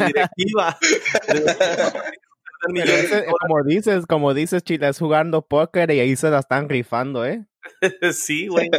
directiva. 0.08 0.78
como 3.41 3.63
dices, 3.63 4.06
como 4.06 4.34
dices, 4.34 4.63
Chile, 4.63 4.89
es 4.89 4.99
jugando 4.99 5.41
póker 5.41 5.91
y 5.91 5.99
ahí 5.99 6.15
se 6.15 6.30
la 6.30 6.39
están 6.39 6.69
rifando, 6.69 7.25
¿eh? 7.25 7.45
sí, 8.13 8.47
güey. 8.47 8.69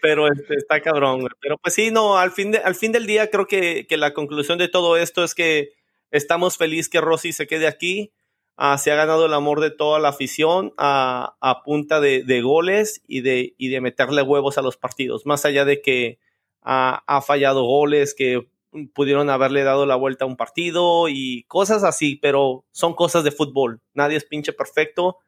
Pero 0.00 0.28
este, 0.28 0.54
está 0.54 0.80
cabrón, 0.80 1.20
güey. 1.20 1.32
Pero 1.40 1.58
pues 1.58 1.74
sí, 1.74 1.90
no, 1.90 2.18
al 2.18 2.30
fin, 2.30 2.52
de, 2.52 2.58
al 2.58 2.76
fin 2.76 2.92
del 2.92 3.06
día 3.06 3.30
creo 3.30 3.46
que, 3.46 3.86
que, 3.88 3.96
la 3.96 4.14
conclusión 4.14 4.58
de 4.58 4.68
todo 4.68 4.96
esto 4.96 5.24
es 5.24 5.34
que 5.34 5.72
estamos 6.12 6.56
felices 6.56 6.88
que 6.88 7.00
Rossi 7.00 7.32
se 7.32 7.48
quede 7.48 7.66
aquí. 7.66 8.12
Ah, 8.60 8.78
se 8.78 8.92
ha 8.92 8.94
ganado 8.94 9.26
el 9.26 9.34
amor 9.34 9.60
de 9.60 9.70
toda 9.70 9.98
la 9.98 10.10
afición 10.10 10.72
a, 10.76 11.62
punta 11.64 12.00
de, 12.00 12.42
goles 12.42 13.02
y 13.08 13.22
de, 13.22 13.54
y 13.58 13.68
de 13.68 13.80
meterle 13.80 14.22
huevos 14.22 14.58
a 14.58 14.62
los 14.62 14.76
partidos, 14.76 15.26
más 15.26 15.44
allá 15.44 15.64
de 15.64 15.80
que 15.80 16.18
ha 16.62 17.22
fallado 17.26 17.64
goles 17.64 18.14
que 18.14 18.46
pudieron 18.92 19.30
haberle 19.30 19.64
dado 19.64 19.86
la 19.86 19.96
vuelta 19.96 20.24
a 20.24 20.28
un 20.28 20.36
partido 20.36 21.08
y 21.08 21.44
cosas 21.44 21.84
así, 21.84 22.16
pero 22.16 22.64
son 22.70 22.94
cosas 22.94 23.24
de 23.24 23.32
fútbol. 23.32 23.80
Nadie 23.94 24.16
es 24.16 24.24
pinche 24.24 24.52
perfecto. 24.52 25.18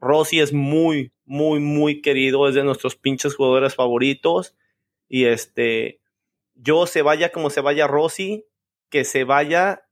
Rossi 0.00 0.40
es 0.40 0.52
muy, 0.52 1.12
muy, 1.24 1.60
muy 1.60 2.02
querido, 2.02 2.48
es 2.48 2.54
de 2.54 2.64
nuestros 2.64 2.96
pinches 2.96 3.34
jugadores 3.34 3.74
favoritos. 3.74 4.54
Y 5.08 5.24
este, 5.24 6.00
yo 6.54 6.86
se 6.86 7.02
vaya 7.02 7.32
como 7.32 7.50
se 7.50 7.60
vaya 7.60 7.86
Rossi, 7.86 8.44
que 8.90 9.04
se 9.04 9.24
vaya 9.24 9.86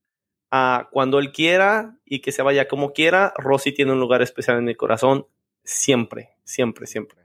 a 0.55 0.91
cuando 0.93 1.19
él 1.19 1.33
quiera 1.33 1.97
y 2.05 2.21
que 2.21 2.31
se 2.31 2.43
vaya 2.43 2.69
como 2.69 2.93
quiera. 2.93 3.33
Rossi 3.39 3.73
tiene 3.73 3.93
un 3.93 4.01
lugar 4.01 4.21
especial 4.21 4.59
en 4.59 4.67
mi 4.67 4.75
corazón 4.75 5.27
siempre, 5.65 6.37
siempre, 6.45 6.87
siempre. 6.87 7.19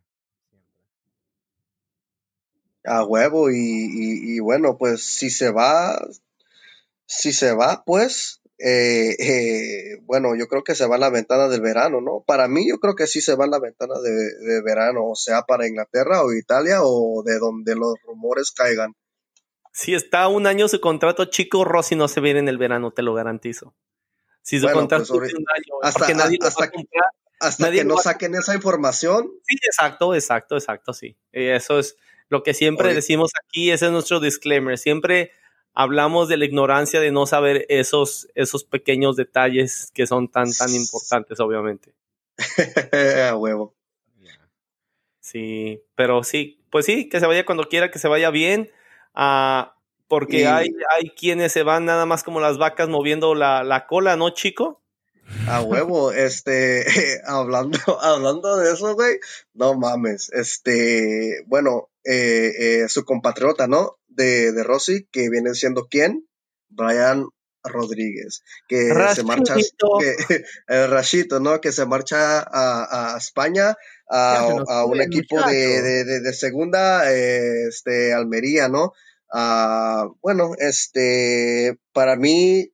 A 2.86 3.04
huevo, 3.04 3.50
y, 3.52 4.40
bueno, 4.40 4.78
pues 4.78 5.04
si 5.04 5.30
se 5.30 5.52
va, 5.52 6.00
si 7.06 7.34
se 7.34 7.52
va, 7.52 7.84
pues, 7.86 8.42
eh, 8.60 9.13
eh, 9.20 10.00
bueno, 10.04 10.34
yo 10.38 10.48
creo 10.48 10.63
que 10.63 10.74
se 10.74 10.88
va 10.88 10.96
a 10.96 11.00
la 11.00 11.10
ventana 11.10 11.50
del 11.50 11.60
verano, 11.60 12.00
¿no? 12.00 12.24
Para 12.26 12.48
mí, 12.48 12.70
yo 12.70 12.80
creo 12.80 12.96
que 12.96 13.08
sí 13.08 13.20
se 13.20 13.36
va 13.36 13.44
a 13.44 13.50
la 13.50 13.60
ventana 13.60 13.96
de, 14.00 14.62
verano, 14.62 15.06
o 15.06 15.16
sea, 15.16 15.42
para 15.42 15.68
Inglaterra 15.68 16.24
o 16.24 16.32
Italia 16.32 16.80
o 16.82 17.24
de 17.24 17.40
donde 17.40 17.76
los 17.76 17.96
rumores 18.06 18.52
caigan. 18.52 18.96
Si 19.78 19.94
está 19.94 20.28
un 20.28 20.48
año 20.48 20.68
su 20.68 20.82
contrato, 20.82 21.26
chico, 21.26 21.63
Rossi 21.63 21.96
no 21.96 22.08
se 22.08 22.20
viene 22.20 22.40
en 22.40 22.48
el 22.48 22.58
verano, 22.58 22.90
te 22.90 23.04
lo 23.04 23.13
garantizo. 23.13 23.76
Si 24.42 24.60
su 24.60 24.68
contrato 24.70 25.06
pues, 25.13 25.36
un 25.36 25.46
año, 25.56 25.76
hasta, 25.84 26.12
nadie 26.16 26.40
hasta, 26.42 26.72
hasta 27.40 27.72
que 27.72 27.86
no 27.86 27.98
saquen 27.98 28.34
esa 28.34 28.56
información. 28.56 29.30
Sí, 29.48 29.56
exacto, 29.63 30.16
exacto, 30.16 30.56
exacto, 30.56 30.94
sí. 30.94 31.16
Eso 31.32 31.78
es 31.78 31.96
lo 32.28 32.42
que 32.42 32.56
siempre 32.56 32.96
decimos 32.96 33.30
aquí, 33.40 33.70
ese 33.70 33.86
es 33.86 33.92
nuestro 33.92 34.20
disclaimer. 34.20 34.80
Siempre 34.80 35.30
hablamos 35.76 36.28
de 36.28 36.38
la 36.38 36.46
ignorancia 36.46 37.00
de 37.00 37.12
no 37.12 37.28
saber 37.28 37.68
esos, 37.70 38.30
esos 38.34 38.63
pequeños 38.63 39.16
detalles 39.16 39.92
que 39.94 40.08
son 40.08 40.28
tan, 40.28 40.52
tan 40.54 40.74
importantes, 40.74 41.40
obviamente. 41.40 41.94
A 43.30 43.36
huevo. 43.36 43.76
Sí, 45.20 45.84
pero 45.94 46.24
sí, 46.24 46.66
pues 46.72 46.88
sí, 46.88 47.10
que 47.10 47.20
se 47.20 47.28
vaya 47.28 47.46
cuando 47.46 47.70
quiera, 47.70 47.92
que 47.92 48.00
se 48.00 48.08
vaya 48.08 48.32
bien. 48.32 48.72
Ah, 49.19 49.73
porque 50.08 50.45
hay, 50.45 50.69
hay 50.95 51.10
quienes 51.10 51.51
se 51.51 51.63
van 51.63 51.86
nada 51.86 52.06
más 52.06 52.23
como 52.23 52.39
las 52.39 52.60
vacas 52.60 52.88
moviendo 52.88 53.34
la, 53.34 53.63
la 53.63 53.88
cola, 53.88 54.15
¿no, 54.15 54.30
chico? 54.30 54.84
A 55.47 55.62
huevo, 55.62 56.12
este, 56.12 56.86
hablando, 57.25 57.80
hablando 58.01 58.58
de 58.58 58.73
eso, 58.73 58.93
güey, 58.93 59.17
no 59.56 59.73
mames, 59.73 60.30
este, 60.34 61.41
bueno, 61.47 61.89
eh, 62.03 62.51
eh, 62.60 62.89
su 62.89 63.06
compatriota, 63.06 63.65
¿no? 63.65 63.97
De, 64.08 64.51
de 64.51 64.63
Rossi, 64.63 65.08
que 65.12 65.32
viene 65.32 65.56
siendo 65.56 65.88
quién? 65.88 66.27
Brian 66.69 67.25
Rodríguez, 67.63 68.43
que 68.67 68.93
se 69.15 69.23
marcha, 69.23 69.56
que, 69.99 70.43
el 70.67 70.91
Rashito, 70.91 71.39
¿no? 71.39 71.60
Que 71.60 71.71
se 71.71 71.88
marcha 71.88 72.39
a, 72.39 73.15
a 73.15 73.17
España, 73.17 73.75
a, 74.10 74.86
un 74.86 75.01
equipo 75.01 75.41
de, 75.41 75.82
de, 75.82 76.19
de, 76.21 76.34
segunda, 76.34 77.12
este, 77.12 78.13
Almería, 78.13 78.69
¿no? 78.69 78.93
Ah, 79.32 80.08
bueno, 80.22 80.52
este, 80.58 81.78
para 81.94 82.16
mí, 82.16 82.72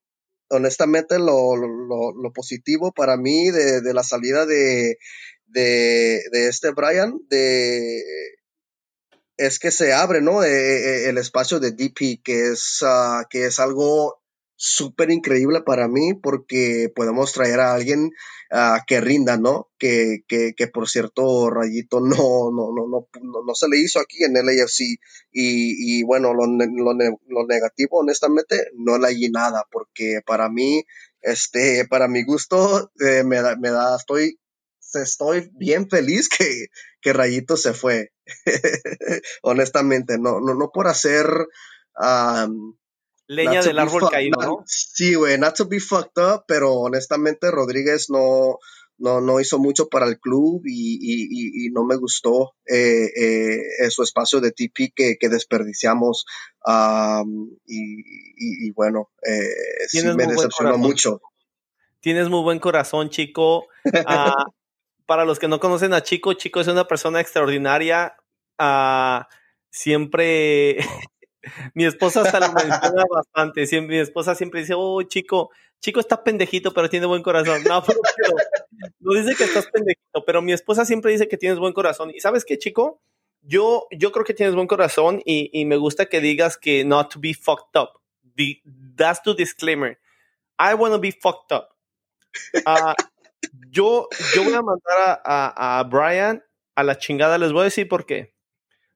honestamente, 0.50 1.20
lo, 1.20 1.56
lo, 1.56 2.14
lo 2.14 2.34
positivo 2.34 2.92
para 2.92 3.18
mí 3.18 3.50
de, 3.52 3.94
la 3.94 4.04
salida 4.04 4.46
de, 4.46 4.98
este 6.32 6.72
Brian, 6.72 7.20
de 7.30 8.02
es 9.38 9.60
que 9.60 9.72
se 9.72 9.94
abre, 9.94 10.22
¿no? 10.22 10.44
Eh, 10.44 10.50
eh, 10.50 11.10
el 11.10 11.18
espacio 11.18 11.60
de 11.60 11.72
DP, 11.72 12.22
que 12.24 12.52
es, 12.52 12.80
ah, 12.84 13.26
que 13.30 13.46
es 13.46 13.60
algo 13.60 14.23
súper 14.66 15.12
increíble 15.12 15.62
para 15.62 15.90
mí 15.90 16.14
porque 16.14 16.90
podemos 16.96 17.34
traer 17.34 17.60
a 17.60 17.74
alguien 17.74 18.12
uh, 18.50 18.80
que 18.88 19.02
rinda, 19.02 19.36
¿no? 19.36 19.70
Que, 19.78 20.24
que, 20.26 20.54
que, 20.56 20.68
por 20.68 20.88
cierto, 20.88 21.50
Rayito 21.50 22.00
no, 22.00 22.50
no, 22.50 22.72
no, 22.74 22.88
no, 22.88 23.44
no, 23.46 23.56
se 23.56 23.68
le 23.68 23.78
hizo 23.80 24.00
aquí 24.00 24.24
en 24.24 24.38
el 24.38 24.48
AFC 24.48 24.80
y, 24.80 26.00
y 26.00 26.04
bueno, 26.04 26.34
lo, 26.34 26.46
lo, 26.46 26.94
lo, 26.94 27.46
negativo, 27.46 28.00
honestamente, 28.00 28.70
no 28.76 28.98
le 28.98 29.10
hay 29.10 29.30
nada 29.30 29.68
porque 29.70 30.22
para 30.26 30.48
mí, 30.48 30.86
este, 31.22 31.86
para 31.86 32.08
mi 32.08 32.24
gusto, 32.24 32.90
eh, 33.02 33.26
me, 33.26 33.42
da, 33.42 33.58
me 33.58 33.70
da, 33.70 33.98
estoy 33.98 34.40
estoy 34.94 35.50
bien 35.56 35.90
feliz 35.90 36.30
que, 36.30 36.68
que 37.02 37.12
Rayito 37.12 37.58
se 37.58 37.74
fue. 37.74 38.14
Honestamente, 39.42 40.18
no, 40.18 40.40
no, 40.40 40.54
no 40.54 40.72
por 40.74 40.88
hacer 40.88 41.26
leña 43.28 43.62
del 43.62 43.80
árbol 43.80 44.10
caído, 44.10 44.42
¿no? 44.42 44.64
Sí, 44.66 45.16
güey, 45.16 45.38
not 45.38 45.56
to 45.56 45.68
be 45.68 45.80
fucked 45.80 46.22
up, 46.22 46.44
pero 46.48 46.74
honestamente 46.74 47.52
Rodríguez 47.52 48.10
no, 48.10 48.58
no, 48.98 49.22
no 49.22 49.40
hizo 49.40 49.60
mucho 49.60 49.90
para 49.90 50.08
el 50.08 50.20
club 50.20 50.62
y, 50.66 50.98
y, 51.02 51.66
y, 51.66 51.70
no 51.72 51.84
me 51.84 51.96
gustó 51.96 52.54
eh, 52.66 53.10
eh, 53.16 53.90
su 53.90 54.04
espacio 54.04 54.40
de 54.40 54.52
TP 54.52 54.94
que, 54.96 55.18
que 55.20 55.30
desperdiciamos. 55.30 56.26
y, 57.66 58.68
y, 58.68 58.72
bueno, 58.72 59.10
eh, 59.28 59.88
sí 59.88 60.06
me 60.06 60.28
decepcionó 60.28 60.78
mucho. 60.78 61.22
Tienes 62.00 62.30
muy 62.30 62.42
buen 62.44 62.60
corazón, 62.60 63.10
chico. 63.10 63.68
Ah, 64.06 64.34
para 65.06 65.26
los 65.26 65.40
que 65.40 65.48
no 65.48 65.60
conocen 65.60 65.94
a 65.94 66.04
Chico, 66.04 66.34
Chico 66.34 66.60
es 66.60 66.68
una 66.68 66.88
persona 66.88 67.22
extraordinaria. 67.22 68.16
Uh, 68.60 69.24
siempre, 69.70 70.78
mi 71.74 71.86
esposa 71.86 72.22
hasta 72.22 72.40
lo 72.40 72.54
menciona 72.54 73.04
bastante. 73.10 73.66
Siempre, 73.66 73.96
mi 73.98 74.02
esposa 74.02 74.36
siempre 74.36 74.62
dice, 74.62 74.74
oh, 74.76 75.02
Chico, 75.04 75.52
Chico 75.80 76.00
está 76.00 76.24
pendejito, 76.24 76.74
pero 76.74 76.90
tiene 76.90 77.06
buen 77.06 77.24
corazón. 77.24 77.64
No, 77.64 77.84
pero, 77.86 78.00
no 79.00 79.14
dice 79.14 79.36
que 79.36 79.44
estás 79.44 79.68
pendejito, 79.68 80.26
pero 80.26 80.42
mi 80.42 80.54
esposa 80.54 80.86
siempre 80.86 81.12
dice 81.12 81.28
que 81.28 81.38
tienes 81.38 81.60
buen 81.60 81.74
corazón. 81.74 82.12
¿Y 82.14 82.20
sabes 82.20 82.46
qué, 82.46 82.58
Chico? 82.58 83.02
Yo, 83.42 83.88
yo 83.92 84.12
creo 84.12 84.24
que 84.24 84.34
tienes 84.34 84.56
buen 84.56 84.68
corazón 84.68 85.22
y, 85.26 85.50
y 85.52 85.66
me 85.66 85.76
gusta 85.76 86.06
que 86.06 86.22
digas 86.22 86.58
que 86.58 86.86
not 86.86 87.12
to 87.12 87.20
be 87.20 87.34
fucked 87.34 87.80
up. 87.80 88.00
that's 88.96 89.22
the 89.24 89.34
disclaimer. 89.34 89.98
I 90.58 90.76
want 90.76 90.94
to 90.94 91.00
be 91.00 91.12
fucked 91.12 91.52
up. 91.52 91.70
Uh, 92.66 92.94
yo, 93.70 94.08
yo 94.34 94.44
voy 94.44 94.54
a 94.54 94.62
mandar 94.62 95.22
a, 95.26 95.80
a, 95.80 95.84
Brian 95.84 96.42
a 96.76 96.84
la 96.84 96.98
chingada. 96.98 97.38
Les 97.38 97.52
voy 97.52 97.62
a 97.62 97.66
decir 97.66 97.88
por 97.88 98.06
qué. 98.06 98.34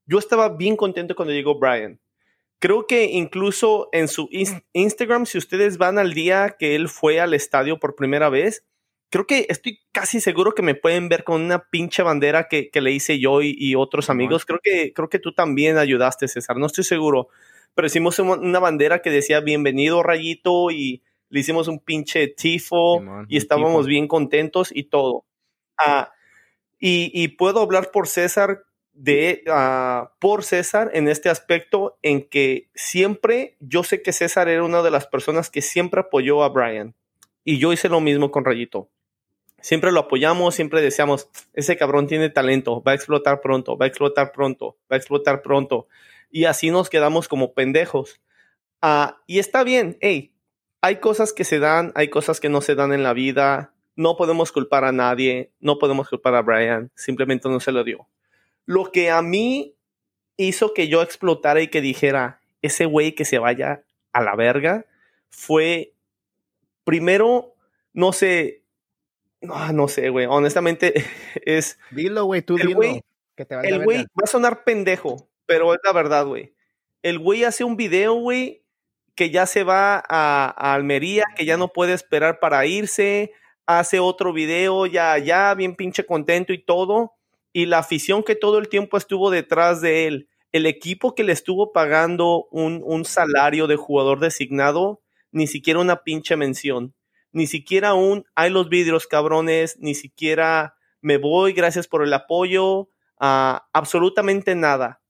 Yo 0.05 0.19
estaba 0.19 0.49
bien 0.49 0.77
contento 0.77 1.15
cuando 1.15 1.33
llegó 1.33 1.59
Brian. 1.59 1.99
Creo 2.59 2.87
que 2.87 3.05
incluso 3.05 3.89
en 3.91 4.07
su 4.07 4.29
Instagram, 4.73 5.25
si 5.25 5.37
ustedes 5.37 5.77
van 5.77 5.99
al 5.99 6.13
día 6.13 6.55
que 6.57 6.75
él 6.75 6.89
fue 6.89 7.19
al 7.19 7.33
estadio 7.33 7.79
por 7.79 7.95
primera 7.95 8.29
vez, 8.29 8.65
creo 9.09 9.27
que 9.27 9.45
estoy 9.49 9.79
casi 9.91 10.19
seguro 10.19 10.55
que 10.55 10.63
me 10.63 10.75
pueden 10.75 11.07
ver 11.07 11.23
con 11.23 11.41
una 11.41 11.69
pinche 11.69 12.01
bandera 12.01 12.47
que, 12.47 12.69
que 12.69 12.81
le 12.81 12.91
hice 12.91 13.19
yo 13.19 13.41
y, 13.41 13.75
otros 13.75 14.09
amigos. 14.09 14.45
Creo 14.45 14.59
que, 14.61 14.91
creo 14.93 15.09
que 15.09 15.19
tú 15.19 15.33
también 15.33 15.77
ayudaste, 15.77 16.27
César. 16.27 16.57
No 16.57 16.65
estoy 16.65 16.83
seguro. 16.83 17.27
Pero 17.75 17.85
hicimos 17.85 18.17
una 18.17 18.59
bandera 18.59 19.03
que 19.03 19.11
decía 19.11 19.39
bienvenido, 19.39 20.01
Rayito, 20.01 20.71
y, 20.71 21.03
le 21.29 21.39
hicimos 21.39 21.67
un 21.67 21.79
pinche 21.79 22.27
tifo 22.27 23.03
y 23.27 23.37
estábamos 23.37 23.85
bien 23.85 24.07
contentos 24.07 24.69
y 24.73 24.83
todo. 24.83 25.25
Ah, 25.77 26.11
y, 26.79 27.27
puedo 27.29 27.61
hablar 27.61 27.91
por 27.91 28.07
César 28.07 28.63
de 28.97 29.43
ah, 29.47 30.11
por 30.19 30.43
César 30.43 30.89
en 30.93 31.07
este 31.07 31.29
aspecto 31.29 31.99
en 32.01 32.27
que 32.27 32.69
siempre 32.73 33.55
yo 33.59 33.83
sé 33.83 34.01
que 34.01 34.11
César 34.11 34.49
era 34.49 34.63
una 34.63 34.81
de 34.81 34.89
las 34.89 35.05
personas 35.05 35.51
que 35.51 35.61
siempre 35.61 36.01
apoyó 36.01 36.43
a 36.43 36.49
Brian 36.49 36.95
y 37.43 37.59
yo 37.59 37.71
hice 37.71 37.89
lo 37.89 38.01
mismo 38.01 38.31
con 38.31 38.43
Rayito. 38.43 38.89
Siempre 39.61 39.91
lo 39.91 40.01
apoyamos, 40.01 40.55
siempre 40.55 40.81
decíamos, 40.81 41.29
ese 41.53 41.77
cabrón 41.77 42.07
tiene 42.07 42.29
talento, 42.29 42.81
va 42.83 42.91
a 42.91 42.95
explotar 42.95 43.39
pronto, 43.41 43.77
va 43.77 43.85
a 43.85 43.87
explotar 43.87 44.31
pronto, 44.31 44.77
va 44.91 44.95
a 44.95 44.97
explotar 44.97 45.41
pronto. 45.41 45.87
Y 46.31 46.45
así 46.45 46.71
nos 46.71 46.89
quedamos 46.89 47.27
como 47.27 47.53
pendejos. 47.53 48.19
Ah, 48.81 49.21
y 49.27 49.39
está 49.39 49.63
bien, 49.63 49.97
hey, 50.01 50.33
hay 50.81 50.97
cosas 50.97 51.33
que 51.33 51.43
se 51.43 51.59
dan, 51.59 51.91
hay 51.95 52.09
cosas 52.09 52.39
que 52.39 52.49
no 52.49 52.61
se 52.61 52.75
dan 52.75 52.93
en 52.93 53.03
la 53.03 53.13
vida. 53.13 53.73
No 53.95 54.17
podemos 54.17 54.51
culpar 54.51 54.83
a 54.85 54.91
nadie, 54.91 55.51
no 55.59 55.77
podemos 55.79 56.09
culpar 56.09 56.35
a 56.35 56.41
Brian, 56.41 56.91
simplemente 56.95 57.49
no 57.49 57.59
se 57.59 57.71
lo 57.71 57.83
dio. 57.83 58.07
Lo 58.67 58.91
que 58.91 59.09
a 59.09 59.23
mí 59.23 59.75
hizo 60.37 60.75
que 60.75 60.87
yo 60.87 61.01
explotara 61.01 61.61
y 61.61 61.69
que 61.69 61.81
dijera, 61.81 62.41
ese 62.61 62.85
güey 62.85 63.13
que 63.15 63.25
se 63.25 63.39
vaya 63.39 63.83
a 64.13 64.21
la 64.21 64.35
verga, 64.35 64.85
fue, 65.29 65.93
primero, 66.83 67.55
no 67.93 68.13
sé, 68.13 68.61
no, 69.41 69.73
no 69.73 69.87
sé, 69.87 70.09
güey, 70.09 70.27
honestamente 70.29 70.93
es... 71.45 71.79
Dilo, 71.89 72.25
güey, 72.25 72.43
tú 72.43 72.57
el 72.57 72.67
dilo. 72.67 72.81
el 73.63 73.83
güey 73.83 74.03
va 74.03 74.23
a 74.23 74.27
sonar 74.27 74.63
pendejo, 74.63 75.27
pero 75.47 75.73
es 75.73 75.79
la 75.83 75.93
verdad, 75.93 76.25
güey. 76.25 76.53
El 77.01 77.19
güey 77.19 77.43
hace 77.43 77.63
un 77.63 77.77
video, 77.77 78.13
güey, 78.13 78.63
que 79.15 79.31
ya 79.31 79.47
se 79.47 79.63
va 79.63 80.03
a, 80.07 80.73
Almería, 80.73 81.25
que 81.35 81.45
ya 81.45 81.57
no 81.57 81.69
puede 81.69 81.93
esperar 81.93 82.39
para 82.39 82.65
irse, 82.67 83.31
hace 83.65 83.99
otro 83.99 84.31
video, 84.33 84.85
ya, 84.85 85.17
ya, 85.17 85.55
bien 85.55 85.75
pinche 85.75 86.05
contento 86.05 86.53
y 86.53 86.63
todo. 86.63 87.16
Y 87.57 87.65
la 87.65 87.79
afición 87.79 88.21
que 88.21 88.35
todo 88.35 88.59
el 88.59 88.69
tiempo 88.69 88.97
estuvo 88.97 89.31
detrás 89.31 89.81
de 89.81 90.05
él, 90.05 90.29
el 90.51 90.67
equipo 90.67 91.15
que 91.15 91.23
le 91.23 91.33
estuvo 91.33 91.71
pagando 91.73 92.45
un, 92.51 93.03
salario 93.03 93.65
de 93.65 93.75
jugador 93.75 94.19
designado, 94.19 95.01
ni 95.31 95.47
siquiera 95.47 95.79
una 95.79 96.03
pinche 96.03 96.35
mención, 96.35 96.93
ni 97.31 97.47
siquiera 97.47 97.95
un, 97.95 98.25
hay 98.35 98.51
los 98.51 98.69
vidrios 98.69 99.07
cabrones, 99.07 99.75
ni 99.79 99.95
siquiera 99.95 100.75
me 101.01 101.17
voy, 101.17 101.53
gracias 101.53 101.87
por 101.87 102.03
el 102.03 102.13
apoyo, 102.13 102.91
ah, 103.19 103.67
absolutamente 103.73 104.53
nada. 104.53 105.01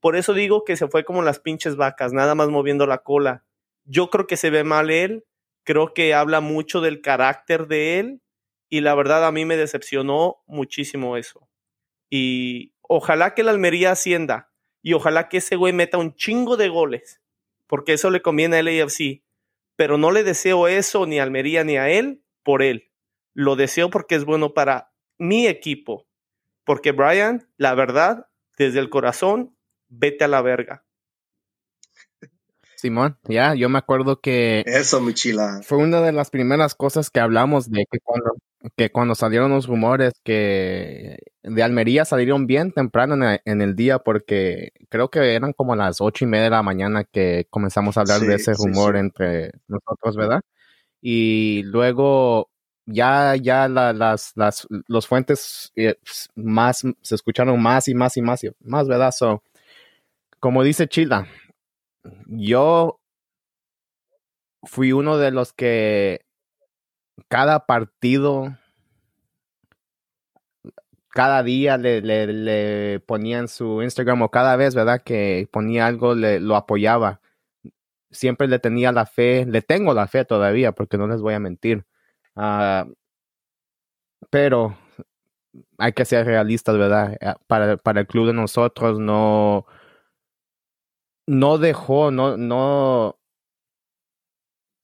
Por 0.00 0.16
eso 0.16 0.32
digo 0.32 0.64
que 0.64 0.78
se 0.78 0.88
fue 0.88 1.04
como 1.04 1.20
las 1.20 1.38
pinches 1.38 1.76
vacas, 1.76 2.14
nada 2.14 2.34
más 2.34 2.48
moviendo 2.48 2.86
la 2.86 3.02
cola. 3.02 3.44
Yo 3.84 4.08
creo 4.08 4.26
que 4.26 4.38
se 4.38 4.48
ve 4.48 4.64
mal 4.64 4.88
él, 4.88 5.26
creo 5.64 5.92
que 5.92 6.14
habla 6.14 6.40
mucho 6.40 6.80
del 6.80 7.02
carácter 7.02 7.66
de 7.66 7.98
él 7.98 8.22
y 8.70 8.80
la 8.80 8.94
verdad 8.94 9.26
a 9.26 9.32
mí 9.32 9.44
me 9.44 9.58
decepcionó 9.58 10.38
muchísimo 10.46 11.18
eso. 11.18 11.49
Y 12.10 12.74
ojalá 12.82 13.34
que 13.34 13.44
la 13.44 13.52
Almería 13.52 13.92
ascienda 13.92 14.52
y 14.82 14.94
ojalá 14.94 15.28
que 15.28 15.38
ese 15.38 15.56
güey 15.56 15.72
meta 15.72 15.98
un 15.98 16.14
chingo 16.14 16.56
de 16.56 16.68
goles, 16.68 17.20
porque 17.66 17.92
eso 17.92 18.10
le 18.10 18.20
conviene 18.20 18.58
al 18.58 18.68
AFC. 18.68 19.22
Pero 19.76 19.96
no 19.96 20.10
le 20.10 20.24
deseo 20.24 20.68
eso 20.68 21.06
ni 21.06 21.18
a 21.18 21.22
Almería 21.22 21.64
ni 21.64 21.76
a 21.76 21.88
él 21.88 22.22
por 22.42 22.62
él. 22.62 22.90
Lo 23.32 23.56
deseo 23.56 23.88
porque 23.88 24.16
es 24.16 24.24
bueno 24.24 24.52
para 24.52 24.92
mi 25.16 25.46
equipo. 25.46 26.06
Porque 26.64 26.92
Brian, 26.92 27.48
la 27.56 27.74
verdad, 27.74 28.28
desde 28.58 28.80
el 28.80 28.90
corazón, 28.90 29.56
vete 29.88 30.24
a 30.24 30.28
la 30.28 30.42
verga. 30.42 30.84
Simón, 32.80 33.18
ya, 33.28 33.54
yo 33.54 33.68
me 33.68 33.78
acuerdo 33.78 34.20
que... 34.20 34.62
Eso, 34.66 35.00
mi 35.00 35.12
chila. 35.12 35.60
Fue 35.62 35.78
una 35.78 36.00
de 36.00 36.12
las 36.12 36.30
primeras 36.30 36.74
cosas 36.74 37.10
que 37.10 37.20
hablamos 37.20 37.70
de 37.70 37.84
que 37.90 37.98
cuando, 38.00 38.30
que 38.76 38.90
cuando 38.90 39.14
salieron 39.14 39.50
los 39.50 39.66
rumores 39.66 40.14
que 40.24 41.18
de 41.42 41.62
Almería 41.62 42.06
salieron 42.06 42.46
bien 42.46 42.72
temprano 42.72 43.38
en 43.44 43.60
el, 43.60 43.76
día 43.76 43.98
porque 43.98 44.72
creo 44.88 45.10
que 45.10 45.34
eran 45.34 45.52
como 45.52 45.76
las 45.76 46.00
ocho 46.00 46.24
y 46.24 46.28
media 46.28 46.44
de 46.44 46.50
la 46.50 46.62
mañana 46.62 47.04
que 47.04 47.46
comenzamos 47.50 47.96
a 47.96 48.00
hablar 48.00 48.20
de 48.20 48.34
ese 48.34 48.54
rumor 48.54 48.96
entre 48.96 49.52
nosotros, 49.68 50.16
¿verdad? 50.16 50.40
Y 51.02 51.62
luego 51.64 52.50
ya, 52.86 53.36
ya 53.36 53.68
las, 53.68 54.32
las, 54.36 54.66
los 54.88 55.06
fuentes 55.06 55.70
eh, 55.76 55.96
más, 56.34 56.82
se 57.02 57.14
escucharon 57.14 57.60
más 57.60 57.88
y 57.88 57.94
más 57.94 58.16
y 58.16 58.22
más 58.22 58.42
y 58.44 58.50
más, 58.60 58.88
¿verdad? 58.88 59.12
So, 59.12 59.42
como 60.38 60.62
dice 60.62 60.88
Chila, 60.88 61.26
yo 62.26 63.00
fui 64.62 64.92
uno 64.92 65.18
de 65.18 65.30
los 65.30 65.52
que 65.52 66.24
cada 67.28 67.66
partido, 67.66 68.56
cada 71.08 71.42
día 71.42 71.76
le, 71.76 72.00
le, 72.00 72.26
le 72.26 73.48
su 73.48 73.82
Instagram 73.82 74.22
o 74.22 74.30
cada 74.30 74.56
vez, 74.56 74.74
¿verdad? 74.74 75.02
Que 75.02 75.48
ponía 75.50 75.86
algo, 75.86 76.14
le, 76.14 76.40
lo 76.40 76.56
apoyaba. 76.56 77.20
Siempre 78.10 78.48
le 78.48 78.58
tenía 78.58 78.92
la 78.92 79.06
fe, 79.06 79.46
le 79.46 79.62
tengo 79.62 79.94
la 79.94 80.08
fe 80.08 80.24
todavía, 80.24 80.72
porque 80.72 80.98
no 80.98 81.06
les 81.06 81.20
voy 81.20 81.34
a 81.34 81.40
mentir. 81.40 81.84
Uh, 82.34 82.92
pero 84.30 84.76
hay 85.78 85.92
que 85.92 86.04
ser 86.04 86.26
realistas, 86.26 86.76
¿verdad? 86.76 87.16
Eh, 87.20 87.34
para, 87.46 87.76
para 87.76 88.00
el 88.00 88.06
club 88.06 88.26
de 88.28 88.32
nosotros 88.32 88.98
no, 88.98 89.66
no 91.30 91.58
dejó, 91.58 92.10
no, 92.10 92.36
no, 92.36 93.20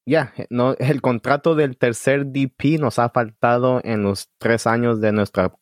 ya, 0.07 0.33
no, 0.49 0.77
el 0.79 1.03
contrato 1.03 1.57
del 1.57 1.77
tercer 1.77 2.27
DP 2.27 2.79
nos 2.79 3.01
ha 3.01 3.11
faltado 3.11 3.81
en 3.83 4.05
los 4.05 4.31
tres 4.39 4.69
años 4.69 5.01
de 5.01 5.11
nuestra 5.11 5.53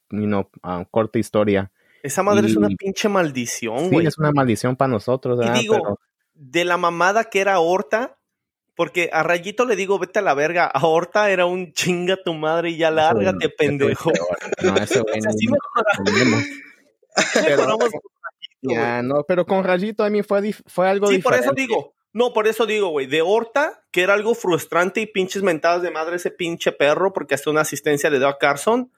ah, 0.62 0.84
corta 0.90 1.18
historia. 1.18 1.72
Esa 2.02 2.22
madre 2.22 2.48
es 2.48 2.56
una 2.56 2.68
pinche 2.68 3.08
maldición, 3.08 3.88
güey. 3.88 4.02
Sí, 4.02 4.08
es 4.08 4.18
una 4.18 4.30
maldición 4.32 4.76
para 4.76 4.90
nosotros. 4.92 5.40
Y 5.42 5.60
digo, 5.60 5.98
de 6.34 6.66
la 6.66 6.76
mamada 6.76 7.24
que 7.24 7.40
era 7.40 7.58
Horta, 7.60 8.18
porque 8.76 9.08
a 9.10 9.22
Rayito 9.22 9.64
le 9.64 9.76
digo, 9.76 9.98
vete 9.98 10.18
a 10.18 10.22
la 10.22 10.34
verga. 10.34 10.66
A 10.66 10.86
Horta 10.86 11.30
era 11.30 11.46
un 11.46 11.72
chinga 11.72 12.18
tu 12.22 12.34
madre 12.34 12.68
y 12.70 12.76
ya 12.76 12.90
lárgate, 12.90 13.48
pendejo. 13.48 14.12
No, 14.62 14.76
ese 14.76 15.00
güey. 15.00 15.18
mejoramos 17.48 17.90
ya, 18.64 19.02
no, 19.02 19.24
pero 19.26 19.46
con 19.46 19.64
Rayito 19.64 20.04
a 20.04 20.10
mí 20.10 20.22
fue, 20.22 20.52
fue 20.66 20.88
algo 20.88 21.08
sí, 21.08 21.16
diferente. 21.16 21.46
por 21.46 21.58
eso 21.58 21.66
digo. 21.66 21.94
No, 22.12 22.32
por 22.32 22.46
eso 22.46 22.64
digo, 22.64 22.88
güey. 22.88 23.06
De 23.06 23.22
Horta, 23.22 23.84
que 23.90 24.02
era 24.02 24.14
algo 24.14 24.34
frustrante 24.34 25.00
y 25.00 25.06
pinches 25.06 25.42
mentadas 25.42 25.82
de 25.82 25.90
madre 25.90 26.16
ese 26.16 26.30
pinche 26.30 26.70
perro, 26.70 27.12
porque 27.12 27.34
hasta 27.34 27.50
una 27.50 27.62
asistencia 27.62 28.08
le 28.08 28.18
dio 28.18 28.28
a 28.28 28.38
Carson. 28.38 28.90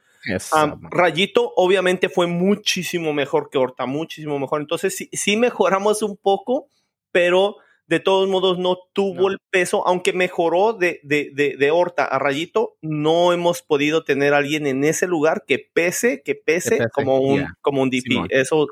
Rayito, 0.90 1.52
obviamente, 1.56 2.08
fue 2.08 2.26
muchísimo 2.26 3.14
mejor 3.14 3.48
que 3.50 3.58
Horta, 3.58 3.86
muchísimo 3.86 4.38
mejor. 4.38 4.60
Entonces, 4.60 4.94
sí, 4.94 5.08
sí 5.12 5.36
mejoramos 5.36 6.02
un 6.02 6.18
poco, 6.18 6.68
pero 7.10 7.56
de 7.86 8.00
todos 8.00 8.28
modos 8.28 8.58
no 8.58 8.78
tuvo 8.92 9.28
el 9.30 9.38
peso, 9.50 9.86
aunque 9.86 10.12
mejoró 10.12 10.72
de, 10.72 11.00
de, 11.02 11.30
de, 11.32 11.70
Horta 11.70 12.04
a 12.04 12.18
Rayito, 12.18 12.76
no 12.82 13.32
hemos 13.32 13.62
podido 13.62 14.04
tener 14.04 14.34
a 14.34 14.38
alguien 14.38 14.66
en 14.66 14.84
ese 14.84 15.06
lugar 15.06 15.44
que 15.46 15.58
pese, 15.72 16.22
que 16.22 16.34
pese, 16.34 16.88
como, 16.92 17.20
un, 17.20 17.46
como 17.60 17.82
un 17.82 17.90
DP. 17.90 18.26
Eso, 18.30 18.66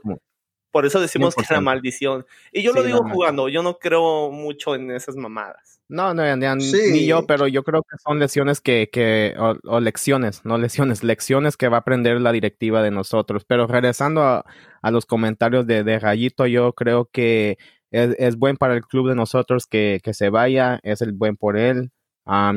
por 0.75 0.87
eso 0.87 1.01
decimos 1.01 1.37
que 1.37 1.43
es 1.43 1.51
una 1.53 1.61
maldición. 1.61 2.27
Y 2.51 2.65
yo 2.65 2.73
lo 2.73 2.83
digo 2.83 2.99
jugando, 3.09 3.49
yo 3.49 3.63
no 3.63 3.79
creo 3.79 4.33
mucho 4.33 4.75
en 4.75 4.91
esas 4.91 5.15
mamadas. 5.15 5.81
No, 5.87 6.13
no, 6.15 6.25
ni 6.57 7.07
yo, 7.07 7.27
pero 7.29 7.47
yo 7.47 7.63
creo 7.63 7.85
que 7.85 7.97
son 8.05 8.19
lesiones 8.19 8.61
que, 8.61 8.91
que 8.93 9.37
o, 9.39 9.79
lecciones, 9.79 10.45
no 10.45 10.59
lesiones, 10.59 11.05
lecciones 11.05 11.57
que 11.57 11.69
va 11.69 11.77
a 11.77 11.81
aprender 11.81 12.21
la 12.21 12.33
directiva 12.33 12.83
de 12.83 12.91
nosotros. 12.91 13.45
Pero 13.45 13.69
regresando 13.69 14.23
a, 14.23 14.45
a 14.83 14.91
los 14.91 15.07
comentarios 15.07 15.65
de, 15.65 15.85
de 15.85 16.01
Rayito, 16.01 16.49
yo 16.49 16.73
creo 16.73 17.09
que 17.13 17.57
es, 17.93 18.17
es 18.19 18.37
buen 18.37 18.57
para 18.57 18.75
el 18.75 18.83
club 18.83 19.09
de 19.09 19.15
nosotros 19.15 19.69
que, 19.69 20.01
que 20.03 20.13
se 20.13 20.29
vaya, 20.29 20.81
es 20.83 21.03
el 21.03 21.13
buen 21.13 21.37
por 21.37 21.57
él. 21.57 21.93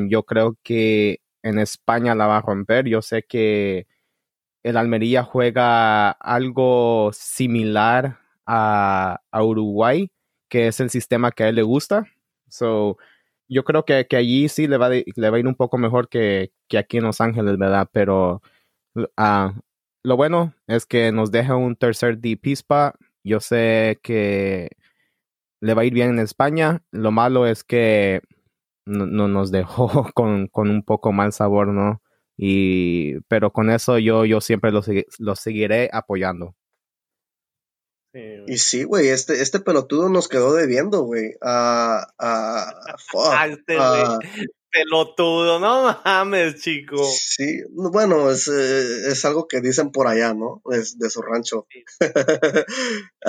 yo 0.08 0.24
creo 0.24 0.56
que 0.64 1.20
en 1.44 1.60
España 1.60 2.16
la 2.16 2.26
va 2.26 2.38
a 2.38 2.42
romper. 2.42 2.88
Yo 2.88 3.00
sé 3.00 3.22
que 3.22 3.86
el 4.62 4.76
Almería 4.76 5.24
juega 5.24 6.10
algo 6.10 7.10
similar 7.12 8.18
a, 8.46 9.20
Uruguay, 9.32 10.10
que 10.48 10.68
es 10.68 10.80
el 10.80 10.90
sistema 10.90 11.30
que 11.32 11.44
a 11.44 11.48
él 11.48 11.56
le 11.56 11.62
gusta. 11.62 12.06
So, 12.48 12.96
yo 13.48 13.64
creo 13.64 13.84
que, 13.84 14.06
que 14.06 14.16
allí 14.16 14.48
sí 14.48 14.66
le 14.66 14.78
va, 14.78 14.90
le 14.90 15.30
va 15.30 15.36
a 15.36 15.40
ir 15.40 15.46
un 15.46 15.54
poco 15.54 15.78
mejor 15.78 16.08
que, 16.08 16.52
que 16.68 16.78
aquí 16.78 16.98
en 16.98 17.04
Los 17.04 17.20
Ángeles, 17.20 17.58
¿verdad? 17.58 17.88
Pero 17.92 18.42
uh, 18.94 19.52
lo 20.02 20.16
bueno 20.16 20.54
es 20.66 20.86
que 20.86 21.12
nos 21.12 21.30
deja 21.30 21.56
un 21.56 21.76
tercer 21.76 22.18
DP 22.18 22.48
spot. 22.48 22.94
Yo 23.24 23.40
sé 23.40 24.00
que 24.02 24.70
le 25.60 25.74
va 25.74 25.82
a 25.82 25.84
ir 25.84 25.94
bien 25.94 26.10
en 26.10 26.18
España. 26.18 26.82
Lo 26.92 27.10
malo 27.10 27.46
es 27.46 27.64
que 27.64 28.22
no, 28.86 29.28
nos 29.28 29.50
dejó 29.50 30.10
con, 30.14 30.48
con, 30.48 30.70
un 30.70 30.82
poco 30.82 31.12
mal 31.12 31.32
sabor, 31.32 31.68
¿no? 31.68 32.00
Y, 32.40 33.18
pero 33.22 33.52
con 33.52 33.68
eso 33.68 33.98
yo, 33.98 34.24
yo 34.24 34.40
siempre 34.40 34.70
lo, 34.70 34.80
lo 35.18 35.34
seguiré 35.34 35.90
apoyando. 35.92 36.54
y 38.46 38.58
sí, 38.58 38.84
güey, 38.84 39.08
este, 39.08 39.42
este 39.42 39.58
pelotudo 39.58 40.08
nos 40.08 40.28
quedó 40.28 40.54
debiendo, 40.54 41.02
güey. 41.02 41.34
a 41.42 42.06
este, 43.50 43.76
pelotudo, 44.70 45.58
no 45.58 46.00
mames, 46.04 46.56
chico. 46.60 47.04
Sí, 47.04 47.62
bueno, 47.70 48.30
es, 48.30 48.48
eh, 48.48 49.08
es 49.08 49.24
algo 49.24 49.48
que 49.48 49.60
dicen 49.60 49.90
por 49.90 50.06
allá, 50.06 50.34
¿no? 50.34 50.62
Es 50.70 50.98
de 50.98 51.10
su 51.10 51.22
rancho. 51.22 51.66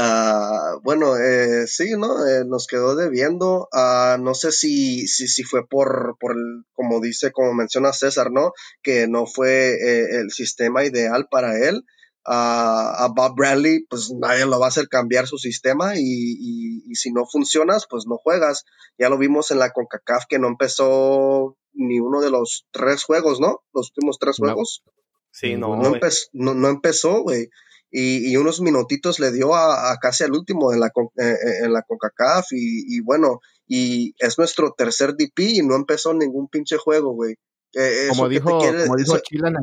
Ah, 0.02 0.76
bueno, 0.84 1.18
eh, 1.18 1.68
sí, 1.68 1.96
¿no? 1.98 2.26
Eh, 2.26 2.46
nos 2.46 2.68
quedó 2.68 2.96
debiendo. 2.96 3.68
Uh, 3.74 4.22
no 4.22 4.34
sé 4.34 4.52
si, 4.52 5.08
si, 5.08 5.28
si 5.28 5.44
fue 5.44 5.68
por, 5.68 6.16
por 6.20 6.38
el, 6.38 6.64
como 6.74 7.02
dice, 7.02 7.32
como 7.32 7.54
menciona 7.54 7.92
César, 7.92 8.32
¿no? 8.32 8.54
Que 8.82 9.08
no 9.08 9.26
fue 9.26 10.20
el 10.20 10.32
sistema 10.32 10.86
ideal 10.86 11.28
para 11.30 11.58
él 11.58 11.84
a, 12.26 13.08
Bob 13.16 13.36
Bradley, 13.36 13.86
pues 13.90 14.12
nadie 14.12 14.46
lo 14.46 14.60
va 14.60 14.66
a 14.66 14.70
hacer 14.70 14.88
cambiar 14.88 15.28
su 15.28 15.38
sistema 15.38 15.94
y, 15.98 16.84
si 16.94 17.12
no 17.12 17.26
funcionas, 17.26 17.86
pues 17.90 18.06
no 18.08 18.18
juegas. 18.18 18.66
Ya 18.98 19.10
lo 19.10 19.18
vimos 19.18 19.52
en 19.52 19.60
la 19.60 19.72
CONCACAF 19.72 20.26
que 20.28 20.40
no 20.40 20.48
empezó 20.48 21.58
ni 21.74 22.00
uno 22.00 22.22
de 22.22 22.32
los 22.32 22.68
tres 22.72 23.04
juegos, 23.04 23.40
¿no? 23.40 23.64
Los 23.74 23.90
últimos 23.90 24.20
tres 24.20 24.38
juegos. 24.38 24.84
Sí, 25.32 25.56
no. 25.56 25.76
No, 25.76 26.68
empezó, 26.68 27.22
güey. 27.24 27.50
Y, 27.92 28.36
unos 28.38 28.62
minutitos 28.62 29.20
le 29.20 29.32
dio 29.32 29.56
a, 29.56 29.98
casi 30.02 30.24
al 30.24 30.34
último 30.34 30.74
en 30.74 30.82
la, 30.82 30.88
eh, 30.88 31.24
eh, 31.24 31.64
en 31.64 31.74
la 31.74 31.82
CONCACAF 31.84 32.48
y, 32.52 33.00
bueno, 33.02 33.40
y 33.68 34.14
es 34.20 34.38
nuestro 34.38 34.74
tercer 34.78 35.16
DP 35.16 35.40
y 35.40 35.62
no 35.62 35.76
empezó 35.76 36.14
ningún 36.14 36.48
pinche 36.48 36.78
juego, 36.78 37.14
güey. 37.14 37.36
Eh, 37.74 38.08
como 38.10 38.28
dijo, 38.28 38.60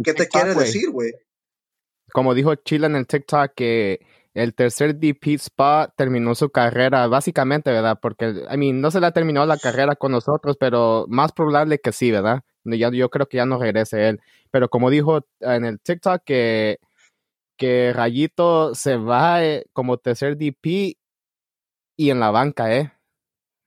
¿Qué 0.05 0.15
te 0.15 0.29
quiere 0.29 0.55
decir, 0.55 0.91
güey? 0.91 1.13
Como 2.13 2.35
dijo 2.35 2.55
Chile 2.55 2.87
en 2.87 2.97
el 2.97 3.07
TikTok, 3.07 3.53
que 3.55 4.01
el 4.35 4.55
tercer 4.55 4.97
DP 4.97 5.35
spot 5.37 5.93
terminó 5.97 6.35
su 6.35 6.51
carrera, 6.51 7.07
básicamente, 7.07 7.71
¿verdad? 7.71 7.99
Porque, 8.01 8.45
I 8.51 8.57
mean, 8.59 8.83
no 8.83 8.91
se 8.91 9.01
la 9.01 9.13
terminó 9.13 9.47
la 9.47 9.57
carrera 9.57 9.97
con 9.97 10.13
nosotros, 10.13 10.57
pero 10.61 11.07
más 11.09 11.33
probable 11.33 11.79
que 11.79 11.93
sí, 11.93 12.11
¿verdad? 12.11 12.43
Ya, 12.65 12.91
yo 12.91 13.09
creo 13.09 13.27
que 13.29 13.39
ya 13.39 13.47
no 13.47 13.59
regrese 13.59 14.09
él. 14.09 14.21
Pero 14.51 14.69
como 14.69 14.91
dijo 14.91 15.27
en 15.41 15.65
el 15.65 15.81
TikTok 15.81 16.23
que, 16.25 16.79
que 17.57 17.93
Rayito 17.95 18.75
se 18.75 18.97
va 18.97 19.43
eh, 19.43 19.65
como 19.73 19.97
tercer 19.97 20.37
DP 20.37 20.99
y 21.97 22.11
en 22.11 22.21
la 22.21 22.31
banca, 22.31 22.75
¿eh? 22.77 22.93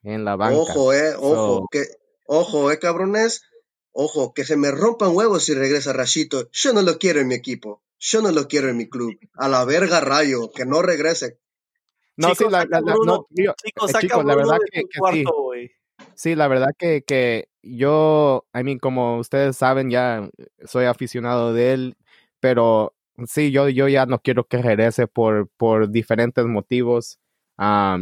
En 0.03 0.23
la 0.23 0.35
banca. 0.35 0.55
Ojo, 0.55 0.93
eh, 0.93 1.15
ojo, 1.17 1.67
que, 1.71 1.85
ojo, 2.27 2.71
eh, 2.71 2.79
cabrones. 2.79 3.43
Ojo, 3.91 4.33
que 4.33 4.45
se 4.45 4.55
me 4.55 4.69
rompan 4.69 5.15
huevos 5.15 5.45
si 5.45 5.55
regresa 5.55 5.93
Rayito. 5.93 6.47
Yo 6.51 6.73
no 6.73 6.83
lo 6.83 6.99
quiero 6.99 7.19
en 7.19 7.27
mi 7.27 7.33
equipo. 7.33 7.81
Yo 7.99 8.21
no 8.21 8.31
lo 8.31 8.47
quiero 8.47 8.69
en 8.69 8.77
mi 8.77 8.89
club. 8.89 9.17
A 9.35 9.47
la 9.49 9.65
verga, 9.65 9.99
Rayo, 9.99 10.49
que 10.55 10.65
no 10.65 10.81
regrese. 10.81 11.39
No, 12.15 12.35
sí, 12.35 12.45
la, 12.49 12.65
la, 12.69 12.81
no, 12.81 13.27
chicos, 13.63 13.93
eh, 13.93 14.23
la 14.25 14.35
verdad 14.35 14.57
que, 14.71 14.83
sí. 15.11 15.23
Sí, 16.15 16.35
la 16.35 16.47
verdad 16.49 16.69
que, 16.77 17.01
que 17.03 17.47
yo, 17.61 18.45
I 18.53 18.63
mean, 18.63 18.79
como 18.79 19.19
ustedes 19.19 19.55
saben, 19.55 19.89
ya 19.89 20.29
soy 20.65 20.85
aficionado 20.85 21.53
de 21.53 21.73
él, 21.73 21.97
pero 22.41 22.93
sí, 23.25 23.51
yo, 23.51 23.69
yo 23.69 23.87
ya 23.87 24.05
no 24.05 24.19
quiero 24.19 24.45
que 24.45 24.61
regrese 24.61 25.07
por, 25.07 25.49
por 25.57 25.89
diferentes 25.91 26.45
motivos. 26.45 27.19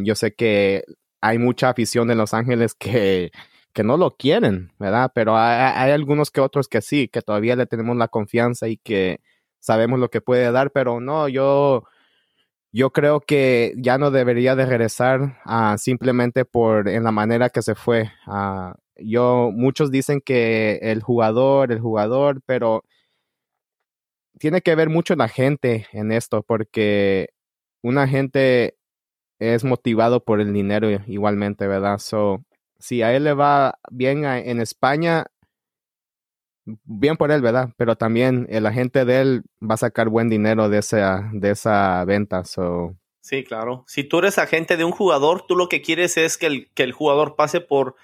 yo 0.03 0.15
sé 0.15 0.33
que 0.33 0.83
hay 1.21 1.37
mucha 1.37 1.69
afición 1.69 2.09
en 2.11 2.17
Los 2.17 2.33
Ángeles 2.33 2.73
que, 2.73 3.31
que 3.73 3.83
no 3.83 3.97
lo 3.97 4.15
quieren, 4.15 4.71
¿verdad? 4.79 5.11
Pero 5.13 5.37
hay, 5.37 5.73
hay, 5.75 5.91
algunos 5.91 6.31
que 6.31 6.41
otros 6.41 6.67
que 6.67 6.81
sí, 6.81 7.07
que 7.07 7.21
todavía 7.21 7.55
le 7.55 7.65
tenemos 7.65 7.97
la 7.97 8.07
confianza 8.07 8.67
y 8.67 8.77
que 8.77 9.19
sabemos 9.59 9.99
lo 9.99 10.09
que 10.09 10.21
puede 10.21 10.51
dar, 10.51 10.71
pero 10.71 10.99
no, 10.99 11.27
yo 11.27 11.83
yo 12.71 12.91
creo 12.91 13.21
que 13.21 13.73
ya 13.77 13.97
no 13.97 14.11
debería 14.11 14.55
de 14.55 14.65
regresar 14.65 15.39
uh, 15.45 15.77
simplemente 15.77 16.45
por 16.45 16.87
en 16.89 17.03
la 17.03 17.11
manera 17.11 17.49
que 17.49 17.61
se 17.61 17.75
fue. 17.75 18.11
Uh, 18.27 18.73
yo, 18.97 19.51
muchos 19.53 19.91
dicen 19.91 20.21
que 20.21 20.79
el 20.81 21.01
jugador, 21.01 21.71
el 21.71 21.79
jugador, 21.79 22.41
pero 22.45 22.83
tiene 24.39 24.61
que 24.61 24.75
ver 24.75 24.89
mucho 24.89 25.15
la 25.15 25.27
gente 25.27 25.87
en 25.91 26.11
esto, 26.11 26.43
porque 26.43 27.29
una 27.81 28.07
gente 28.07 28.77
es 29.39 29.63
motivado 29.63 30.23
por 30.23 30.41
el 30.41 30.53
dinero 30.53 30.89
igualmente, 31.07 31.67
¿verdad? 31.67 31.99
So, 31.99 32.43
si 32.79 33.01
a 33.01 33.15
él 33.15 33.23
le 33.23 33.33
va 33.33 33.79
bien 33.91 34.25
en 34.25 34.59
España, 34.61 35.25
bien 36.83 37.17
por 37.17 37.31
él, 37.31 37.41
¿verdad? 37.41 37.69
Pero 37.77 37.95
también 37.95 38.47
el 38.49 38.65
agente 38.65 39.05
de 39.05 39.21
él 39.21 39.43
va 39.61 39.75
a 39.75 39.77
sacar 39.77 40.09
buen 40.09 40.29
dinero 40.29 40.69
de 40.69 40.79
esa, 40.79 41.29
de 41.33 41.51
esa 41.51 42.03
venta. 42.05 42.43
So. 42.43 42.95
Sí, 43.21 43.43
claro. 43.43 43.83
Si 43.87 44.03
tú 44.03 44.19
eres 44.19 44.37
agente 44.37 44.77
de 44.77 44.83
un 44.83 44.91
jugador, 44.91 45.45
tú 45.47 45.55
lo 45.55 45.69
que 45.69 45.81
quieres 45.81 46.17
es 46.17 46.37
que 46.37 46.47
el, 46.47 46.69
que 46.73 46.83
el 46.83 46.91
jugador 46.91 47.35
pase 47.35 47.61
por, 47.61 47.95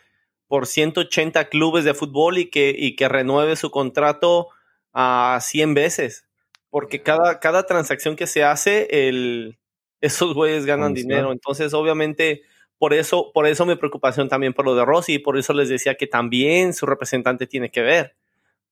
por 0.47 0.67
180 0.67 1.49
clubes 1.49 1.83
de 1.83 1.93
fútbol 1.93 2.37
y 2.37 2.49
que, 2.49 2.73
y 2.77 2.95
que 2.95 3.09
renueve 3.09 3.55
su 3.55 3.69
contrato 3.71 4.49
a 4.93 5.39
100 5.41 5.73
veces. 5.73 6.27
Porque 6.69 7.03
cada, 7.03 7.39
cada 7.39 7.65
transacción 7.65 8.15
que 8.15 8.27
se 8.27 8.43
hace, 8.43 8.87
el, 9.07 9.59
esos 10.01 10.33
güeyes 10.33 10.65
ganan 10.65 10.93
dinero. 10.93 11.31
Entonces, 11.31 11.73
obviamente, 11.73 12.43
por 12.77 12.93
eso, 12.93 13.31
por 13.33 13.45
eso 13.45 13.65
mi 13.65 13.75
preocupación 13.75 14.29
también 14.29 14.53
por 14.53 14.65
lo 14.65 14.75
de 14.75 14.85
Rossi, 14.85 15.13
y 15.13 15.19
por 15.19 15.37
eso 15.37 15.53
les 15.53 15.69
decía 15.69 15.95
que 15.95 16.07
también 16.07 16.73
su 16.73 16.85
representante 16.85 17.47
tiene 17.47 17.69
que 17.69 17.81
ver 17.81 18.15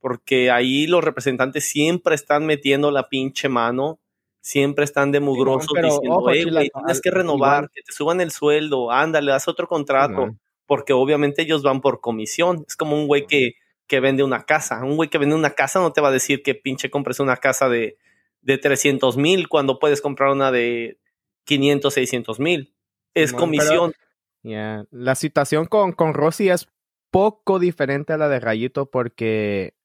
porque 0.01 0.49
ahí 0.51 0.87
los 0.87 1.03
representantes 1.03 1.69
siempre 1.69 2.15
están 2.15 2.45
metiendo 2.45 2.91
la 2.91 3.07
pinche 3.07 3.47
mano, 3.47 3.99
siempre 4.41 4.83
están 4.83 5.11
de 5.11 5.19
mugrosos 5.19 5.71
diciendo, 5.81 6.25
tienes 6.73 7.01
que 7.01 7.11
renovar, 7.11 7.69
que 7.69 7.83
te 7.83 7.93
suban 7.93 8.19
el 8.19 8.31
sueldo, 8.31 8.91
ándale, 8.91 9.31
haz 9.31 9.47
otro 9.47 9.67
contrato, 9.67 10.35
porque 10.65 10.93
obviamente 10.93 11.43
ellos 11.43 11.61
van 11.61 11.81
por 11.81 12.01
comisión. 12.01 12.65
Es 12.67 12.75
como 12.75 12.95
un 12.95 13.07
güey 13.07 13.27
que, 13.27 13.53
que 13.85 13.99
vende 13.99 14.23
una 14.23 14.43
casa. 14.43 14.83
Un 14.83 14.95
güey 14.95 15.09
que 15.09 15.19
vende 15.19 15.35
una 15.35 15.51
casa 15.51 15.79
no 15.79 15.93
te 15.93 16.01
va 16.01 16.07
a 16.07 16.13
decir 16.13 16.41
que 16.41 16.55
pinche 16.55 16.89
compres 16.89 17.19
una 17.19 17.37
casa 17.37 17.69
de, 17.69 17.97
de 18.41 18.57
300 18.57 19.17
mil 19.17 19.47
cuando 19.47 19.77
puedes 19.77 20.01
comprar 20.01 20.31
una 20.31 20.51
de 20.51 20.97
500, 21.45 21.93
600 21.93 22.39
mil. 22.39 22.73
Es 23.13 23.33
comisión. 23.33 23.93
La 24.41 25.13
situación 25.13 25.65
con, 25.65 25.91
con 25.91 26.15
Rossi 26.15 26.49
es 26.49 26.67
poco 27.11 27.59
diferente 27.59 28.13
a 28.13 28.17
la 28.17 28.29
de 28.29 28.39
Rayito 28.39 28.89
porque 28.89 29.75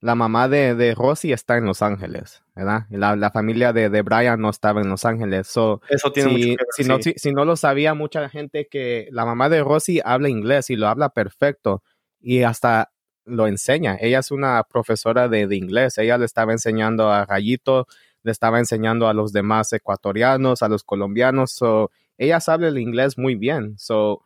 la 0.00 0.14
mamá 0.14 0.48
de, 0.48 0.74
de 0.74 0.94
Rosy 0.94 1.32
está 1.32 1.58
en 1.58 1.66
Los 1.66 1.82
Ángeles, 1.82 2.42
¿verdad? 2.54 2.86
La, 2.88 3.16
la 3.16 3.30
familia 3.30 3.72
de, 3.74 3.90
de, 3.90 4.02
Brian 4.02 4.40
no 4.40 4.48
estaba 4.48 4.80
en 4.80 4.88
Los 4.88 5.04
Ángeles. 5.04 5.46
So, 5.46 5.82
Eso 5.88 6.10
tiene 6.10 6.30
si, 6.30 6.34
mucho 6.34 6.46
que 6.46 6.64
ver, 6.64 6.66
si, 6.70 6.84
no, 6.84 7.02
si, 7.02 7.12
si, 7.16 7.32
no 7.32 7.44
lo 7.44 7.56
sabía 7.56 7.92
mucha 7.92 8.28
gente 8.30 8.66
que 8.66 9.08
la 9.12 9.26
mamá 9.26 9.50
de 9.50 9.62
Rosy 9.62 10.00
habla 10.02 10.30
inglés 10.30 10.70
y 10.70 10.76
lo 10.76 10.88
habla 10.88 11.10
perfecto 11.10 11.82
y 12.18 12.42
hasta 12.42 12.92
lo 13.26 13.46
enseña. 13.46 13.98
Ella 14.00 14.20
es 14.20 14.30
una 14.30 14.62
profesora 14.64 15.28
de, 15.28 15.46
de 15.46 15.56
inglés. 15.56 15.98
Ella 15.98 16.16
le 16.16 16.24
estaba 16.24 16.52
enseñando 16.52 17.10
a 17.10 17.26
Rayito, 17.26 17.86
le 18.22 18.32
estaba 18.32 18.58
enseñando 18.58 19.06
a 19.06 19.14
los 19.14 19.32
demás 19.32 19.70
ecuatorianos, 19.74 20.62
a 20.62 20.68
los 20.68 20.82
colombianos. 20.82 21.52
So, 21.52 21.90
ella 22.16 22.40
sabe 22.40 22.68
el 22.68 22.78
inglés 22.78 23.18
muy 23.18 23.34
bien. 23.34 23.76
So, 23.76 24.24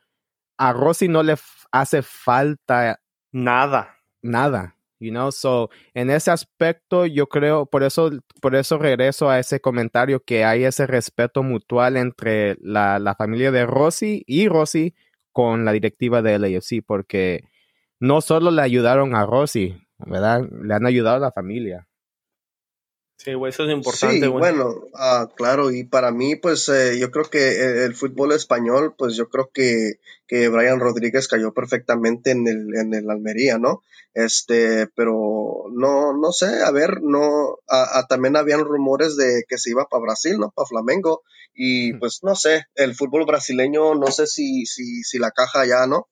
a 0.56 0.72
Rosy 0.72 1.08
no 1.08 1.24
le 1.24 1.34
hace 1.72 2.02
falta 2.02 3.00
nada. 3.32 3.96
Nada 4.22 4.76
You 5.01 5.11
know, 5.11 5.30
so 5.32 5.70
en 5.92 6.11
ese 6.11 6.30
aspecto 6.30 7.07
yo 7.07 7.26
creo, 7.28 7.66
por 7.66 7.82
eso, 7.82 8.11
por 8.40 8.55
eso 8.55 8.78
regreso 8.78 9.28
a 9.28 9.38
ese 9.38 9.61
comentario 9.61 10.20
que 10.24 10.45
hay 10.45 10.64
ese 10.64 10.86
respeto 10.86 11.42
mutual 11.42 11.97
entre 11.97 12.57
la, 12.61 12.99
la 12.99 13.14
familia 13.14 13.51
de 13.51 13.66
Rossi 13.66 14.22
y 14.26 14.49
Rossi 14.49 14.95
con 15.32 15.64
la 15.64 15.72
directiva 15.72 16.22
de 16.22 16.38
LAFC, 16.38 16.82
porque 16.86 17.45
no 18.01 18.20
solo 18.20 18.51
le 18.51 18.62
ayudaron 18.62 19.14
a 19.16 19.26
Rossi, 19.26 19.76
¿verdad? 19.99 20.49
Le 20.62 20.74
han 20.74 20.86
ayudado 20.86 21.16
a 21.16 21.20
la 21.20 21.32
familia. 21.32 21.86
Sí, 23.24 23.30
eso 23.30 23.64
es 23.64 23.70
importante. 23.70 24.20
Sí, 24.20 24.26
bueno, 24.26 24.74
ah, 24.92 25.30
claro, 25.34 25.70
y 25.70 25.84
para 25.84 26.10
mí, 26.10 26.36
pues 26.36 26.68
eh, 26.68 26.98
yo 26.98 27.10
creo 27.10 27.24
que 27.24 27.84
el, 27.86 27.94
fútbol 27.94 28.32
español, 28.32 28.94
pues 28.98 29.16
yo 29.16 29.30
creo 29.30 29.48
que, 29.50 29.94
que 30.26 30.48
Brian 30.50 30.78
Rodríguez 30.78 31.26
cayó 31.26 31.54
perfectamente 31.54 32.32
en 32.32 32.46
el, 32.46 32.76
en 32.76 32.92
el 32.92 33.08
Almería, 33.08 33.56
¿no? 33.56 33.82
Este, 34.12 34.88
pero 34.94 35.64
no, 35.72 36.12
no 36.12 36.32
sé, 36.32 36.62
a 36.62 36.70
ver, 36.70 37.00
no, 37.00 37.60
también 38.10 38.36
habían 38.36 38.60
rumores 38.60 39.16
de 39.16 39.44
que 39.48 39.56
se 39.56 39.70
iba 39.70 39.86
para 39.86 40.02
Brasil, 40.02 40.36
¿no? 40.38 40.50
Para 40.50 40.66
Flamengo, 40.66 41.22
y 41.54 41.94
pues 41.94 42.20
no 42.24 42.34
sé, 42.34 42.66
el 42.74 42.94
fútbol 42.94 43.24
brasileño, 43.24 43.94
no 43.94 44.08
sé 44.08 44.26
si, 44.26 44.66
si, 44.66 45.02
si 45.02 45.18
la 45.18 45.30
caja 45.30 45.64
ya, 45.64 45.86
¿no? 45.86 46.08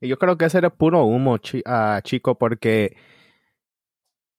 Yo 0.00 0.18
creo 0.18 0.38
que 0.38 0.46
ese 0.46 0.56
era 0.56 0.70
puro 0.70 1.04
humo, 1.04 1.38
ah, 1.66 2.00
chico, 2.02 2.38
porque 2.38 2.96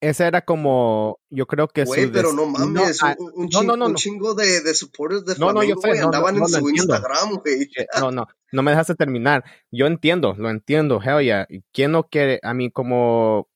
ese 0.01 0.25
era 0.25 0.41
como, 0.41 1.19
yo 1.29 1.47
creo 1.47 1.67
que 1.67 1.83
Güey, 1.83 2.11
pero 2.11 2.33
no 2.33 2.45
mames, 2.45 3.01
un, 3.01 3.31
un, 3.35 3.49
chingo, 3.49 3.73
un, 3.73 3.95
chingo, 3.95 4.33
de, 4.35 4.61
de 4.61 4.73
supporters 4.73 5.25
de 5.25 5.35
Flamengo, 5.35 5.81
güey, 5.81 5.99
andaban 5.99 6.37
en 6.37 6.47
su 6.47 6.69
Instagram, 6.69 7.35
güey. 7.43 7.69
No, 7.99 8.11
no, 8.11 8.27
no 8.51 8.63
me 8.63 8.71
dejaste 8.71 8.95
terminar. 8.95 9.43
Yo 9.71 9.87
entiendo, 9.87 10.35
lo 10.37 10.49
entiendo, 10.49 11.01
hell 11.01 11.23
yeah. 11.23 11.47
¿Quién 11.71 11.91
no 11.91 12.03
quiere, 12.03 12.39
a 12.43 12.53
mí 12.53 12.71
como 12.71 13.49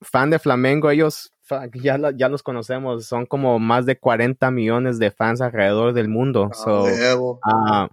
fan 0.00 0.30
de 0.30 0.38
Flamengo, 0.38 0.90
ellos 0.90 1.32
ya, 1.74 1.98
ya 2.14 2.28
los 2.28 2.42
conocemos, 2.42 3.06
son 3.06 3.26
como 3.26 3.58
más 3.58 3.86
de 3.86 3.98
40 3.98 4.50
millones 4.50 4.98
de 4.98 5.10
fans 5.10 5.40
alrededor 5.40 5.92
del 5.92 6.08
mundo. 6.08 6.50
Ah, 7.44 7.88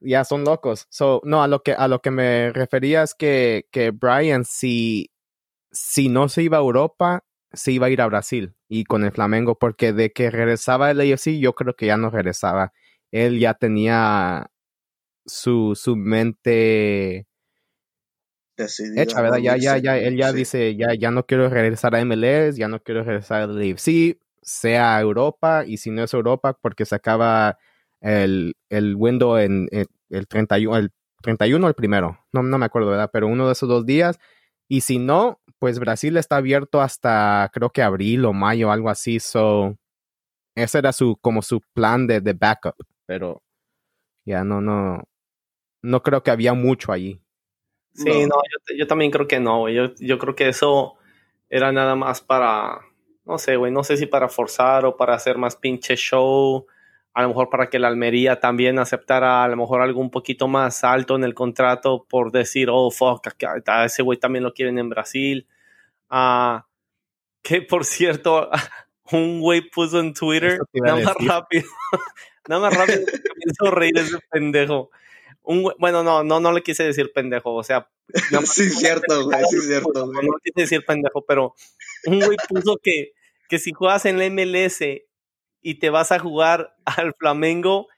ya 0.00 0.24
son 0.24 0.44
locos. 0.44 0.86
So, 0.90 1.20
no, 1.24 1.42
a 1.42 1.48
lo 1.48 1.62
que, 1.62 1.72
a 1.72 1.88
lo 1.88 2.00
que 2.00 2.10
me 2.10 2.52
refería 2.52 3.02
es 3.02 3.14
que, 3.14 3.66
que 3.70 3.90
Brian, 3.90 4.44
si 4.44 5.10
si 5.72 6.08
no 6.08 6.28
se 6.28 6.42
iba 6.42 6.58
a 6.58 6.60
Europa, 6.60 7.24
se 7.52 7.72
iba 7.72 7.86
a 7.86 7.90
ir 7.90 8.00
a 8.00 8.06
Brasil 8.06 8.54
y 8.68 8.84
con 8.84 9.04
el 9.04 9.12
Flamengo, 9.12 9.58
porque 9.58 9.92
de 9.92 10.12
que 10.12 10.30
regresaba 10.30 10.90
el 10.90 11.00
AFC, 11.00 11.38
yo 11.38 11.54
creo 11.54 11.74
que 11.74 11.86
ya 11.86 11.96
no 11.96 12.10
regresaba. 12.10 12.72
Él 13.10 13.38
ya 13.40 13.54
tenía 13.54 14.50
su, 15.26 15.74
su 15.74 15.96
mente 15.96 17.26
hecha, 18.96 19.20
¿verdad? 19.22 19.38
Ya, 19.38 19.56
ya, 19.56 19.78
ya, 19.78 19.98
él 19.98 20.16
ya 20.16 20.32
dice, 20.32 20.76
ya, 20.76 20.94
ya 20.94 21.10
no 21.10 21.24
quiero 21.24 21.48
regresar 21.48 21.94
a 21.94 22.04
MLS, 22.04 22.56
ya 22.56 22.68
no 22.68 22.80
quiero 22.82 23.02
regresar 23.02 23.42
al 23.42 23.58
AFC, 23.58 24.18
sea 24.42 25.00
Europa, 25.00 25.64
y 25.66 25.78
si 25.78 25.90
no 25.90 26.04
es 26.04 26.12
Europa, 26.14 26.56
porque 26.60 26.84
se 26.84 26.94
acaba 26.94 27.58
el, 28.00 28.54
el 28.68 28.94
window 28.96 29.38
en, 29.38 29.68
el 30.10 30.26
31, 30.28 30.76
el 30.76 30.90
31 31.22 31.66
o 31.66 31.68
el 31.68 31.74
primero, 31.74 32.18
no, 32.32 32.42
no 32.42 32.58
me 32.58 32.66
acuerdo, 32.66 32.90
¿verdad? 32.90 33.10
Pero 33.12 33.28
uno 33.28 33.46
de 33.46 33.52
esos 33.52 33.68
dos 33.68 33.86
días, 33.86 34.18
y 34.68 34.82
si 34.82 34.98
no, 34.98 35.39
pues 35.60 35.78
Brasil 35.78 36.16
está 36.16 36.38
abierto 36.38 36.80
hasta 36.80 37.50
creo 37.52 37.70
que 37.70 37.82
abril 37.82 38.24
o 38.24 38.32
mayo, 38.32 38.72
algo 38.72 38.88
así. 38.88 39.20
So, 39.20 39.76
ese 40.56 40.78
era 40.78 40.92
su, 40.92 41.16
como 41.20 41.42
su 41.42 41.60
plan 41.74 42.06
de, 42.06 42.20
de 42.20 42.32
backup. 42.32 42.74
Pero 43.06 43.42
ya 44.24 44.42
no, 44.42 44.60
no, 44.60 45.04
no 45.82 46.02
creo 46.02 46.22
que 46.22 46.30
había 46.30 46.54
mucho 46.54 46.92
allí. 46.92 47.20
Sí, 47.92 48.08
no, 48.08 48.36
yo, 48.36 48.76
yo, 48.78 48.86
también 48.86 49.10
creo 49.10 49.28
que 49.28 49.40
no, 49.40 49.68
Yo, 49.68 49.94
yo 49.98 50.18
creo 50.18 50.34
que 50.34 50.48
eso 50.48 50.94
era 51.50 51.72
nada 51.72 51.96
más 51.96 52.20
para, 52.20 52.80
no 53.24 53.36
sé, 53.36 53.56
güey, 53.56 53.72
no 53.72 53.82
sé 53.82 53.96
si 53.96 54.06
para 54.06 54.28
forzar 54.28 54.86
o 54.86 54.96
para 54.96 55.14
hacer 55.14 55.36
más 55.36 55.56
pinche 55.56 55.96
show 55.96 56.66
a 57.12 57.22
lo 57.22 57.28
mejor 57.28 57.50
para 57.50 57.68
que 57.68 57.78
la 57.78 57.88
Almería 57.88 58.38
también 58.38 58.78
aceptara 58.78 59.42
a 59.42 59.48
lo 59.48 59.56
mejor 59.56 59.80
algo 59.80 60.00
un 60.00 60.10
poquito 60.10 60.46
más 60.48 60.84
alto 60.84 61.16
en 61.16 61.24
el 61.24 61.34
contrato 61.34 62.06
por 62.08 62.30
decir, 62.30 62.68
oh, 62.70 62.90
fuck, 62.90 63.26
a 63.66 63.84
ese 63.84 64.02
güey 64.02 64.18
también 64.18 64.44
lo 64.44 64.54
quieren 64.54 64.78
en 64.78 64.88
Brasil. 64.88 65.46
Ah, 66.08 66.66
que 67.42 67.62
por 67.62 67.84
cierto, 67.84 68.50
un 69.12 69.40
güey 69.40 69.68
puso 69.70 69.98
en 70.00 70.14
Twitter, 70.14 70.60
nada 70.72 71.02
más 71.02 71.16
rápido, 71.18 71.68
nada 72.48 72.62
más 72.62 72.76
rápido, 72.76 73.00
me 73.00 73.52
hizo 73.52 73.70
reír 73.70 73.98
ese 73.98 74.18
pendejo. 74.30 74.90
Un, 75.42 75.72
bueno, 75.78 76.04
no, 76.04 76.22
no, 76.22 76.38
no 76.38 76.52
le 76.52 76.62
quise 76.62 76.84
decir 76.84 77.12
pendejo, 77.12 77.54
o 77.54 77.64
sea. 77.64 77.88
sí, 78.44 78.64
es 78.64 78.78
cierto, 78.78 79.24
güey, 79.24 79.42
sí, 79.50 79.60
cierto, 79.62 80.06
güey. 80.06 80.26
No 80.26 80.34
le 80.34 80.40
quise 80.44 80.60
decir 80.60 80.84
pendejo, 80.84 81.24
pero 81.24 81.54
un 82.06 82.20
güey 82.20 82.36
puso 82.48 82.78
que, 82.80 83.12
que 83.48 83.58
si 83.58 83.72
juegas 83.72 84.04
en 84.04 84.18
la 84.18 84.28
MLS 84.30 84.80
y 85.62 85.74
te 85.76 85.90
vas 85.90 86.12
a 86.12 86.18
jugar 86.18 86.76
al 86.84 87.14
Flamengo, 87.14 87.88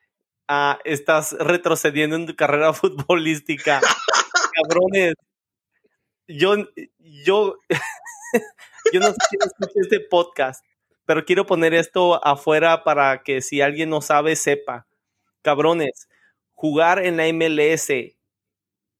ah, 0.49 0.79
estás 0.85 1.33
retrocediendo 1.33 2.17
en 2.17 2.27
tu 2.27 2.37
carrera 2.37 2.73
futbolística. 2.73 3.81
Cabrones. 4.55 5.15
Yo, 6.29 6.57
yo, 6.99 7.57
yo 8.93 9.01
no 9.01 9.07
sé 9.09 9.19
quién 9.29 9.41
escucha 9.45 9.81
este 9.81 10.01
podcast, 10.01 10.65
pero 11.05 11.25
quiero 11.25 11.47
poner 11.47 11.75
esto 11.75 12.25
afuera 12.25 12.85
para 12.85 13.23
que 13.23 13.43
si 13.43 13.61
alguien 13.61 13.91
no 13.91 14.01
sabe, 14.01 14.37
sepa. 14.37 14.87
Cabrones, 15.43 16.09
jugar 16.53 17.05
en 17.05 17.17
la 17.17 17.27
MLS 17.33 17.91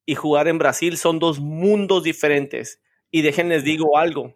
y 0.05 0.15
jugar 0.17 0.49
en 0.49 0.59
Brasil 0.59 0.99
son 0.99 1.19
dos 1.21 1.39
mundos 1.39 2.03
diferentes. 2.03 2.81
Y 3.11 3.23
déjenles 3.23 3.63
digo 3.63 3.99
algo, 3.99 4.35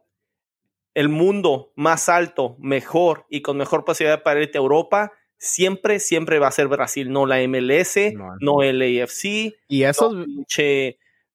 el 0.97 1.11
mundo 1.11 1.75
más 1.77 2.09
alto, 2.09 2.57
mejor 2.59 3.27
y 3.29 3.43
con 3.43 3.59
mejor 3.59 3.85
posibilidad 3.85 4.23
para 4.23 4.41
irte 4.41 4.57
a 4.57 4.63
Europa, 4.63 5.13
siempre, 5.37 6.01
siempre 6.01 6.39
va 6.39 6.49
a 6.49 6.53
ser 6.53 6.69
Brasil, 6.69 7.13
no 7.13 7.27
la 7.27 7.47
MLS, 7.47 8.15
no, 8.41 8.63
el 8.63 8.81
AFC, 8.81 9.55
y 9.69 9.83
esos, 9.83 10.17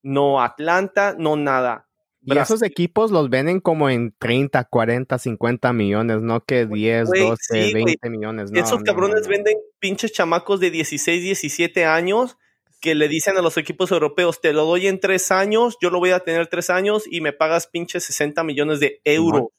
no, 0.01 0.41
Atlanta, 0.41 1.15
no 1.15 1.35
nada. 1.35 1.87
Y 2.23 2.35
esos 2.35 2.63
equipos 2.63 3.11
los 3.11 3.29
venden 3.29 3.59
como 3.59 3.91
en 3.91 4.15
30, 4.17 4.63
40, 4.63 5.19
50 5.19 5.73
millones, 5.73 6.21
no 6.21 6.43
que 6.43 6.65
10, 6.65 7.09
12, 7.11 7.73
20 7.73 8.09
millones. 8.09 8.51
esos 8.55 8.81
cabrones 8.81 9.27
venden 9.27 9.59
pinches 9.77 10.11
chamacos 10.11 10.59
de 10.59 10.71
16, 10.71 11.21
17 11.21 11.85
años 11.85 12.35
que 12.81 12.95
le 12.95 13.07
dicen 13.07 13.37
a 13.37 13.41
los 13.41 13.57
equipos 13.57 13.91
europeos, 13.91 14.41
te 14.41 14.53
lo 14.53 14.65
doy 14.65 14.87
en 14.87 14.99
tres 14.99 15.31
años, 15.31 15.77
yo 15.79 15.91
lo 15.91 15.99
voy 15.99 16.09
a 16.09 16.19
tener 16.19 16.47
tres 16.47 16.69
años 16.71 17.03
y 17.09 17.21
me 17.21 17.31
pagas 17.31 17.67
pinche 17.67 17.99
60 17.99 18.43
millones 18.43 18.79
de 18.79 18.99
euros. 19.05 19.49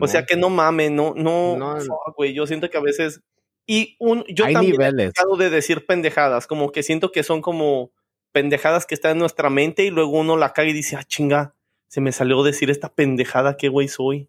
o 0.00 0.06
sea 0.08 0.26
que 0.26 0.36
no 0.36 0.50
mames, 0.50 0.90
no, 0.90 1.14
no, 1.14 1.78
güey, 2.16 2.34
yo 2.34 2.46
siento 2.46 2.68
que 2.68 2.76
a 2.76 2.82
veces... 2.82 3.22
Y 3.66 3.96
un, 4.00 4.24
yo 4.28 4.50
también 4.50 4.80
he 4.80 4.92
dejado 4.92 5.36
de 5.36 5.50
decir 5.50 5.86
pendejadas, 5.86 6.46
como 6.46 6.72
que 6.72 6.82
siento 6.82 7.12
que 7.12 7.22
son 7.22 7.42
como 7.42 7.92
pendejadas 8.32 8.86
que 8.86 8.94
están 8.94 9.12
en 9.12 9.18
nuestra 9.18 9.50
mente 9.50 9.84
y 9.84 9.90
luego 9.90 10.18
uno 10.18 10.36
la 10.36 10.52
caga 10.54 10.70
y 10.70 10.72
dice, 10.72 10.96
ah, 10.96 11.04
chinga, 11.04 11.54
se 11.86 12.00
me 12.00 12.12
salió 12.12 12.42
decir 12.42 12.70
esta 12.70 12.92
pendejada, 12.92 13.56
qué 13.56 13.68
güey 13.68 13.88
soy. 13.88 14.28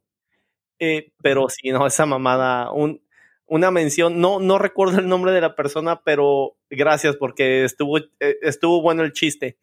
Eh, 0.78 1.12
pero 1.22 1.48
sí, 1.50 1.72
no, 1.72 1.88
esa 1.88 2.06
mamada, 2.06 2.72
un, 2.72 3.02
una 3.50 3.72
mención, 3.72 4.22
no, 4.22 4.39
no 4.39 4.60
recuerdo 4.60 5.00
el 5.00 5.08
nombre 5.08 5.32
de 5.32 5.41
la 5.41 5.56
persona, 5.56 6.02
pero 6.04 6.56
gracias 6.70 7.16
porque 7.16 7.64
estuvo, 7.64 7.97
eh, 7.97 8.38
estuvo 8.41 8.82
bueno 8.82 9.04
el 9.04 9.12
chiste. 9.12 9.58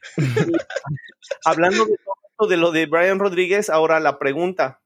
hablando 1.44 1.84
de, 1.86 1.96
todo 2.36 2.48
de 2.48 2.56
lo 2.56 2.72
de 2.72 2.86
Brian 2.86 3.18
Rodríguez, 3.18 3.70
ahora 3.70 4.00
la 4.00 4.18
pregunta, 4.18 4.82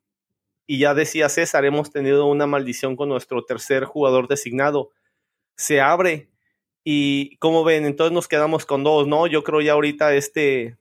y 0.66 0.78
ya 0.78 0.94
decía 0.94 1.28
César, 1.28 1.64
hemos 1.64 1.90
tenido 1.90 2.26
una 2.26 2.46
maldición 2.46 2.94
con 2.96 3.08
nuestro 3.08 3.44
tercer 3.44 3.84
jugador 3.84 4.28
designado. 4.28 4.90
Se 5.56 5.80
abre 5.80 6.30
y 6.84 7.36
como 7.38 7.64
ven, 7.64 7.84
entonces 7.84 8.12
nos 8.12 8.28
quedamos 8.28 8.66
con 8.66 8.84
dos, 8.84 9.06
¿no? 9.06 9.26
Yo 9.26 9.42
creo 9.44 9.60
ya 9.60 9.72
ahorita 9.72 10.14
este, 10.14 10.78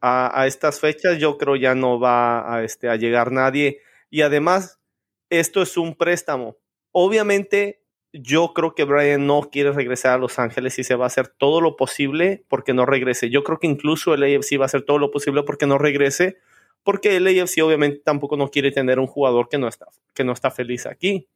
a, 0.00 0.40
a 0.40 0.46
estas 0.46 0.80
fechas, 0.80 1.18
yo 1.18 1.38
creo 1.38 1.56
ya 1.56 1.74
no 1.74 2.00
va 2.00 2.54
a, 2.54 2.64
este, 2.64 2.88
a 2.88 2.96
llegar 2.96 3.30
nadie. 3.32 3.80
Y 4.10 4.22
además, 4.22 4.80
esto 5.28 5.62
es 5.62 5.76
un 5.76 5.94
préstamo 5.94 6.56
Obviamente, 6.92 7.80
yo 8.12 8.52
creo 8.54 8.74
que 8.74 8.84
Brian 8.84 9.26
no 9.26 9.50
quiere 9.50 9.72
regresar 9.72 10.14
a 10.14 10.18
Los 10.18 10.38
Ángeles 10.38 10.78
y 10.78 10.84
se 10.84 10.96
va 10.96 11.04
a 11.04 11.06
hacer 11.06 11.28
todo 11.28 11.60
lo 11.60 11.76
posible 11.76 12.44
porque 12.48 12.74
no 12.74 12.86
regrese. 12.86 13.30
Yo 13.30 13.44
creo 13.44 13.58
que 13.58 13.68
incluso 13.68 14.14
el 14.14 14.22
AFC 14.22 14.58
va 14.58 14.64
a 14.64 14.66
hacer 14.66 14.82
todo 14.82 14.98
lo 14.98 15.10
posible 15.10 15.42
porque 15.42 15.66
no 15.66 15.78
regrese, 15.78 16.38
porque 16.82 17.16
el 17.16 17.26
AFC 17.26 17.62
obviamente 17.62 18.00
tampoco 18.04 18.36
no 18.36 18.50
quiere 18.50 18.72
tener 18.72 18.98
un 18.98 19.06
jugador 19.06 19.48
que 19.48 19.58
no 19.58 19.68
está, 19.68 19.86
que 20.14 20.24
no 20.24 20.32
está 20.32 20.50
feliz 20.50 20.86
aquí. 20.86 21.28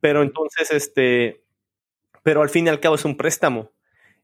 Pero 0.00 0.22
entonces, 0.22 0.70
este, 0.70 1.42
pero 2.22 2.42
al 2.42 2.48
fin 2.48 2.66
y 2.66 2.70
al 2.70 2.80
cabo 2.80 2.94
es 2.94 3.04
un 3.04 3.16
préstamo. 3.16 3.72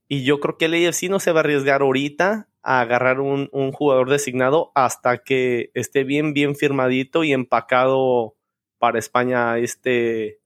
Y 0.08 0.24
yo 0.24 0.40
creo 0.40 0.56
que 0.56 0.66
el 0.66 0.86
AFC 0.86 1.10
no 1.10 1.20
se 1.20 1.32
va 1.32 1.40
a 1.40 1.42
arriesgar 1.42 1.82
ahorita 1.82 2.48
a 2.62 2.80
agarrar 2.80 3.20
un, 3.20 3.48
un 3.52 3.72
jugador 3.72 4.08
designado 4.08 4.72
hasta 4.74 5.18
que 5.18 5.70
esté 5.74 6.04
bien, 6.04 6.32
bien 6.32 6.56
firmadito 6.56 7.22
y 7.24 7.32
empacado 7.32 8.34
para 8.78 8.98
España 8.98 9.58
este, 9.58 10.40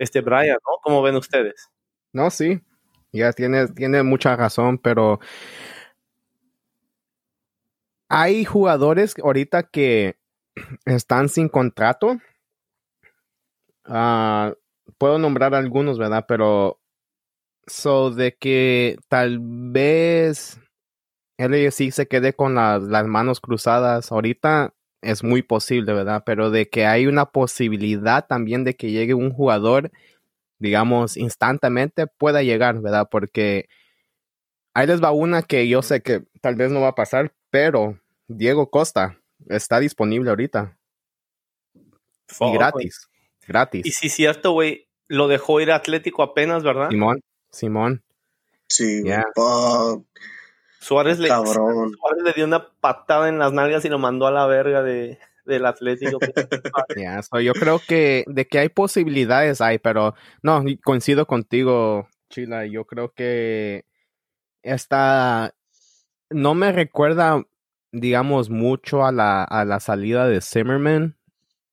este 0.00 0.22
Brian, 0.22 0.56
¿no? 0.66 0.78
¿Cómo 0.82 1.02
ven 1.02 1.14
ustedes? 1.16 1.68
No, 2.12 2.30
sí, 2.30 2.60
ya 3.12 3.32
tiene, 3.32 3.68
tiene 3.68 4.02
mucha 4.02 4.34
razón, 4.34 4.78
pero 4.78 5.20
hay 8.08 8.44
jugadores 8.44 9.14
ahorita 9.22 9.64
que 9.64 10.16
están 10.86 11.28
sin 11.28 11.48
contrato. 11.48 12.18
Ah, 13.84 14.54
puedo 14.98 15.18
nombrar 15.18 15.54
algunos, 15.54 15.98
¿verdad? 15.98 16.24
Pero 16.26 16.80
so 17.66 18.10
de 18.10 18.34
que 18.36 18.98
tal 19.08 19.38
vez 19.40 20.58
sí 21.70 21.90
se 21.90 22.08
quede 22.08 22.32
con 22.34 22.54
las 22.54 23.06
manos 23.06 23.40
cruzadas 23.40 24.10
ahorita 24.10 24.74
es 25.02 25.24
muy 25.24 25.42
posible, 25.42 25.92
¿verdad? 25.92 26.22
Pero 26.24 26.50
de 26.50 26.68
que 26.68 26.86
hay 26.86 27.06
una 27.06 27.26
posibilidad 27.26 28.26
también 28.26 28.64
de 28.64 28.74
que 28.74 28.90
llegue 28.90 29.14
un 29.14 29.32
jugador, 29.32 29.90
digamos, 30.58 31.16
instantáneamente 31.16 32.06
pueda 32.06 32.42
llegar, 32.42 32.80
¿verdad? 32.80 33.08
Porque 33.10 33.68
ahí 34.74 34.86
les 34.86 35.02
va 35.02 35.10
una 35.10 35.42
que 35.42 35.68
yo 35.68 35.82
sé 35.82 36.02
que 36.02 36.24
tal 36.40 36.56
vez 36.56 36.70
no 36.70 36.80
va 36.80 36.88
a 36.88 36.94
pasar, 36.94 37.32
pero 37.50 37.98
Diego 38.28 38.70
Costa 38.70 39.18
está 39.48 39.80
disponible 39.80 40.30
ahorita. 40.30 40.76
y 42.40 42.52
gratis, 42.52 43.08
gratis. 43.46 43.86
Y 43.86 43.90
sí, 43.92 44.08
cierto, 44.08 44.52
güey, 44.52 44.88
lo 45.08 45.28
dejó 45.28 45.60
ir 45.60 45.72
Atlético 45.72 46.22
apenas, 46.22 46.62
¿verdad? 46.62 46.90
Simón, 46.90 47.20
Simón. 47.50 48.04
Sí, 48.68 49.02
Suárez 50.80 51.18
le, 51.18 51.28
Suárez 51.28 52.22
le 52.24 52.32
dio 52.34 52.46
una 52.46 52.68
patada 52.80 53.28
en 53.28 53.38
las 53.38 53.52
nalgas 53.52 53.84
y 53.84 53.88
lo 53.88 53.98
mandó 53.98 54.26
a 54.26 54.30
la 54.30 54.46
verga 54.46 54.82
de, 54.82 55.18
del 55.44 55.66
Atlético. 55.66 56.18
yo 57.42 57.52
creo 57.52 57.80
que 57.86 58.24
de 58.26 58.46
que 58.46 58.58
hay 58.58 58.68
posibilidades 58.70 59.60
hay, 59.60 59.78
pero 59.78 60.14
no, 60.42 60.64
coincido 60.82 61.26
contigo, 61.26 62.08
Chila. 62.30 62.66
Yo 62.66 62.86
creo 62.86 63.12
que 63.12 63.84
esta 64.62 65.54
no 66.30 66.54
me 66.54 66.72
recuerda, 66.72 67.44
digamos, 67.92 68.48
mucho 68.50 69.04
a 69.04 69.12
la, 69.12 69.44
a 69.44 69.64
la 69.64 69.80
salida 69.80 70.26
de 70.26 70.40
Zimmerman, 70.40 71.18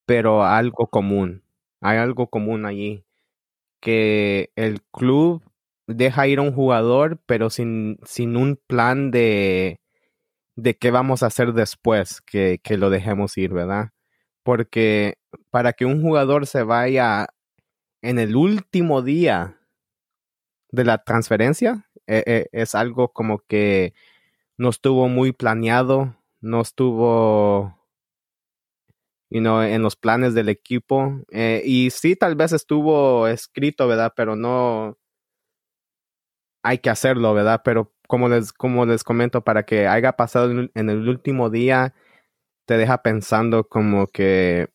pero 0.05 0.43
algo 0.43 0.87
común. 0.87 1.43
Hay 1.79 1.97
algo 1.97 2.27
común 2.27 2.65
allí. 2.65 3.03
Que 3.79 4.51
el 4.55 4.81
club 4.91 5.43
deja 5.87 6.27
ir 6.27 6.39
a 6.39 6.43
un 6.43 6.53
jugador, 6.53 7.19
pero 7.25 7.49
sin, 7.49 7.99
sin 8.05 8.37
un 8.37 8.59
plan 8.67 9.11
de, 9.11 9.79
de 10.55 10.77
qué 10.77 10.91
vamos 10.91 11.23
a 11.23 11.27
hacer 11.27 11.53
después 11.53 12.21
que, 12.21 12.59
que 12.63 12.77
lo 12.77 12.89
dejemos 12.89 13.37
ir, 13.37 13.53
¿verdad? 13.53 13.91
Porque 14.43 15.17
para 15.51 15.73
que 15.73 15.85
un 15.85 16.01
jugador 16.01 16.47
se 16.47 16.63
vaya 16.63 17.27
en 18.01 18.19
el 18.19 18.35
último 18.35 19.01
día 19.01 19.59
de 20.71 20.83
la 20.85 21.03
transferencia, 21.03 21.87
e, 22.07 22.23
e, 22.25 22.49
es 22.51 22.75
algo 22.75 23.09
como 23.13 23.39
que 23.39 23.93
no 24.57 24.69
estuvo 24.69 25.09
muy 25.09 25.31
planeado, 25.33 26.15
no 26.41 26.61
estuvo 26.61 27.77
you 29.29 29.39
know, 29.41 29.61
en 29.61 29.81
los 29.81 29.95
planes 29.95 30.33
del 30.33 30.49
equipo. 30.49 31.21
Eh, 31.31 31.61
y 31.65 31.89
sí, 31.91 32.15
tal 32.15 32.35
vez 32.35 32.53
estuvo 32.53 33.27
escrito, 33.27 33.87
¿verdad? 33.87 34.13
Pero 34.15 34.35
no, 34.35 34.97
hay 36.63 36.79
que 36.79 36.89
hacerlo, 36.89 37.33
¿verdad? 37.33 37.61
Pero 37.63 37.93
como 38.07 38.29
les, 38.29 38.53
como 38.53 38.85
les 38.85 39.03
comento, 39.03 39.43
para 39.43 39.63
que 39.63 39.87
haya 39.87 40.13
pasado 40.13 40.51
en 40.51 40.89
el 40.89 41.09
último 41.09 41.49
día, 41.49 41.93
te 42.65 42.77
deja 42.77 43.01
pensando 43.01 43.63
como 43.65 44.07
que, 44.07 44.69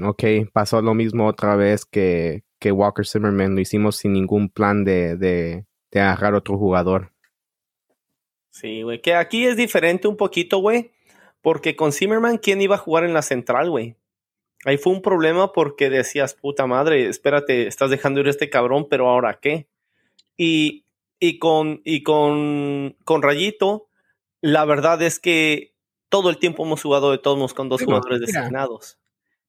ok, 0.00 0.24
pasó 0.52 0.82
lo 0.82 0.94
mismo 0.94 1.26
otra 1.26 1.56
vez 1.56 1.84
que, 1.84 2.44
que 2.58 2.72
Walker 2.72 3.06
Zimmerman, 3.06 3.54
lo 3.54 3.60
hicimos 3.60 3.96
sin 3.96 4.12
ningún 4.12 4.48
plan 4.48 4.84
de, 4.84 5.16
de, 5.16 5.66
de 5.90 6.00
agarrar 6.00 6.34
otro 6.34 6.58
jugador. 6.58 7.12
Sí, 8.50 8.82
güey, 8.82 9.00
que 9.00 9.14
aquí 9.14 9.46
es 9.46 9.56
diferente 9.56 10.08
un 10.08 10.16
poquito, 10.16 10.58
güey, 10.58 10.92
porque 11.40 11.74
con 11.74 11.92
Zimmerman, 11.92 12.38
¿quién 12.38 12.60
iba 12.60 12.74
a 12.74 12.78
jugar 12.78 13.04
en 13.04 13.14
la 13.14 13.22
central, 13.22 13.70
güey? 13.70 13.96
ahí 14.64 14.76
fue 14.76 14.92
un 14.92 15.02
problema 15.02 15.52
porque 15.52 15.90
decías, 15.90 16.34
puta 16.34 16.66
madre, 16.66 17.08
espérate, 17.08 17.66
estás 17.66 17.90
dejando 17.90 18.20
ir 18.20 18.26
a 18.26 18.30
este 18.30 18.50
cabrón, 18.50 18.86
pero 18.88 19.08
ahora 19.08 19.38
qué. 19.40 19.68
Y, 20.36 20.81
y 21.22 21.38
con, 21.38 21.82
y 21.84 22.02
con, 22.02 22.96
con 23.04 23.22
Rayito, 23.22 23.86
la 24.40 24.64
verdad 24.64 25.00
es 25.02 25.20
que 25.20 25.72
todo 26.08 26.30
el 26.30 26.38
tiempo 26.38 26.64
hemos 26.64 26.82
jugado 26.82 27.12
de 27.12 27.18
todos 27.18 27.54
con 27.54 27.68
dos 27.68 27.84
jugadores 27.84 28.18
designados. 28.18 28.98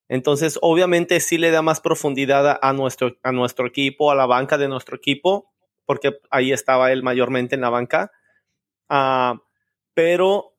Entonces, 0.08 0.60
obviamente 0.62 1.20
sí 1.20 1.40
le 1.40 1.50
da 1.50 1.64
más 1.64 1.82
profundidad 1.82 2.60
a 2.62 2.74
nuestro, 2.74 3.18
a 3.24 3.32
nuestro 3.32 3.66
equipo, 3.66 4.12
a 4.12 4.16
la 4.16 4.28
banca 4.28 4.60
de 4.60 4.68
nuestro 4.68 4.96
equipo, 4.96 5.52
porque 5.88 6.20
ahí 6.30 6.52
estaba 6.52 6.92
él 6.92 7.02
mayormente 7.02 7.56
en 7.56 7.62
la 7.62 7.72
banca. 7.72 8.12
Ah, 8.88 9.42
pero, 9.96 10.56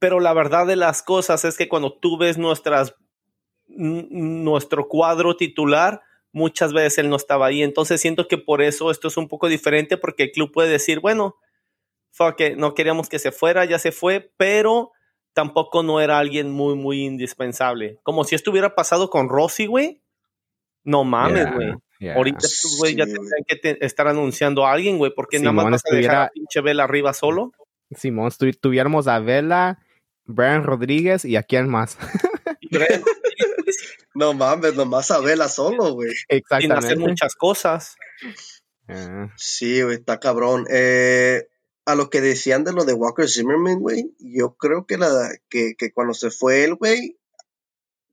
pero 0.00 0.18
la 0.18 0.32
verdad 0.32 0.66
de 0.66 0.74
las 0.74 1.00
cosas 1.00 1.44
es 1.44 1.56
que 1.56 1.68
cuando 1.68 1.92
tú 1.92 2.18
ves 2.18 2.38
nuestras, 2.38 2.96
nuestro 3.68 4.88
cuadro 4.88 5.36
titular, 5.36 6.02
muchas 6.36 6.74
veces 6.74 6.98
él 6.98 7.08
no 7.08 7.16
estaba 7.16 7.46
ahí. 7.46 7.62
Entonces 7.62 7.98
siento 7.98 8.28
que 8.28 8.36
por 8.36 8.60
eso 8.60 8.90
esto 8.90 9.08
es 9.08 9.16
un 9.16 9.26
poco 9.26 9.48
diferente, 9.48 9.96
porque 9.96 10.24
el 10.24 10.32
club 10.32 10.52
puede 10.52 10.68
decir, 10.68 11.00
bueno, 11.00 11.36
fuck 12.10 12.38
no 12.58 12.74
queríamos 12.74 13.08
que 13.08 13.18
se 13.18 13.32
fuera, 13.32 13.64
ya 13.64 13.78
se 13.78 13.90
fue, 13.90 14.32
pero 14.36 14.92
tampoco 15.32 15.82
no 15.82 15.98
era 15.98 16.18
alguien 16.18 16.50
muy, 16.50 16.74
muy 16.74 17.04
indispensable. 17.04 17.98
Como 18.02 18.24
si 18.24 18.34
esto 18.34 18.50
hubiera 18.50 18.74
pasado 18.74 19.08
con 19.08 19.30
Rossi, 19.30 19.64
güey. 19.64 20.02
No 20.84 21.04
mames, 21.04 21.46
güey. 21.54 21.72
Ahorita 22.14 22.46
estos 22.46 22.76
güey 22.78 22.94
ya 22.94 23.06
tendrían 23.06 23.44
que 23.46 23.78
estar 23.80 24.06
anunciando 24.06 24.66
a 24.66 24.72
alguien, 24.72 24.98
güey, 24.98 25.12
porque 25.14 25.38
nada 25.38 25.52
más 25.52 25.70
vas 25.70 25.82
a 25.90 25.96
dejar 25.96 26.16
a 26.16 26.28
pinche 26.28 26.60
Vela 26.60 26.84
arriba 26.84 27.14
solo. 27.14 27.52
Simón, 27.92 28.30
tuviéramos 28.60 29.08
a 29.08 29.20
Vela, 29.20 29.78
Brian 30.26 30.64
Rodríguez 30.64 31.24
y 31.24 31.36
a 31.36 31.42
quién 31.42 31.66
más. 31.66 31.96
no 34.16 34.34
mames, 34.34 34.74
nomás 34.74 35.10
a 35.10 35.20
Vela 35.20 35.48
solo, 35.48 35.94
güey. 35.94 36.12
Exactamente. 36.28 36.62
Sin 36.62 36.72
hacer 36.72 36.98
muchas 36.98 37.34
cosas. 37.34 37.96
Ah. 38.88 39.32
Sí, 39.36 39.82
güey, 39.82 39.96
está 39.96 40.18
cabrón. 40.20 40.66
Eh, 40.70 41.48
a 41.84 41.94
lo 41.94 42.10
que 42.10 42.20
decían 42.20 42.64
de 42.64 42.72
lo 42.72 42.84
de 42.84 42.94
Walker 42.94 43.28
Zimmerman, 43.28 43.80
güey, 43.80 44.14
yo 44.18 44.56
creo 44.56 44.86
que, 44.86 44.98
la, 44.98 45.30
que, 45.48 45.74
que 45.78 45.92
cuando 45.92 46.14
se 46.14 46.30
fue 46.30 46.64
él, 46.64 46.74
güey, 46.74 47.16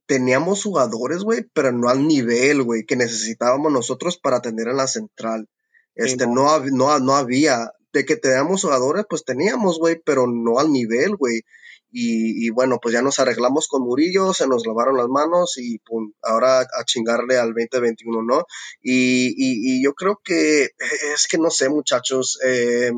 teníamos 0.06 0.62
jugadores, 0.62 1.22
güey, 1.22 1.44
pero 1.52 1.72
no 1.72 1.88
al 1.88 2.06
nivel, 2.06 2.62
güey, 2.62 2.84
que 2.84 2.96
necesitábamos 2.96 3.72
nosotros 3.72 4.18
para 4.18 4.40
tener 4.40 4.68
en 4.68 4.76
la 4.76 4.86
central. 4.86 5.48
Este, 5.94 6.26
no. 6.26 6.60
No, 6.60 6.98
no, 6.98 7.14
había. 7.14 7.72
De 7.92 8.04
que 8.04 8.16
teníamos 8.16 8.62
jugadores, 8.62 9.04
pues 9.08 9.24
teníamos, 9.24 9.78
güey, 9.78 10.00
pero 10.04 10.26
no 10.26 10.58
al 10.58 10.72
nivel, 10.72 11.16
güey. 11.16 11.42
Y, 11.96 12.44
y, 12.44 12.50
bueno, 12.50 12.80
pues 12.82 12.92
ya 12.92 13.02
nos 13.02 13.20
arreglamos 13.20 13.68
con 13.68 13.82
Murillo, 13.82 14.32
se 14.34 14.48
nos 14.48 14.66
lavaron 14.66 14.96
las 14.96 15.06
manos 15.06 15.54
y 15.58 15.78
pum, 15.78 16.12
ahora 16.22 16.60
a 16.60 16.84
chingarle 16.84 17.38
al 17.38 17.54
2021, 17.54 18.22
¿no? 18.22 18.46
Y, 18.82 19.28
y, 19.28 19.76
y 19.78 19.84
yo 19.84 19.94
creo 19.94 20.20
que 20.24 20.70
es 21.14 21.28
que 21.30 21.38
no 21.38 21.50
sé, 21.50 21.68
muchachos, 21.68 22.40
eh, 22.44 22.90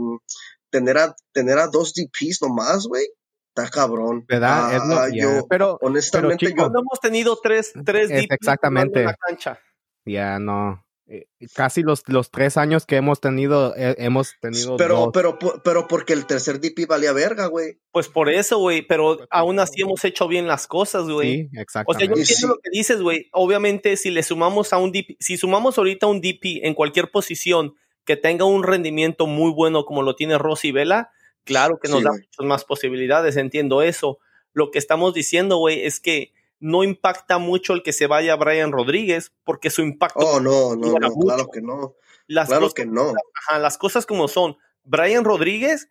tener 0.71 0.97
a, 0.97 1.15
tener 1.33 1.59
a 1.59 1.67
dos 1.67 1.93
DPs 1.93 2.41
nomás, 2.41 2.87
güey, 2.87 3.07
está 3.55 3.69
cabrón. 3.69 4.25
¿Verdad? 4.27 4.81
Ah, 4.81 5.09
yo, 5.13 5.47
pero, 5.47 5.79
honestamente, 5.83 6.47
yo. 6.57 6.71
No 6.71 6.81
hemos 6.81 7.01
tenido 7.01 7.39
tres, 7.43 7.75
tres 7.85 8.09
DPs 8.09 8.29
exactamente. 8.31 9.01
en 9.01 9.07
la 9.07 9.15
cancha. 9.15 9.61
Ya, 10.07 10.39
no. 10.39 10.86
Eh, 11.09 11.29
casi 11.55 11.83
los, 11.83 12.03
los 12.09 12.33
tres 12.33 12.57
años 12.57 12.85
que 12.85 12.97
hemos 12.97 13.21
tenido, 13.21 13.75
eh, 13.77 13.95
hemos 13.99 14.35
tenido. 14.41 14.77
Pero, 14.77 14.97
dos. 14.97 15.11
pero, 15.13 15.39
pero 15.63 15.87
porque 15.87 16.13
el 16.13 16.27
tercer 16.27 16.61
DP 16.61 16.89
valía 16.89 17.13
verga, 17.13 17.47
güey. 17.47 17.79
Pues 17.93 18.09
por 18.09 18.29
eso, 18.29 18.59
güey. 18.59 18.83
Pero 18.83 19.19
aún 19.31 19.61
así 19.61 19.83
hemos 19.83 20.05
hecho 20.05 20.27
bien 20.27 20.49
las 20.49 20.67
cosas, 20.67 21.05
güey. 21.05 21.49
Sí, 21.49 21.49
exactamente. 21.53 21.91
O 21.91 21.95
sea, 21.95 22.07
yo 22.09 22.21
entiendo 22.21 22.49
lo 22.49 22.59
que 22.59 22.71
dices, 22.73 23.01
güey. 23.01 23.29
Obviamente, 23.33 23.97
si 23.97 24.11
le 24.11 24.25
sumamos 24.25 24.73
a 24.73 24.79
un 24.79 24.91
DP, 24.91 25.17
si 25.21 25.37
sumamos 25.37 25.79
ahorita 25.79 26.09
un 26.09 26.21
DP 26.21 26.65
en 26.65 26.75
cualquier 26.75 27.11
posición 27.13 27.75
que 28.05 28.17
tenga 28.17 28.45
un 28.45 28.65
rendimiento 28.65 29.29
muy 29.29 29.53
bueno 29.53 29.85
como 29.85 30.03
lo 30.03 30.17
tiene 30.17 30.39
Rosy 30.39 30.73
Vela, 30.73 31.11
claro 31.45 31.79
que 31.81 31.89
nos 31.89 32.03
da 32.03 32.13
muchas 32.13 32.47
más 32.47 32.65
posibilidades, 32.65 33.37
entiendo 33.37 33.83
eso. 33.83 34.19
Lo 34.53 34.71
que 34.73 34.79
estamos 34.79 35.15
diciendo, 35.15 35.59
güey, 35.59 35.85
es 35.85 36.01
que 36.01 36.33
no 36.61 36.85
impacta 36.85 37.39
mucho 37.39 37.73
el 37.73 37.83
que 37.83 37.93
se 37.93 38.07
vaya 38.07 38.37
Brian 38.37 38.73
Rodríguez, 38.73 39.33
porque 39.45 39.71
su 39.71 39.83
impacto. 39.83 40.21
Oh, 40.21 40.41
no, 40.41 40.75
no, 40.77 40.95
no, 40.99 41.15
claro 41.15 41.49
que 41.53 41.61
no. 41.61 41.95
Las 42.27 42.49
claro 42.49 42.63
cosas, 42.63 42.75
que 42.75 42.87
no. 42.87 43.13
Ajá, 43.35 43.59
las 43.59 43.79
cosas 43.79 44.07
como 44.07 44.29
son. 44.29 44.57
Brian 44.85 45.25
Rodríguez, 45.25 45.89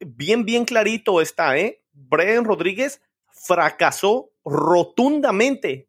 bien, 0.00 0.44
bien 0.44 0.64
clarito 0.64 1.20
está, 1.20 1.58
¿eh? 1.58 1.82
Brian 1.92 2.44
Rodríguez 2.44 3.00
fracasó 3.30 4.30
rotundamente 4.44 5.88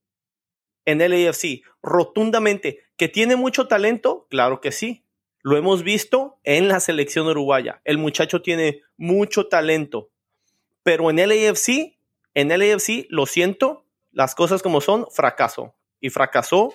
en 0.86 1.01
el 1.01 1.28
AFC, 1.28 1.63
rotundamente. 1.82 2.84
¿Que 2.97 3.09
tiene 3.09 3.36
mucho 3.36 3.67
talento? 3.67 4.28
Claro 4.30 4.61
que 4.61 4.71
sí. 4.71 5.05
Lo 5.41 5.57
hemos 5.57 5.84
visto 5.84 6.39
en 6.43 6.67
la 6.67 6.80
selección 6.80 7.28
uruguaya. 7.28 7.82
El 7.84 7.97
muchacho 7.97 8.41
tiene 8.41 8.82
mucho 8.97 9.47
talento. 9.47 10.09
Pero 10.82 11.09
en 11.09 11.19
el 11.19 11.32
AFC, 11.32 11.97
en 12.34 12.51
el 12.51 12.61
AFC, 12.61 13.05
lo 13.09 13.26
siento, 13.26 13.84
las 14.16 14.34
cosas 14.34 14.63
como 14.63 14.82
son, 14.82 15.05
fracaso. 15.11 15.76
Y 15.99 16.09
fracasó 16.09 16.74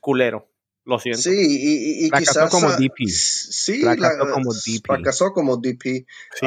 culero. 0.00 0.48
Lo 0.84 0.98
siento. 0.98 1.22
Sí, 1.22 1.30
y, 1.32 2.06
y, 2.06 2.08
fracasó 2.10 2.48
como 2.48 2.70
DP. 2.70 3.08
Sí, 3.08 3.80
fracasó 3.80 4.30
como 4.32 4.52
DP. 4.52 4.86
Fracasó 4.86 5.32
como 5.32 5.56
DP. 5.56 6.06
Sí, 6.34 6.46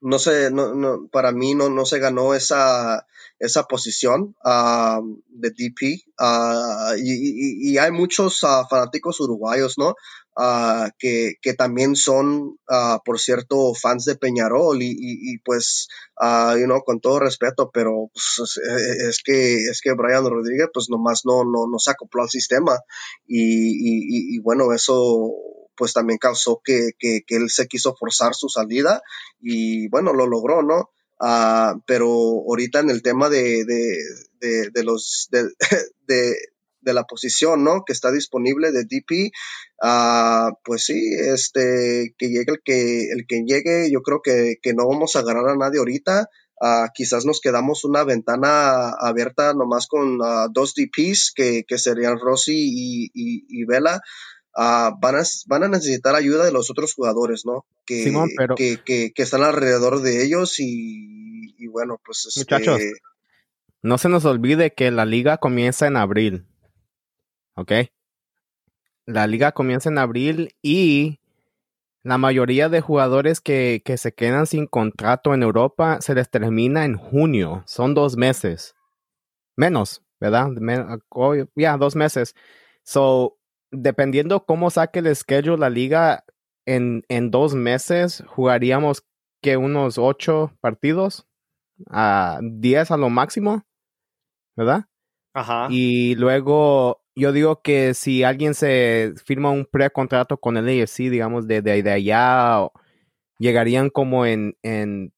no 0.00 0.18
sé, 0.18 0.50
no, 0.50 0.74
no, 0.74 1.08
para 1.10 1.32
mí 1.32 1.54
no, 1.54 1.68
no 1.68 1.84
se 1.84 1.98
ganó 1.98 2.34
esa, 2.34 3.06
esa 3.38 3.64
posición 3.64 4.36
de 5.28 5.50
DP. 5.50 5.82
y, 6.98 7.72
y, 7.72 7.78
hay 7.78 7.90
muchos 7.90 8.42
uh, 8.44 8.64
fanáticos 8.70 9.20
uruguayos, 9.20 9.76
¿no? 9.76 9.94
Uh, 10.40 10.90
que, 11.00 11.34
que, 11.42 11.54
también 11.54 11.96
son, 11.96 12.60
uh, 12.68 13.00
por 13.04 13.18
cierto, 13.18 13.74
fans 13.74 14.04
de 14.04 14.14
Peñarol 14.14 14.80
y, 14.80 14.94
y 14.96 15.38
pues, 15.38 15.88
you 16.56 16.66
know, 16.66 16.84
con 16.84 17.00
todo 17.00 17.18
respeto, 17.18 17.72
pero 17.74 18.08
pues, 18.12 18.60
es, 19.08 19.20
que, 19.24 19.64
es 19.64 19.80
que 19.82 19.94
Brian 19.94 20.24
Rodríguez 20.24 20.68
pues 20.72 20.90
nomás 20.90 21.22
no, 21.24 21.42
no, 21.42 21.66
no 21.68 21.80
se 21.80 21.90
acopló 21.90 22.22
al 22.22 22.28
sistema 22.28 22.78
y, 23.26 24.36
y 24.36 24.38
bueno, 24.38 24.72
eso 24.72 25.34
pues 25.78 25.92
también 25.92 26.18
causó 26.18 26.60
que, 26.62 26.90
que, 26.98 27.22
que, 27.26 27.36
él 27.36 27.50
se 27.50 27.66
quiso 27.66 27.96
forzar 27.96 28.34
su 28.34 28.48
salida 28.48 29.02
y 29.40 29.88
bueno, 29.88 30.12
lo 30.12 30.26
logró, 30.26 30.62
¿no? 30.62 30.90
Uh, 31.20 31.80
pero 31.84 32.06
ahorita 32.06 32.78
en 32.78 32.90
el 32.90 33.02
tema 33.02 33.28
de, 33.28 33.64
de, 33.64 33.98
de, 34.40 34.70
de 34.70 34.84
los 34.84 35.28
de, 35.32 35.48
de, 36.80 36.94
la 36.94 37.04
posición, 37.04 37.64
¿no? 37.64 37.84
Que 37.84 37.92
está 37.92 38.10
disponible 38.10 38.72
de 38.72 38.84
DP, 38.84 39.32
uh, 39.82 40.52
pues 40.64 40.84
sí, 40.84 41.00
este, 41.12 42.14
que 42.18 42.28
llegue 42.28 42.52
el 42.52 42.60
que, 42.64 43.10
el 43.10 43.26
que 43.26 43.42
llegue, 43.46 43.90
yo 43.90 44.02
creo 44.02 44.20
que, 44.22 44.56
que 44.62 44.74
no 44.74 44.88
vamos 44.88 45.16
a 45.16 45.20
agarrar 45.20 45.48
a 45.48 45.56
nadie 45.56 45.78
ahorita. 45.78 46.28
Uh, 46.60 46.88
quizás 46.92 47.24
nos 47.24 47.40
quedamos 47.40 47.84
una 47.84 48.02
ventana 48.02 48.90
abierta 48.90 49.54
nomás 49.54 49.86
con 49.86 50.18
dos 50.52 50.74
DPs 50.74 51.32
que, 51.34 51.64
que 51.66 51.78
serían 51.78 52.18
Rossi 52.18 52.56
y, 52.56 53.04
y, 53.14 53.46
y 53.48 53.64
Vela. 53.64 54.00
Uh, 54.56 54.90
van, 55.00 55.14
a, 55.14 55.22
van, 55.46 55.62
a, 55.64 55.68
necesitar 55.68 56.16
ayuda 56.16 56.44
de 56.44 56.50
los 56.50 56.68
otros 56.68 56.92
jugadores, 56.94 57.42
¿no? 57.44 57.64
Que, 57.86 58.02
Simón, 58.02 58.30
pero... 58.36 58.56
que, 58.56 58.80
que, 58.84 59.12
que, 59.14 59.22
están 59.22 59.44
alrededor 59.44 60.00
de 60.02 60.24
ellos 60.24 60.58
y, 60.58 61.54
y 61.58 61.66
bueno, 61.68 62.00
pues... 62.04 62.26
Este... 62.26 62.40
Muchachos, 62.40 62.80
no 63.82 63.98
se 63.98 64.08
nos 64.08 64.24
olvide 64.24 64.72
que 64.74 64.90
la 64.90 65.04
liga 65.04 65.38
comienza 65.38 65.86
en 65.86 65.96
abril, 65.96 66.46
¿ok? 67.58 67.72
La 69.04 69.26
liga 69.26 69.52
comienza 69.52 69.88
en 69.88 69.98
abril 69.98 70.54
y 70.62 71.20
la 72.02 72.18
mayoría 72.18 72.68
de 72.68 72.80
jugadores 72.80 73.40
que, 73.40 73.82
que 73.84 73.96
se 73.96 74.14
quedan 74.14 74.46
sin 74.46 74.66
contrato 74.66 75.34
en 75.34 75.42
Europa 75.42 76.00
se 76.00 76.14
les 76.14 76.30
termina 76.30 76.84
en 76.84 76.96
junio, 76.96 77.64
son 77.66 77.94
dos 77.94 78.16
meses, 78.16 78.76
menos, 79.56 80.02
¿verdad? 80.20 80.48
Oh, 81.08 81.34
ya, 81.56 81.76
dos 81.76 81.96
meses. 81.96 82.34
So, 82.84 83.38
dependiendo 83.70 84.46
cómo 84.46 84.70
saque 84.70 85.00
el 85.00 85.14
schedule 85.14 85.58
la 85.58 85.70
liga, 85.70 86.24
en, 86.64 87.02
en 87.08 87.30
dos 87.30 87.54
meses 87.54 88.22
jugaríamos 88.26 89.04
que 89.42 89.56
unos 89.56 89.98
ocho 89.98 90.52
partidos, 90.60 91.26
a 91.90 92.40
diez 92.42 92.90
a 92.90 92.96
lo 92.96 93.08
máximo, 93.08 93.64
¿verdad? 94.56 94.84
Ajá. 95.34 95.68
Y 95.70 96.14
luego 96.16 97.02
yo 97.18 97.32
digo 97.32 97.62
que 97.62 97.94
si 97.94 98.22
alguien 98.22 98.54
se 98.54 99.12
firma 99.24 99.50
un 99.50 99.66
precontrato 99.66 100.38
con 100.38 100.56
el 100.56 100.82
AFC, 100.82 101.10
digamos, 101.10 101.48
de, 101.48 101.62
de, 101.62 101.82
de 101.82 101.90
allá, 101.90 102.68
llegarían 103.38 103.90
como 103.90 104.24
en, 104.24 104.56
en 104.62 105.12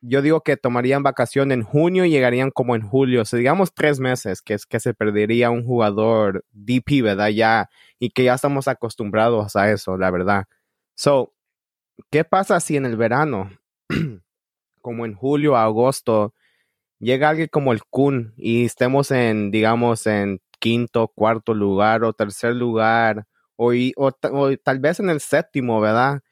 yo 0.00 0.22
digo 0.22 0.42
que 0.42 0.56
tomarían 0.56 1.04
vacación 1.04 1.52
en 1.52 1.62
junio 1.62 2.04
y 2.04 2.10
llegarían 2.10 2.50
como 2.50 2.74
en 2.74 2.82
julio, 2.82 3.22
o 3.22 3.24
sea, 3.24 3.38
digamos 3.38 3.74
tres 3.74 4.00
meses 4.00 4.42
que 4.42 4.54
es 4.54 4.66
que 4.66 4.80
se 4.80 4.92
perdería 4.92 5.50
un 5.50 5.64
jugador 5.64 6.44
DP, 6.50 7.02
¿verdad? 7.02 7.28
Ya, 7.28 7.70
y 7.98 8.10
que 8.10 8.24
ya 8.24 8.34
estamos 8.34 8.66
acostumbrados 8.68 9.54
a 9.56 9.70
eso, 9.70 9.96
la 9.96 10.10
verdad. 10.10 10.44
So, 10.96 11.32
¿qué 12.10 12.24
pasa 12.24 12.60
si 12.60 12.76
en 12.76 12.86
el 12.86 12.96
verano, 12.96 13.50
como 14.82 15.06
en 15.06 15.14
julio, 15.14 15.56
agosto, 15.56 16.34
llega 16.98 17.28
alguien 17.28 17.48
como 17.50 17.72
el 17.72 17.82
Kun 17.84 18.34
y 18.36 18.64
estemos 18.64 19.10
en, 19.10 19.50
digamos, 19.50 20.06
en 20.06 20.40
quinto, 20.66 21.06
cuarto 21.06 21.54
lugar 21.54 22.02
o 22.02 22.12
tercer 22.12 22.56
lugar 22.56 23.24
o, 23.54 23.72
o, 23.96 24.12
tal 24.56 24.80
vez 24.80 24.98
en 24.98 25.10
el 25.10 25.20
séptimo, 25.20 25.80
¿verdad? 25.80 26.22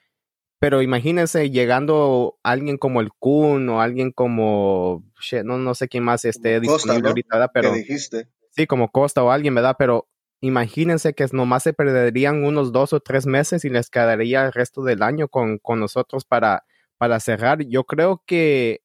Pero 0.59 0.83
imagínense 0.83 1.51
llegando 1.51 2.37
alguien 2.43 2.77
como 2.77 3.01
el 3.01 3.11
Kun 3.13 3.69
o 3.69 3.81
alguien 3.81 4.11
como, 4.11 5.05
no, 5.45 5.59
no 5.59 5.75
sé 5.77 5.87
quién 5.87 6.03
más 6.03 6.25
esté 6.25 6.59
disponible 6.59 7.09
ahorita, 7.09 7.37
¿verdad? 7.37 7.51
Pero, 7.55 7.73
dijiste? 7.73 8.29
Sí, 8.51 8.67
como 8.67 8.91
Costa 8.91 9.23
o 9.23 9.31
alguien, 9.31 9.55
¿verdad? 9.55 9.77
Pero 9.79 10.09
imagínense 10.41 11.15
que 11.15 11.27
nomás 11.31 11.63
se 11.63 11.73
perderían 11.73 12.45
unos 12.45 12.73
dos 12.73 12.93
o 12.93 12.99
tres 12.99 13.27
meses 13.27 13.65
y 13.65 13.71
les 13.71 13.89
quedaría 13.89 14.47
el 14.47 14.53
resto 14.53 14.83
del 14.83 15.03
año 15.05 15.29
con, 15.29 15.59
con 15.59 15.79
nosotros 15.79 16.25
para, 16.25 16.65
para 16.99 17.21
cerrar. 17.21 17.63
Yo 17.63 17.85
creo 17.85 18.23
que 18.27 18.81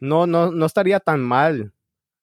no, 0.00 0.26
no, 0.26 0.50
no 0.50 0.66
estaría 0.66 0.98
tan 0.98 1.20
mal 1.20 1.72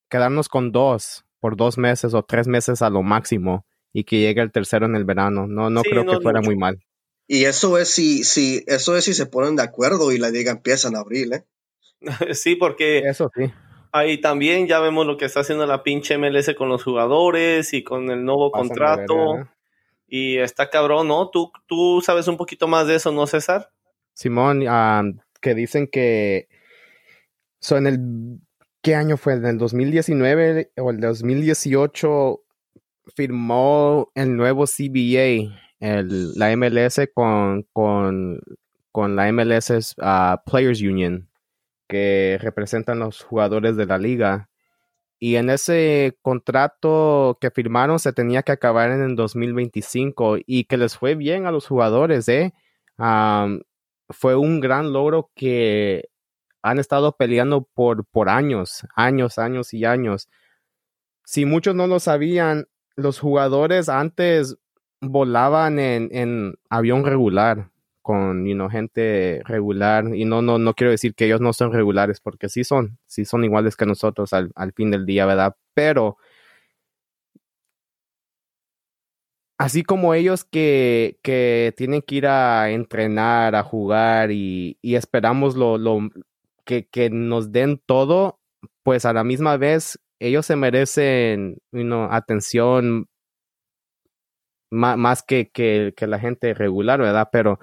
quedarnos 0.09 0.49
con 0.49 0.73
dos 0.73 1.25
por 1.39 1.55
dos 1.55 1.77
meses 1.77 2.13
o 2.13 2.23
tres 2.23 2.47
meses 2.47 2.81
a 2.81 2.89
lo 2.89 3.03
máximo 3.03 3.65
y 3.93 4.03
que 4.03 4.19
llegue 4.19 4.41
el 4.41 4.51
tercero 4.51 4.85
en 4.85 4.95
el 4.95 5.05
verano. 5.05 5.47
No, 5.47 5.69
no 5.69 5.81
creo 5.81 6.05
que 6.05 6.19
fuera 6.19 6.41
muy 6.41 6.55
mal. 6.55 6.79
Y 7.27 7.45
eso 7.45 7.77
es 7.77 7.89
si, 7.89 8.23
si, 8.23 8.63
eso 8.67 8.95
es 8.97 9.05
si 9.05 9.13
se 9.13 9.27
ponen 9.27 9.55
de 9.55 9.63
acuerdo 9.63 10.11
y 10.11 10.17
la 10.17 10.29
liga 10.29 10.51
empieza 10.51 10.87
en 10.87 10.95
abril, 10.95 11.33
¿eh? 11.33 11.45
sí, 12.33 12.55
porque 12.55 12.99
eso 12.99 13.29
sí. 13.35 13.51
Ahí 13.91 14.19
también 14.19 14.67
ya 14.67 14.79
vemos 14.79 15.05
lo 15.07 15.17
que 15.17 15.25
está 15.25 15.39
haciendo 15.39 15.65
la 15.65 15.83
pinche 15.83 16.17
MLS 16.17 16.53
con 16.55 16.69
los 16.69 16.83
jugadores 16.83 17.73
y 17.73 17.83
con 17.83 18.09
el 18.11 18.23
nuevo 18.23 18.51
contrato. 18.51 19.47
y 20.07 20.37
está 20.37 20.69
cabrón, 20.69 21.07
¿no? 21.07 21.29
¿Tú, 21.29 21.51
tú 21.65 22.01
sabes 22.03 22.27
un 22.27 22.37
poquito 22.37 22.67
más 22.67 22.87
de 22.87 22.95
eso, 22.95 23.11
¿no, 23.11 23.25
César? 23.25 23.71
Simón, 24.13 24.63
que 25.41 25.55
dicen 25.55 25.87
que 25.87 26.47
son 27.59 27.87
en 27.87 27.93
el 27.93 27.99
¿qué 28.81 28.95
año 28.95 29.17
fue? 29.17 29.33
¿En 29.33 29.45
el 29.45 29.57
2019 29.57 30.71
o 30.77 30.91
el 30.91 30.99
2018 30.99 32.41
firmó 33.15 34.11
el 34.15 34.35
nuevo 34.35 34.65
CBA, 34.65 35.51
el, 35.79 36.33
la 36.35 36.55
MLS 36.55 37.01
con, 37.13 37.63
con, 37.73 38.39
con 38.91 39.15
la 39.15 39.31
MLS 39.31 39.95
ah, 39.99 40.41
Players 40.45 40.81
Union, 40.81 41.29
que 41.87 42.37
representan 42.41 42.99
los 42.99 43.23
jugadores 43.23 43.75
de 43.75 43.85
la 43.85 43.97
liga. 43.97 44.49
Y 45.19 45.35
en 45.35 45.49
ese 45.49 46.17
contrato 46.21 47.37
que 47.41 47.51
firmaron 47.51 47.99
se 47.99 48.13
tenía 48.13 48.43
que 48.43 48.53
acabar 48.53 48.91
en 48.91 49.01
el 49.01 49.15
2025 49.15 50.37
y 50.45 50.63
que 50.65 50.77
les 50.77 50.97
fue 50.97 51.15
bien 51.15 51.45
a 51.45 51.51
los 51.51 51.67
jugadores, 51.67 52.29
¿eh? 52.29 52.53
fue 54.09 54.35
un 54.35 54.59
gran 54.59 54.93
logro 54.93 55.31
que 55.35 56.09
han 56.61 56.79
estado 56.79 57.15
peleando 57.15 57.63
por, 57.73 58.05
por 58.05 58.29
años, 58.29 58.85
años, 58.95 59.37
años 59.39 59.73
y 59.73 59.85
años. 59.85 60.29
Si 61.25 61.45
muchos 61.45 61.75
no 61.75 61.87
lo 61.87 61.99
sabían, 61.99 62.67
los 62.95 63.19
jugadores 63.19 63.89
antes 63.89 64.57
volaban 65.01 65.79
en, 65.79 66.09
en 66.11 66.55
avión 66.69 67.05
regular 67.05 67.69
con 68.01 68.43
gente 68.71 69.41
regular 69.45 70.15
y 70.15 70.25
no, 70.25 70.41
no, 70.41 70.57
no 70.57 70.73
quiero 70.73 70.89
decir 70.89 71.13
que 71.13 71.25
ellos 71.25 71.41
no 71.41 71.53
son 71.53 71.71
regulares 71.71 72.19
porque 72.19 72.49
sí 72.49 72.63
son, 72.63 72.97
sí 73.05 73.23
son 73.23 73.43
iguales 73.43 73.75
que 73.75 73.85
nosotros 73.85 74.33
al, 74.33 74.51
al 74.55 74.73
fin 74.73 74.89
del 74.89 75.05
día, 75.05 75.27
¿verdad? 75.27 75.55
Pero 75.75 76.17
así 79.59 79.83
como 79.83 80.13
ellos 80.15 80.43
que, 80.43 81.19
que, 81.21 81.73
tienen 81.77 82.01
que 82.01 82.15
ir 82.15 82.27
a 82.27 82.71
entrenar, 82.71 83.55
a 83.55 83.63
jugar 83.63 84.31
y, 84.31 84.79
y 84.81 84.95
esperamos 84.95 85.55
lo, 85.55 85.77
que, 86.69 87.09
nos 87.09 87.51
den 87.51 87.81
todo, 87.85 88.39
pues 88.83 89.05
a 89.05 89.13
la 89.13 89.23
misma 89.23 89.57
vez 89.57 89.99
ellos 90.19 90.45
se 90.45 90.55
merecen 90.55 91.57
atención 92.11 93.07
más, 94.71 95.23
que, 95.23 95.49
que, 95.49 95.93
la 96.07 96.19
gente 96.19 96.53
regular, 96.53 96.99
¿verdad? 96.99 97.29
Pero 97.31 97.59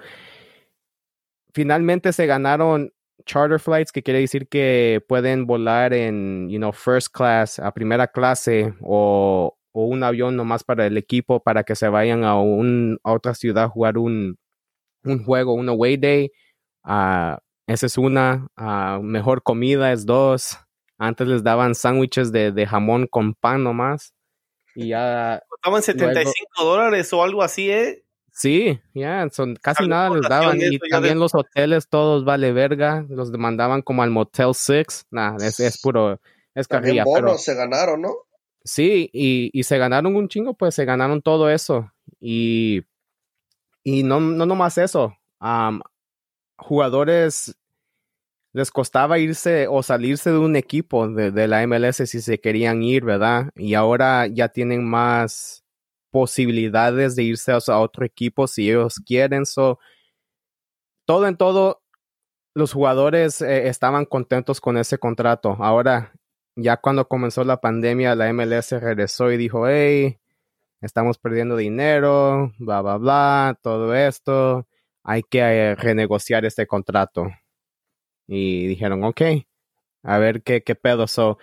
finalmente 1.53 2.11
se 2.11 2.25
ganaron 2.25 2.91
charter 3.25 3.59
flights, 3.59 3.91
que 3.91 4.03
quiere 4.03 4.19
decir 4.19 4.47
que 4.47 5.03
pueden 5.07 5.45
volar 5.47 5.93
en, 5.93 6.49
you 6.49 6.57
know, 6.57 6.71
first 6.73 7.09
class, 7.13 7.59
a 7.59 7.71
primera 7.73 8.07
clase, 8.07 8.73
o, 8.81 9.53
un 9.73 10.03
avión 10.03 10.35
nomás 10.35 10.63
para 10.63 10.87
el 10.87 10.97
equipo, 10.97 11.41
para 11.43 11.63
que 11.63 11.75
se 11.75 11.87
vayan 11.87 12.23
a, 12.23 12.41
un, 12.41 12.99
a 13.03 13.13
otra 13.13 13.35
ciudad 13.35 13.65
a 13.65 13.69
jugar 13.69 13.97
un, 13.99 14.37
un 15.03 15.23
juego, 15.23 15.53
un 15.53 15.69
away 15.69 15.97
day. 15.97 16.31
a 16.83 17.39
esa 17.67 17.85
es 17.85 17.97
una. 17.97 18.47
Ah, 18.55 18.99
mejor 19.03 19.43
comida 19.43 19.91
es 19.91 20.05
dos. 20.05 20.57
Antes 20.97 21.27
les 21.27 21.43
daban 21.43 21.75
sándwiches 21.75 22.31
de, 22.31 22.65
jamón 22.65 23.07
con 23.07 23.35
pan 23.35 23.63
nomás. 23.63 24.13
Y 24.73 24.87
ya. 24.89 25.43
Costaban 25.49 25.83
75 25.83 26.63
dólares 26.63 27.11
o 27.13 27.21
algo 27.21 27.43
así, 27.43 27.69
¿eh? 27.69 28.03
Sí, 28.31 28.79
ya, 28.93 29.27
son 29.31 29.55
casi 29.55 29.87
nada 29.87 30.09
les 30.11 30.21
daban. 30.21 30.57
Y 30.61 30.79
también 30.89 31.19
los 31.19 31.35
hoteles, 31.35 31.89
todos 31.89 32.23
vale 32.23 32.53
verga. 32.53 33.05
Los 33.09 33.31
demandaban 33.31 33.81
como 33.81 34.01
al 34.01 34.11
Motel 34.11 34.53
Six. 34.53 35.05
Nah, 35.11 35.35
es, 35.37 35.59
es 35.59 35.81
puro. 35.81 36.19
Es 36.55 36.67
carrilla. 36.67 37.03
pero 37.13 37.37
se 37.37 37.53
ganaron, 37.53 38.01
¿no? 38.01 38.13
Sí, 38.63 39.09
y, 39.13 39.49
y, 39.53 39.63
se 39.63 39.77
ganaron 39.77 40.15
un 40.15 40.27
chingo, 40.27 40.53
pues 40.53 40.75
se 40.75 40.85
ganaron 40.85 41.21
todo 41.21 41.49
eso. 41.49 41.91
Y, 42.19 42.83
y 43.83 44.03
no, 44.03 44.19
no 44.19 44.45
nomás 44.45 44.77
eso 44.77 45.15
jugadores 46.57 47.57
les 48.53 48.71
costaba 48.71 49.19
irse 49.19 49.67
o 49.67 49.83
salirse 49.83 50.31
de 50.31 50.39
un 50.39 50.55
equipo 50.55 51.07
de, 51.07 51.47
la 51.47 51.65
MLS 51.67 51.97
si 52.09 52.21
se 52.21 52.39
querían 52.39 52.81
ir, 52.81 53.05
¿verdad? 53.05 53.51
Y 53.55 53.75
ahora 53.75 54.27
ya 54.27 54.49
tienen 54.49 54.83
más 54.83 55.63
posibilidades 56.11 57.15
de 57.15 57.23
irse 57.23 57.51
a, 57.51 57.79
otro 57.79 58.05
equipo 58.05 58.47
si 58.47 58.69
ellos 58.69 58.95
quieren. 59.05 59.45
So, 59.45 59.79
todo 61.05 61.27
en 61.27 61.37
todo, 61.37 61.83
los 62.55 62.73
jugadores 62.73 63.41
eh, 63.41 63.67
estaban 63.67 64.05
contentos 64.05 64.59
con 64.59 64.77
ese 64.77 64.97
contrato. 64.97 65.57
Ahora, 65.59 66.13
ya 66.55 66.77
cuando 66.77 67.07
comenzó 67.07 67.43
la 67.43 67.61
pandemia, 67.61 68.15
la 68.15 68.33
MLS 68.33 68.71
regresó 68.71 69.31
y 69.31 69.37
dijo, 69.37 69.67
hey, 69.67 70.19
estamos 70.81 71.19
perdiendo 71.19 71.55
dinero, 71.57 72.53
bla, 72.57 72.81
bla, 72.81 72.97
bla, 72.97 73.59
todo 73.61 73.93
esto 73.93 74.67
hay 75.07 75.23
que 75.23 75.39
eh, 75.39 75.75
renegociar 75.75 76.45
este 76.45 76.67
contrato. 76.67 77.27
Y 78.27 78.67
dijeron, 78.67 79.03
ok, 79.05 79.21
a 80.03 80.17
ver 80.19 80.43
qué, 80.43 80.63
qué 80.63 80.75
pedo. 80.75 81.07
So, 81.07 81.37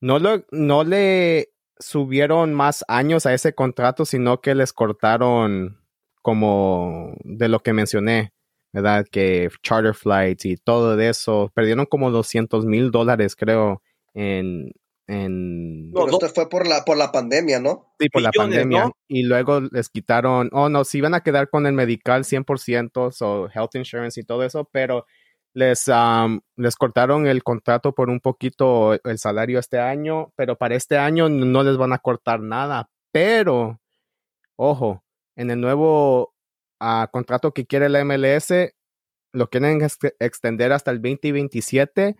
no, 0.00 0.20
lo, 0.20 0.44
no 0.52 0.84
le 0.84 1.50
subieron 1.78 2.54
más 2.54 2.84
años 2.88 3.26
a 3.26 3.34
ese 3.34 3.54
contrato, 3.54 4.04
sino 4.04 4.40
que 4.40 4.54
les 4.54 4.72
cortaron 4.72 5.80
como 6.22 7.16
de 7.24 7.48
lo 7.48 7.60
que 7.60 7.72
mencioné, 7.72 8.32
¿verdad? 8.72 9.06
Que 9.10 9.48
charter 9.62 9.94
flights 9.94 10.44
y 10.46 10.56
todo 10.56 10.96
de 10.96 11.08
eso, 11.08 11.50
perdieron 11.54 11.86
como 11.86 12.12
200 12.12 12.64
mil 12.66 12.92
dólares, 12.92 13.34
creo, 13.34 13.82
en, 14.14 14.72
no, 15.10 16.06
esto 16.06 16.28
fue 16.28 16.48
por 16.48 16.68
la, 16.68 16.84
por 16.84 16.96
la 16.96 17.10
pandemia, 17.10 17.58
¿no? 17.58 17.92
Sí, 17.98 18.08
por 18.08 18.22
la 18.22 18.30
pandemia. 18.30 18.92
Y 19.08 19.24
luego 19.24 19.60
les 19.60 19.88
quitaron, 19.88 20.50
oh 20.52 20.68
no, 20.68 20.84
si 20.84 20.98
iban 20.98 21.14
a 21.14 21.22
quedar 21.22 21.50
con 21.50 21.66
el 21.66 21.72
medical 21.72 22.22
100%, 22.22 23.12
o 23.20 23.48
health 23.52 23.74
insurance 23.74 24.20
y 24.20 24.24
todo 24.24 24.44
eso, 24.44 24.68
pero 24.70 25.06
les, 25.52 25.90
les 26.56 26.76
cortaron 26.76 27.26
el 27.26 27.42
contrato 27.42 27.92
por 27.92 28.08
un 28.08 28.20
poquito 28.20 28.94
el 29.02 29.18
salario 29.18 29.58
este 29.58 29.80
año, 29.80 30.32
pero 30.36 30.56
para 30.56 30.76
este 30.76 30.96
año 30.96 31.28
no 31.28 31.62
les 31.64 31.76
van 31.76 31.92
a 31.92 31.98
cortar 31.98 32.40
nada. 32.40 32.88
Pero, 33.10 33.80
ojo, 34.56 35.02
en 35.34 35.50
el 35.50 35.60
nuevo 35.60 36.34
ah, 36.78 37.08
contrato 37.10 37.52
que 37.52 37.66
quiere 37.66 37.88
la 37.88 38.04
MLS, 38.04 38.52
lo 39.32 39.48
quieren 39.50 39.80
extender 40.20 40.72
hasta 40.72 40.92
el 40.92 41.02
2027 41.02 42.16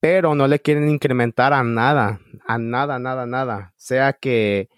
pero 0.00 0.34
no 0.34 0.46
le 0.46 0.60
quieren 0.60 0.88
incrementar 0.88 1.52
a 1.52 1.62
nada, 1.62 2.20
a 2.46 2.58
nada, 2.58 2.98
nada, 2.98 3.26
nada. 3.26 3.72
Sea 3.76 4.12
que 4.12 4.68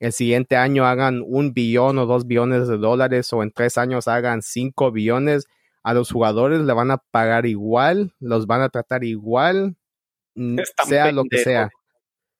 el 0.00 0.12
siguiente 0.12 0.56
año 0.56 0.84
hagan 0.86 1.22
un 1.24 1.52
billón 1.52 1.98
o 1.98 2.06
dos 2.06 2.26
billones 2.26 2.66
de 2.68 2.76
dólares 2.76 3.32
o 3.32 3.42
en 3.42 3.52
tres 3.52 3.78
años 3.78 4.08
hagan 4.08 4.42
cinco 4.42 4.90
billones, 4.90 5.46
a 5.84 5.94
los 5.94 6.10
jugadores 6.10 6.60
le 6.60 6.72
van 6.72 6.90
a 6.90 6.98
pagar 6.98 7.46
igual, 7.46 8.12
los 8.18 8.46
van 8.46 8.62
a 8.62 8.68
tratar 8.68 9.04
igual, 9.04 9.76
sea 10.86 11.12
lo 11.12 11.24
que 11.24 11.38
sea. 11.38 11.70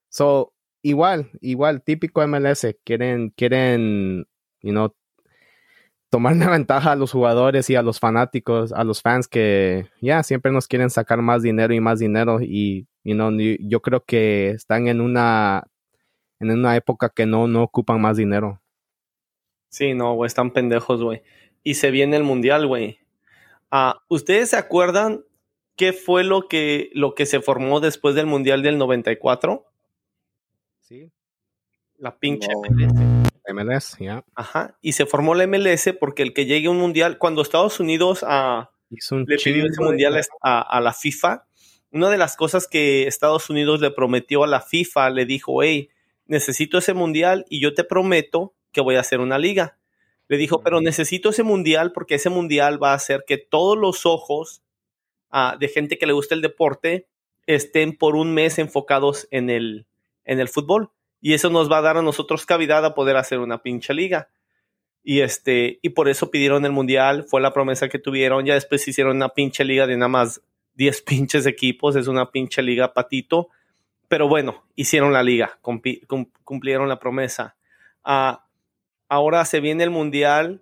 So, 0.09 0.53
igual, 0.83 1.31
igual, 1.41 1.83
típico 1.83 2.27
MLS, 2.27 2.67
quieren, 2.85 3.31
quieren, 3.31 4.27
you 4.61 4.73
know, 4.73 4.95
tomar 6.13 6.35
una 6.35 6.51
ventaja 6.51 6.93
a 6.93 6.97
los 6.97 7.11
jugadores 7.11 7.71
y 7.71 7.75
a 7.75 7.83
los 7.83 7.99
fanáticos, 7.99 8.73
a 8.73 8.85
los 8.85 9.01
fans 9.01 9.27
que 9.27 9.89
ya 10.03 10.23
siempre 10.23 10.53
nos 10.53 10.69
quieren 10.69 10.91
sacar 10.91 11.23
más 11.23 11.43
dinero 11.43 11.73
y 11.73 11.81
más 11.81 11.99
dinero 11.99 12.39
y 12.41 12.87
yo 13.03 13.81
creo 13.81 14.05
que 14.05 14.51
están 14.51 14.87
en 14.87 15.01
una 15.01 15.65
en 16.39 16.51
una 16.51 16.77
época 16.77 17.09
que 17.09 17.25
no, 17.25 17.47
no 17.47 17.63
ocupan 17.63 18.01
más 18.01 18.17
dinero. 18.17 18.61
Sí, 19.69 19.95
no, 19.95 20.15
güey, 20.15 20.27
están 20.27 20.51
pendejos, 20.51 21.03
güey. 21.03 21.23
Y 21.63 21.75
se 21.75 21.91
viene 21.91 22.17
el 22.17 22.25
mundial, 22.25 22.67
güey. 22.67 22.99
Ah, 23.71 24.03
¿Ustedes 24.09 24.51
se 24.51 24.57
acuerdan 24.57 25.25
qué 25.77 25.93
fue 25.93 26.25
lo 26.25 26.49
que, 26.49 26.91
lo 26.95 27.15
que 27.15 27.27
se 27.27 27.41
formó 27.41 27.81
después 27.81 28.15
del 28.15 28.27
Mundial 28.27 28.63
del 28.63 28.77
94? 28.77 29.65
Sí. 30.81 31.11
La 31.97 32.19
pinche 32.19 32.49
MLS. 32.55 33.32
MLS, 33.49 33.97
ya. 33.99 34.25
Ajá. 34.35 34.79
Y 34.81 34.93
se 34.93 35.07
formó 35.07 35.35
la 35.35 35.47
MLS 35.47 35.95
porque 35.99 36.23
el 36.23 36.33
que 36.33 36.47
llegue 36.47 36.69
a 36.69 36.71
un 36.71 36.79
Mundial, 36.79 37.19
cuando 37.19 37.43
Estados 37.43 37.81
Unidos 37.81 38.25
a, 38.27 38.71
le 38.91 39.37
pidió 39.37 39.67
ese 39.67 39.83
Mundial 39.83 40.21
a, 40.43 40.61
a 40.61 40.81
la 40.81 40.93
FIFA, 40.93 41.47
una 41.93 42.09
de 42.09 42.19
las 42.19 42.37
cosas 42.37 42.67
que 42.67 43.07
Estados 43.07 43.51
Unidos 43.51 43.81
le 43.81 43.91
prometió 43.91 44.45
a 44.45 44.47
la 44.47 44.61
FIFA, 44.61 45.11
le 45.11 45.27
dijo, 45.27 45.63
hey, 45.63 45.91
necesito 46.27 46.79
ese 46.79 46.95
mundial 46.95 47.45
y 47.49 47.61
yo 47.61 47.75
te 47.75 47.85
prometo 47.85 48.55
que 48.73 48.81
voy 48.81 48.97
a 48.97 49.01
hacer 49.01 49.21
una 49.21 49.39
liga. 49.39 49.79
Le 50.29 50.39
dijo, 50.39 50.63
pero 50.63 50.81
necesito 50.81 51.29
ese 51.29 51.43
mundial 51.43 51.93
porque 51.93 52.15
ese 52.15 52.31
mundial 52.31 52.83
va 52.83 52.93
a 52.93 52.97
hacer 52.97 53.25
que 53.27 53.37
todos 53.37 53.77
los 53.77 54.07
ojos 54.07 54.63
ah, 55.31 55.57
de 55.61 55.69
gente 55.69 55.99
que 55.99 56.07
le 56.07 56.15
gusta 56.15 56.35
el 56.35 56.41
deporte 56.41 57.09
estén 57.47 57.97
por 57.97 58.17
un 58.17 58.33
mes 58.33 58.59
enfocados 58.59 59.29
en 59.31 59.51
el, 59.51 59.87
en 60.25 60.41
el 60.41 60.49
fútbol. 60.49 60.91
Y 61.23 61.35
eso 61.35 61.49
nos 61.51 61.71
va 61.71 61.79
a 61.79 61.83
dar 61.83 61.97
a 61.97 62.03
nosotros 62.03 62.45
cavidad 62.45 62.85
a 62.85 62.95
poder 62.95 63.17
hacer 63.17 63.39
una 63.39 63.63
pinche 63.63 63.95
liga. 63.95 64.29
Y 65.05 65.21
este, 65.21 65.79
y 65.81 65.91
por 65.91 66.09
eso 66.09 66.31
pidieron 66.31 66.65
el 66.65 66.73
mundial, 66.73 67.25
fue 67.29 67.41
la 67.41 67.55
promesa 67.55 67.89
que 67.89 68.01
tuvieron. 68.01 68.45
Ya 68.45 68.55
después 68.55 68.87
hicieron 68.87 69.17
una 69.17 69.29
pinche 69.29 69.65
liga 69.65 69.87
de 69.87 69.97
nada 69.97 70.09
más 70.09 70.43
10 70.75 71.03
pinches 71.07 71.47
equipos, 71.47 71.95
es 71.95 72.09
una 72.09 72.31
pinche 72.33 72.61
liga 72.61 72.93
patito. 72.93 73.49
Pero 74.09 74.29
bueno, 74.29 74.65
hicieron 74.75 75.13
la 75.13 75.23
liga, 75.23 75.59
cumplieron 76.45 76.89
la 76.89 76.99
promesa. 76.99 77.57
Ah, 78.05 78.45
ahora 79.09 79.45
se 79.45 79.61
viene 79.61 79.85
el 79.85 79.91
mundial 79.91 80.61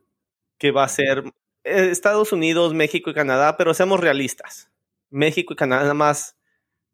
que 0.59 0.71
va 0.73 0.85
a 0.85 0.89
ser 0.89 1.25
eh, 1.65 1.89
Estados 1.91 2.33
Unidos, 2.33 2.75
México 2.75 3.11
y 3.11 3.15
Canadá, 3.15 3.57
pero 3.57 3.73
seamos 3.73 3.99
realistas. 3.99 4.71
México 5.09 5.55
y 5.55 5.57
Canadá 5.57 5.83
nada 5.83 5.95
más 5.95 6.37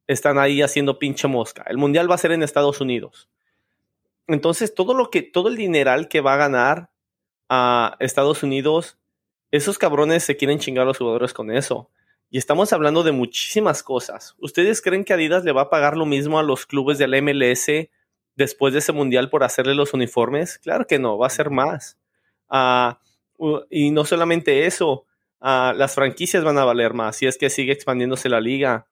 están 0.06 0.38
ahí 0.38 0.62
haciendo 0.62 0.98
pinche 1.00 1.26
mosca. 1.26 1.64
El 1.68 1.78
mundial 1.78 2.10
va 2.10 2.14
a 2.14 2.18
ser 2.18 2.30
en 2.30 2.44
Estados 2.44 2.80
Unidos. 2.80 3.28
Entonces, 4.28 4.74
todo 4.74 4.94
lo 4.94 5.10
que, 5.10 5.22
todo 5.22 5.48
el 5.48 5.56
dineral 5.56 6.08
que 6.08 6.20
va 6.20 6.34
a 6.34 6.38
ganar 6.38 6.90
a 7.48 7.96
Estados 8.00 8.42
Unidos, 8.42 8.98
esos 9.50 9.78
cabrones 9.78 10.24
se 10.24 10.36
quieren 10.36 10.58
chingar 10.58 10.82
a 10.82 10.86
los 10.86 10.98
jugadores 10.98 11.32
con 11.32 11.50
eso. 11.50 11.90
Y 12.30 12.38
estamos 12.38 12.72
hablando 12.72 13.04
de 13.04 13.12
muchísimas 13.12 13.82
cosas. 13.82 14.34
¿Ustedes 14.38 14.82
creen 14.82 15.04
que 15.04 15.12
Adidas 15.12 15.44
le 15.44 15.52
va 15.52 15.62
a 15.62 15.70
pagar 15.70 15.96
lo 15.96 16.06
mismo 16.06 16.38
a 16.38 16.42
los 16.42 16.66
clubes 16.66 16.98
del 16.98 17.22
MLS 17.22 17.88
después 18.34 18.72
de 18.72 18.80
ese 18.80 18.92
mundial 18.92 19.30
por 19.30 19.44
hacerle 19.44 19.74
los 19.74 19.94
uniformes? 19.94 20.58
Claro 20.58 20.86
que 20.86 20.98
no, 20.98 21.18
va 21.18 21.28
a 21.28 21.30
ser 21.30 21.50
más. 21.50 21.98
Ah, 22.48 23.00
y 23.70 23.92
no 23.92 24.04
solamente 24.04 24.66
eso, 24.66 25.06
ah, 25.40 25.72
las 25.76 25.94
franquicias 25.94 26.42
van 26.42 26.58
a 26.58 26.64
valer 26.64 26.94
más 26.94 27.16
si 27.16 27.26
es 27.26 27.38
que 27.38 27.50
sigue 27.50 27.72
expandiéndose 27.72 28.28
la 28.28 28.40
liga. 28.40 28.88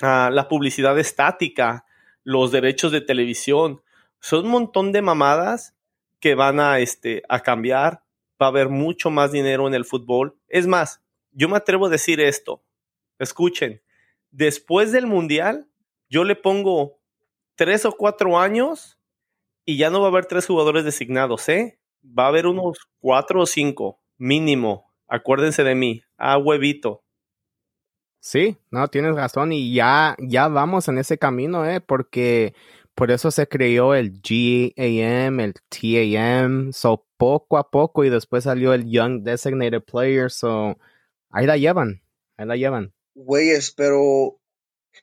Ah, 0.00 0.30
la 0.32 0.48
publicidad 0.48 0.98
estática, 0.98 1.84
los 2.24 2.52
derechos 2.52 2.90
de 2.90 3.02
televisión, 3.02 3.82
son 4.22 4.44
un 4.44 4.52
montón 4.52 4.92
de 4.92 5.02
mamadas 5.02 5.74
que 6.20 6.36
van 6.36 6.60
a, 6.60 6.78
este, 6.78 7.22
a 7.28 7.40
cambiar. 7.40 8.04
Va 8.40 8.46
a 8.46 8.50
haber 8.50 8.68
mucho 8.68 9.10
más 9.10 9.32
dinero 9.32 9.66
en 9.66 9.74
el 9.74 9.84
fútbol. 9.84 10.38
Es 10.48 10.68
más, 10.68 11.02
yo 11.32 11.48
me 11.48 11.56
atrevo 11.56 11.86
a 11.86 11.90
decir 11.90 12.20
esto. 12.20 12.62
Escuchen, 13.18 13.82
después 14.30 14.92
del 14.92 15.08
Mundial, 15.08 15.68
yo 16.08 16.22
le 16.22 16.36
pongo 16.36 17.00
tres 17.56 17.84
o 17.84 17.92
cuatro 17.92 18.38
años 18.38 18.96
y 19.64 19.76
ya 19.76 19.90
no 19.90 20.00
va 20.00 20.06
a 20.06 20.10
haber 20.10 20.26
tres 20.26 20.46
jugadores 20.46 20.84
designados, 20.84 21.48
¿eh? 21.48 21.80
Va 22.06 22.26
a 22.26 22.28
haber 22.28 22.46
unos 22.46 22.78
cuatro 23.00 23.40
o 23.40 23.46
cinco, 23.46 24.00
mínimo. 24.18 24.92
Acuérdense 25.08 25.64
de 25.64 25.74
mí, 25.74 26.02
a 26.16 26.38
huevito. 26.38 27.02
Sí, 28.20 28.56
no, 28.70 28.86
tienes 28.86 29.16
razón 29.16 29.52
y 29.52 29.74
ya, 29.74 30.14
ya 30.20 30.46
vamos 30.46 30.86
en 30.86 30.98
ese 30.98 31.18
camino, 31.18 31.68
¿eh? 31.68 31.80
Porque 31.80 32.54
por 32.94 33.10
eso 33.10 33.30
se 33.30 33.48
creó 33.48 33.94
el 33.94 34.20
GAM, 34.20 35.40
el 35.40 35.54
TAM, 35.68 36.72
so 36.72 37.06
poco 37.16 37.58
a 37.58 37.70
poco 37.70 38.04
y 38.04 38.10
después 38.10 38.44
salió 38.44 38.74
el 38.74 38.90
Young 38.90 39.22
Designated 39.22 39.82
Player, 39.82 40.30
so 40.30 40.76
Ahí 41.32 41.46
la 41.46 41.56
llevan, 41.56 42.02
ahí 42.36 42.46
la 42.46 42.56
llevan. 42.56 42.94
Güeyes, 43.14 43.72
pero 43.72 44.38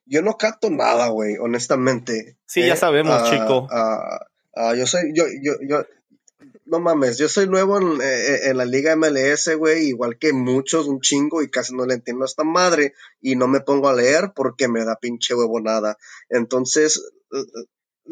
yo 0.05 0.21
no 0.21 0.37
capto 0.37 0.69
nada, 0.69 1.07
güey, 1.07 1.37
honestamente. 1.37 2.37
Sí, 2.45 2.61
ya 2.65 2.73
eh, 2.73 2.77
sabemos, 2.77 3.15
ah, 3.15 3.29
chico. 3.29 3.67
Ah, 3.71 4.27
ah, 4.55 4.75
yo 4.75 4.85
soy, 4.85 5.11
yo, 5.15 5.25
yo, 5.41 5.53
yo, 5.67 5.83
no 6.65 6.79
mames, 6.79 7.17
yo 7.17 7.27
soy 7.27 7.47
nuevo 7.47 7.79
en, 7.79 7.99
eh, 7.99 8.49
en 8.49 8.57
la 8.57 8.65
liga 8.65 8.95
MLS, 8.95 9.55
güey, 9.57 9.87
igual 9.87 10.19
que 10.19 10.31
muchos, 10.33 10.87
un 10.87 11.01
chingo, 11.01 11.41
y 11.41 11.49
casi 11.49 11.75
no 11.75 11.87
le 11.87 11.95
entiendo 11.95 12.23
a 12.25 12.27
esta 12.27 12.43
madre, 12.43 12.93
y 13.21 13.35
no 13.35 13.47
me 13.47 13.61
pongo 13.61 13.89
a 13.89 13.95
leer 13.95 14.33
porque 14.35 14.67
me 14.67 14.85
da 14.85 14.97
pinche 14.97 15.33
huevo 15.33 15.59
nada. 15.59 15.97
Entonces, 16.29 17.11
eh, 17.33 17.43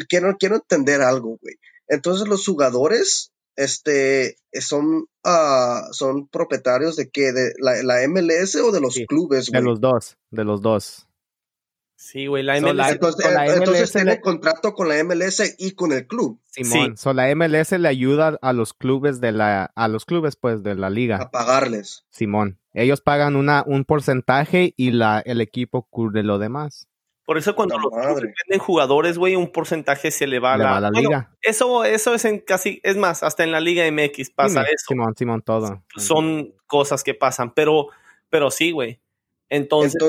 quiero, 0.07 0.35
quiero 0.37 0.55
entender 0.55 1.01
algo, 1.01 1.37
güey. 1.41 1.55
Entonces, 1.87 2.27
los 2.27 2.45
jugadores 2.45 3.31
este, 3.55 4.37
son, 4.53 5.07
uh, 5.25 5.93
son 5.93 6.27
propietarios 6.27 6.95
de 6.95 7.09
qué, 7.09 7.31
de 7.31 7.53
la, 7.59 7.81
la 7.83 8.07
MLS 8.07 8.55
o 8.55 8.71
de 8.71 8.81
los 8.81 8.99
clubes, 9.07 9.49
güey? 9.49 9.61
De 9.61 9.65
los 9.65 9.81
dos, 9.81 10.17
de 10.31 10.43
los 10.43 10.61
dos. 10.61 11.07
Sí, 11.99 12.27
güey, 12.27 12.43
la 12.43 12.61
MLS. 12.61 12.91
entonces, 13.55 13.91
tiene 13.91 14.21
contrato 14.21 14.73
con 14.73 14.87
la 14.87 15.03
MLS 15.03 15.55
y 15.57 15.71
con 15.71 15.91
el 15.91 16.05
club. 16.05 16.39
Simón, 16.45 16.95
sí. 16.95 17.09
la 17.13 17.35
MLS 17.35 17.71
le 17.71 17.87
ayuda 17.87 18.37
a 18.39 18.53
los 18.53 18.75
clubes 18.75 19.19
de 19.19 19.31
la, 19.31 19.71
a 19.75 19.87
los 19.87 20.05
clubes 20.05 20.35
pues 20.35 20.61
de 20.61 20.75
la 20.75 20.91
liga. 20.91 21.17
A 21.17 21.31
pagarles. 21.31 22.05
Simón, 22.11 22.59
ellos 22.73 23.01
pagan 23.01 23.35
una, 23.35 23.63
un 23.65 23.83
porcentaje 23.83 24.75
y 24.77 24.91
la, 24.91 25.23
el 25.25 25.41
equipo 25.41 25.87
cubre 25.89 26.21
lo 26.21 26.37
demás. 26.37 26.87
Por 27.28 27.38
eso 27.38 27.55
cuando 27.55 27.78
los 27.78 27.91
venden 27.91 28.57
jugadores, 28.57 29.17
güey, 29.17 29.36
un 29.36 29.51
porcentaje 29.51 30.11
se 30.11 30.28
le 30.28 30.39
va 30.39 30.53
a 30.53 30.80
la, 30.80 30.89
liga. 30.89 31.36
Eso, 31.41 31.84
eso 31.84 32.13
es 32.13 32.23
en 32.23 32.39
casi, 32.39 32.80
es 32.84 32.95
más, 32.95 33.21
hasta 33.21 33.43
en 33.43 33.51
la 33.51 33.59
Liga 33.59 33.84
MX 33.91 34.30
pasa 34.30 34.61
eso. 34.61 34.86
Simón, 34.88 35.13
Simón, 35.17 35.41
todo. 35.41 35.84
Son 35.97 36.55
cosas 36.67 37.03
que 37.03 37.15
pasan, 37.15 37.53
pero, 37.53 37.88
pero 38.30 38.49
sí, 38.49 38.71
güey. 38.71 39.01
Entonces, 39.49 40.01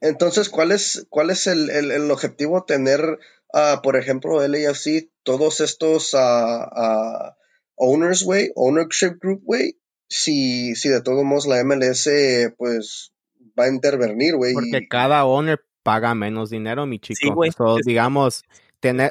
entonces, 0.00 0.46
este 0.46 0.56
¿cuál 0.56 0.72
es, 0.72 1.06
cuál 1.10 1.28
es 1.28 1.46
el, 1.48 1.68
el, 1.68 2.10
objetivo 2.10 2.64
tener, 2.64 3.18
uh, 3.52 3.82
por 3.82 3.98
ejemplo, 3.98 4.40
LAFC, 4.40 5.10
todos 5.22 5.60
estos 5.60 6.14
uh, 6.14 7.34
owners, 7.74 8.22
güey, 8.22 8.52
ownership 8.54 9.18
group, 9.20 9.42
güey, 9.44 9.78
si, 10.08 10.74
si 10.76 10.88
de 10.88 11.02
todos 11.02 11.24
modos 11.24 11.46
la 11.46 11.62
MLS, 11.62 12.08
pues, 12.56 13.12
va 13.58 13.64
a 13.64 13.68
intervenir, 13.68 14.36
güey. 14.36 14.54
Porque 14.54 14.88
cada 14.88 15.26
owner 15.26 15.60
paga 15.84 16.14
menos 16.16 16.50
dinero, 16.50 16.86
mi 16.86 16.98
chico. 16.98 17.42
digamos, 17.84 18.42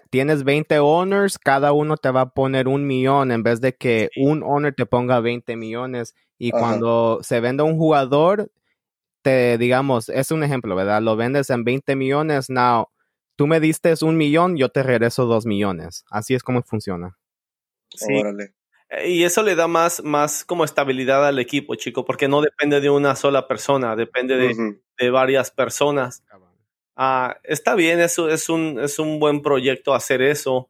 tienes 0.10 0.44
20 0.44 0.80
owners, 0.80 1.40
cada 1.40 1.72
uno 1.72 1.96
te 1.96 2.12
va 2.12 2.22
a 2.22 2.30
poner 2.30 2.68
un 2.68 2.86
millón 2.86 3.32
en 3.32 3.44
vez 3.44 3.62
de 3.62 3.74
que 3.74 4.10
un 4.18 4.44
owner 4.44 4.74
te 4.76 4.86
ponga 4.86 5.22
20 5.22 5.56
millones. 5.56 6.16
Y 6.38 6.52
cuando 6.52 7.20
se 7.22 7.40
vende 7.40 7.64
un 7.64 7.78
jugador, 7.78 8.52
te 9.22 9.58
digamos, 9.58 10.10
es 10.10 10.32
un 10.32 10.44
ejemplo, 10.44 10.76
¿verdad? 10.76 11.02
Lo 11.02 11.16
vendes 11.16 11.50
en 11.50 11.64
20 11.64 11.96
millones, 11.96 12.50
now, 12.50 12.88
tú 13.38 13.48
me 13.48 13.60
diste 13.60 13.94
un 14.02 14.18
millón, 14.18 14.58
yo 14.58 14.70
te 14.70 14.84
regreso 14.84 15.26
dos 15.26 15.46
millones. 15.46 16.04
Así 16.10 16.34
es 16.34 16.44
como 16.44 16.62
funciona. 16.64 17.18
Sí. 17.96 18.14
Eh, 18.90 19.10
y 19.10 19.24
eso 19.24 19.42
le 19.44 19.56
da 19.56 19.68
más, 19.68 20.04
más 20.04 20.44
como 20.44 20.66
estabilidad 20.66 21.26
al 21.26 21.40
equipo, 21.40 21.76
chico, 21.76 22.06
porque 22.06 22.28
no 22.28 22.42
depende 22.42 22.82
de 22.82 22.90
una 22.90 23.16
sola 23.16 23.48
persona, 23.48 23.96
depende 23.96 24.36
de, 24.36 24.80
de 24.98 25.10
varias 25.10 25.52
personas. 25.52 26.24
Ah, 26.96 27.38
está 27.44 27.76
bien, 27.76 28.00
eso 28.00 28.30
es 28.30 28.50
un, 28.50 28.80
es 28.80 29.00
un 29.00 29.20
buen 29.20 29.42
proyecto 29.42 29.94
hacer 29.94 30.22
eso, 30.22 30.70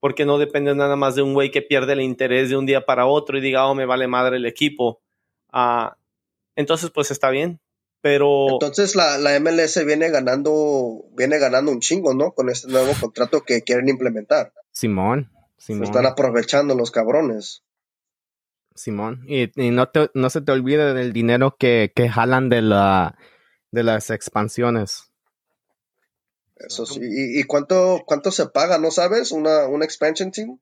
porque 0.00 0.24
no 0.24 0.38
depende 0.38 0.74
nada 0.74 0.96
más 0.96 1.14
de 1.16 1.22
un 1.22 1.34
güey 1.34 1.50
que 1.50 1.62
pierde 1.62 1.94
el 1.94 2.00
interés 2.00 2.50
de 2.50 2.56
un 2.56 2.66
día 2.66 2.86
para 2.86 3.06
otro 3.06 3.36
y 3.36 3.40
diga, 3.40 3.66
oh, 3.66 3.74
me 3.74 3.86
vale 3.86 4.06
madre 4.06 4.36
el 4.36 4.46
equipo. 4.46 5.00
Ah, 5.50 5.96
entonces, 6.54 6.90
pues 6.90 7.10
está 7.10 7.30
bien. 7.30 7.60
Pero. 8.00 8.46
Entonces 8.50 8.94
la, 8.94 9.18
la 9.18 9.38
MLS 9.40 9.84
viene 9.84 10.10
ganando, 10.10 11.04
viene 11.16 11.38
ganando 11.38 11.72
un 11.72 11.80
chingo, 11.80 12.14
¿no? 12.14 12.32
Con 12.32 12.48
este 12.48 12.68
nuevo 12.68 12.92
contrato 13.00 13.42
que 13.42 13.62
quieren 13.62 13.88
implementar. 13.88 14.52
Simón. 14.72 15.32
Simón. 15.58 15.84
están 15.84 16.06
aprovechando 16.06 16.74
los 16.74 16.90
cabrones. 16.90 17.64
Simón. 18.74 19.24
Y, 19.26 19.50
no, 19.70 19.88
te, 19.88 20.10
no 20.14 20.30
se 20.30 20.42
te 20.42 20.52
olvide 20.52 20.94
del 20.94 21.12
dinero 21.12 21.56
que, 21.58 21.92
que 21.94 22.08
jalan 22.08 22.48
de 22.48 22.62
la 22.62 23.16
de 23.72 23.82
las 23.82 24.10
expansiones. 24.10 25.10
Eso 26.56 26.86
sí. 26.86 27.00
¿Y, 27.02 27.42
cuánto, 27.44 28.02
cuánto 28.06 28.30
se 28.30 28.46
paga, 28.46 28.78
no 28.78 28.90
sabes? 28.90 29.32
¿Una, 29.32 29.66
una 29.66 29.84
expansion 29.84 30.30
team? 30.30 30.58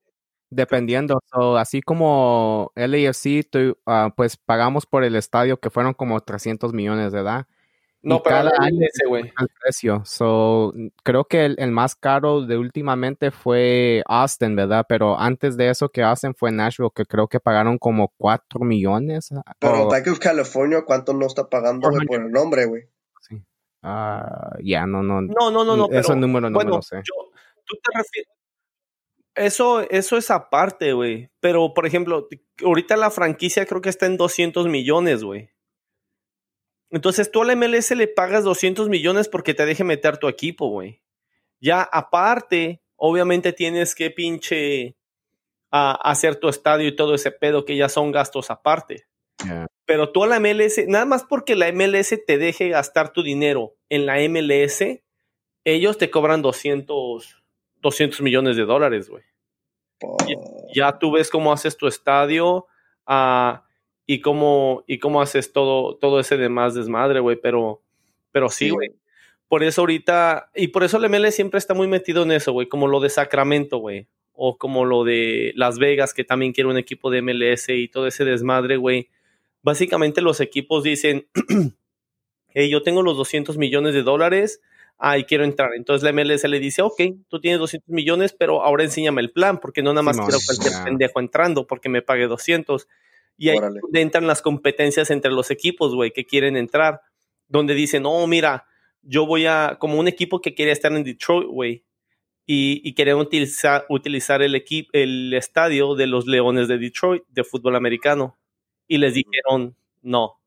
Dependiendo, 0.51 1.19
así 1.57 1.83
como 1.83 2.73
LAFC, 2.77 3.47
uh, 3.87 4.11
pues 4.17 4.37
pagamos 4.37 4.87
por 4.87 5.03
el 5.05 5.17
estadio 5.17 5.59
que 5.59 5.71
fueron 5.71 5.95
como 5.95 6.21
300 6.21 6.73
millones 6.73 7.13
de 7.13 7.21
edad. 7.21 7.47
No, 8.05 8.23
pero 8.23 8.37
cada 8.37 8.51
año 8.59 8.81
ese, 8.83 9.07
güey. 9.09 9.23
El 9.41 9.49
precio. 9.61 10.03
So, 10.05 10.75
creo 11.03 11.25
que 11.25 11.47
el, 11.47 11.71
más 11.71 11.95
caro 11.97 12.43
de 12.43 12.59
últimamente 12.59 13.31
fue 13.31 14.03
Austin, 14.07 14.55
¿verdad? 14.55 14.85
Pero 14.87 15.19
antes 15.19 15.57
de 15.57 15.71
eso 15.71 15.89
que 15.89 16.03
Austin 16.03 16.35
fue 16.35 16.53
Nashville, 16.53 16.91
que 16.95 17.07
creo 17.07 17.29
que 17.29 17.41
pagaron 17.41 17.79
como 17.79 18.13
4 18.19 18.61
millones. 18.61 19.31
Pero 19.59 19.89
Bank 19.89 20.07
of 20.09 20.19
California, 20.19 20.85
¿cuánto 20.87 21.15
no 21.15 21.27
está 21.27 21.49
pagando 21.49 21.89
por 22.07 22.21
el 22.21 22.31
nombre, 22.31 22.67
güey? 22.67 22.83
Ah, 23.87 24.57
ya, 24.63 24.87
no, 24.87 25.03
no. 25.03 25.21
No, 25.21 25.51
no, 25.51 25.63
no, 25.63 25.77
no. 25.77 25.89
Ese 25.91 26.17
número 26.17 26.49
no 26.49 26.59
me 26.59 26.65
lo 26.65 26.81
sé. 26.81 27.03
tú 27.05 27.77
te 27.83 27.99
refieres. 27.99 28.33
Eso, 29.35 29.83
eso 29.91 30.17
es 30.17 30.31
aparte, 30.31 30.95
güey. 30.95 31.29
Pero, 31.41 31.75
por 31.75 31.87
ejemplo, 31.87 32.29
ahorita 32.65 32.97
la 32.97 33.11
franquicia 33.11 33.67
creo 33.67 33.83
que 33.83 33.91
está 33.91 34.07
en 34.07 34.17
200 34.17 34.69
millones, 34.69 35.23
güey. 35.23 35.51
Entonces 36.91 37.31
tú 37.31 37.43
al 37.43 37.57
MLS 37.57 37.91
le 37.91 38.09
pagas 38.09 38.45
200 38.45 38.89
millones 38.89 39.29
porque 39.29 39.53
te 39.53 39.67
deje 39.67 39.85
meter 39.85 40.17
tu 40.17 40.29
equipo, 40.29 40.69
güey. 40.69 41.03
Ya 41.61 41.83
aparte, 41.83 42.81
obviamente 42.97 43.53
tienes 43.53 43.95
que 43.95 44.11
pinche 44.11 44.97
hacer 45.71 46.37
tu 46.37 46.49
estadio 46.49 46.87
y 46.87 46.95
todo 46.95 47.15
ese 47.17 47.33
pedo 47.33 47.65
que 47.65 47.77
ya 47.77 47.89
son 47.89 48.13
gastos 48.13 48.49
aparte. 48.51 49.09
Pero 49.87 50.11
tú 50.11 50.25
a 50.25 50.27
la 50.27 50.41
MLS, 50.41 50.87
nada 50.87 51.05
más 51.05 51.25
porque 51.25 51.57
la 51.57 51.71
MLS 51.73 52.19
te 52.27 52.39
deje 52.39 52.71
gastar 52.71 53.13
tu 53.13 53.23
dinero 53.23 53.75
en 53.89 54.07
la 54.07 54.17
MLS, 54.29 54.83
ellos 55.65 55.99
te 55.99 56.11
cobran 56.11 56.43
200, 56.43 57.43
200 57.81 58.21
millones 58.23 58.57
de 58.57 58.65
dólares, 58.65 59.09
güey. 59.09 59.23
Ya, 60.75 60.99
tú 60.99 61.13
ves 61.13 61.31
cómo 61.31 61.53
haces 61.53 61.77
tu 61.77 61.87
estadio 61.87 62.67
ah, 63.07 63.65
y, 64.07 64.21
cómo, 64.21 64.85
y 64.87 64.99
cómo 64.99 65.23
haces 65.23 65.53
todo, 65.53 65.97
todo 65.97 66.21
ese 66.21 66.37
demás 66.37 66.75
desmadre, 66.75 67.21
güey. 67.21 67.37
Pero, 67.41 67.83
pero 68.33 68.49
sí, 68.49 68.71
güey. 68.71 68.93
Por 69.49 69.63
eso 69.63 69.83
ahorita, 69.83 70.51
y 70.55 70.69
por 70.69 70.85
eso 70.85 70.97
el 70.97 71.09
ML 71.09 71.31
siempre 71.31 71.59
está 71.59 71.75
muy 71.75 71.87
metido 71.87 72.23
en 72.23 72.33
eso, 72.33 72.53
güey, 72.53 72.67
como 72.67 72.89
lo 72.89 73.01
de 73.01 73.11
Sacramento, 73.11 73.79
güey. 73.79 74.09
O 74.33 74.59
como 74.59 74.85
lo 74.85 75.05
de 75.05 75.53
Las 75.55 75.79
Vegas, 75.79 76.13
que 76.13 76.25
también 76.25 76.53
quiere 76.53 76.69
un 76.69 76.79
equipo 76.79 77.11
de 77.11 77.23
MLS 77.23 77.69
y 77.69 77.89
todo 77.89 78.07
ese 78.07 78.25
desmadre, 78.25 78.77
güey. 78.77 79.11
Básicamente 79.65 80.21
los 80.21 80.41
equipos 80.41 80.85
dicen, 80.85 81.27
hey, 82.49 82.69
yo 82.69 82.83
tengo 82.83 83.03
los 83.03 83.17
200 83.17 83.57
millones 83.57 83.95
de 83.95 84.03
dólares, 84.03 84.61
ah, 84.99 85.17
y 85.17 85.25
quiero 85.25 85.43
entrar. 85.45 85.71
Entonces 85.75 86.05
la 86.05 86.13
MLS 86.13 86.45
le 86.45 86.61
dice, 86.61 86.83
ok, 86.83 87.01
tú 87.29 87.41
tienes 87.41 87.59
200 87.61 87.89
millones, 87.89 88.35
pero 88.39 88.63
ahora 88.63 88.85
enséñame 88.85 89.23
el 89.23 89.33
plan, 89.33 89.59
porque 89.61 89.83
no 89.83 89.95
nada 89.95 90.03
más 90.03 90.19
quiero 90.19 90.37
cualquier 90.45 90.85
pendejo 90.85 91.19
entrando 91.19 91.67
porque 91.67 91.89
me 91.89 92.03
pague 92.03 92.27
200. 92.27 92.87
Y 93.39 93.49
ahí 93.49 93.59
entran 93.95 94.27
las 94.27 94.43
competencias 94.43 95.11
entre 95.11 95.33
los 95.33 95.51
equipos, 95.51 95.95
güey, 95.95 96.13
que 96.13 96.27
quieren 96.27 96.57
entrar, 96.57 97.01
donde 97.49 97.73
dicen, 97.73 98.05
oh, 98.05 98.27
mira, 98.27 98.67
yo 99.01 99.25
voy 99.25 99.47
a, 99.47 99.79
como 99.81 99.99
un 99.99 100.09
equipo 100.09 100.43
que 100.43 100.55
quiere 100.55 100.73
estar 100.73 100.93
en 100.93 101.05
Detroit, 101.05 101.49
güey, 101.49 101.85
y, 102.45 102.87
y 102.87 102.93
quieren 102.93 103.17
utilizar, 103.17 103.87
utilizar 103.89 104.43
el, 104.43 104.55
equipo, 104.55 104.91
el 104.93 105.33
estadio 105.33 105.95
de 105.95 106.07
los 106.07 106.27
Leones 106.27 106.69
de 106.69 106.77
Detroit 106.77 107.25
de 107.29 107.45
fútbol 107.45 107.77
americano. 107.77 108.37
Y 108.87 108.99
les 108.99 109.15
dijeron, 109.15 109.77
no, 110.03 110.39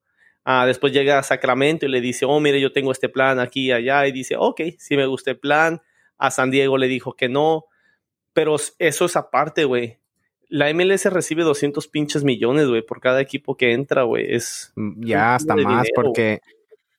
Ah, 0.50 0.66
después 0.66 0.94
llega 0.94 1.20
a 1.20 1.24
Sacramento 1.24 1.86
y 1.86 1.90
le 1.90 2.00
dice, 2.00 2.24
oh, 2.26 2.40
mire, 2.40 2.62
yo 2.62 2.72
tengo 2.72 2.94
este 2.94 3.10
plan 3.10 3.38
aquí 3.38 3.66
y 3.66 3.72
allá. 3.74 4.08
Y 4.08 4.14
dice, 4.14 4.36
ok, 4.40 4.62
sí 4.78 4.96
me 4.96 5.06
gusta 5.06 5.32
el 5.32 5.40
plan. 5.40 5.82
A 6.18 6.32
San 6.32 6.52
Diego 6.52 6.78
le 6.78 6.88
dijo 6.88 7.18
que 7.18 7.28
no. 7.28 7.66
Pero 8.32 8.56
eso 8.80 9.06
es 9.06 9.16
aparte, 9.18 9.66
güey. 9.66 9.98
La 10.48 10.74
MLS 10.74 11.04
recibe 11.08 11.44
200 11.44 11.90
pinches 11.90 12.24
millones, 12.24 12.70
güey, 12.70 12.82
por 12.82 13.02
cada 13.02 13.20
equipo 13.20 13.58
que 13.58 13.74
entra, 13.74 14.04
güey. 14.04 14.34
Es. 14.34 14.72
Mm, 14.78 15.06
ya, 15.06 15.36
hasta 15.36 15.54
más, 15.58 15.90
porque. 15.94 16.40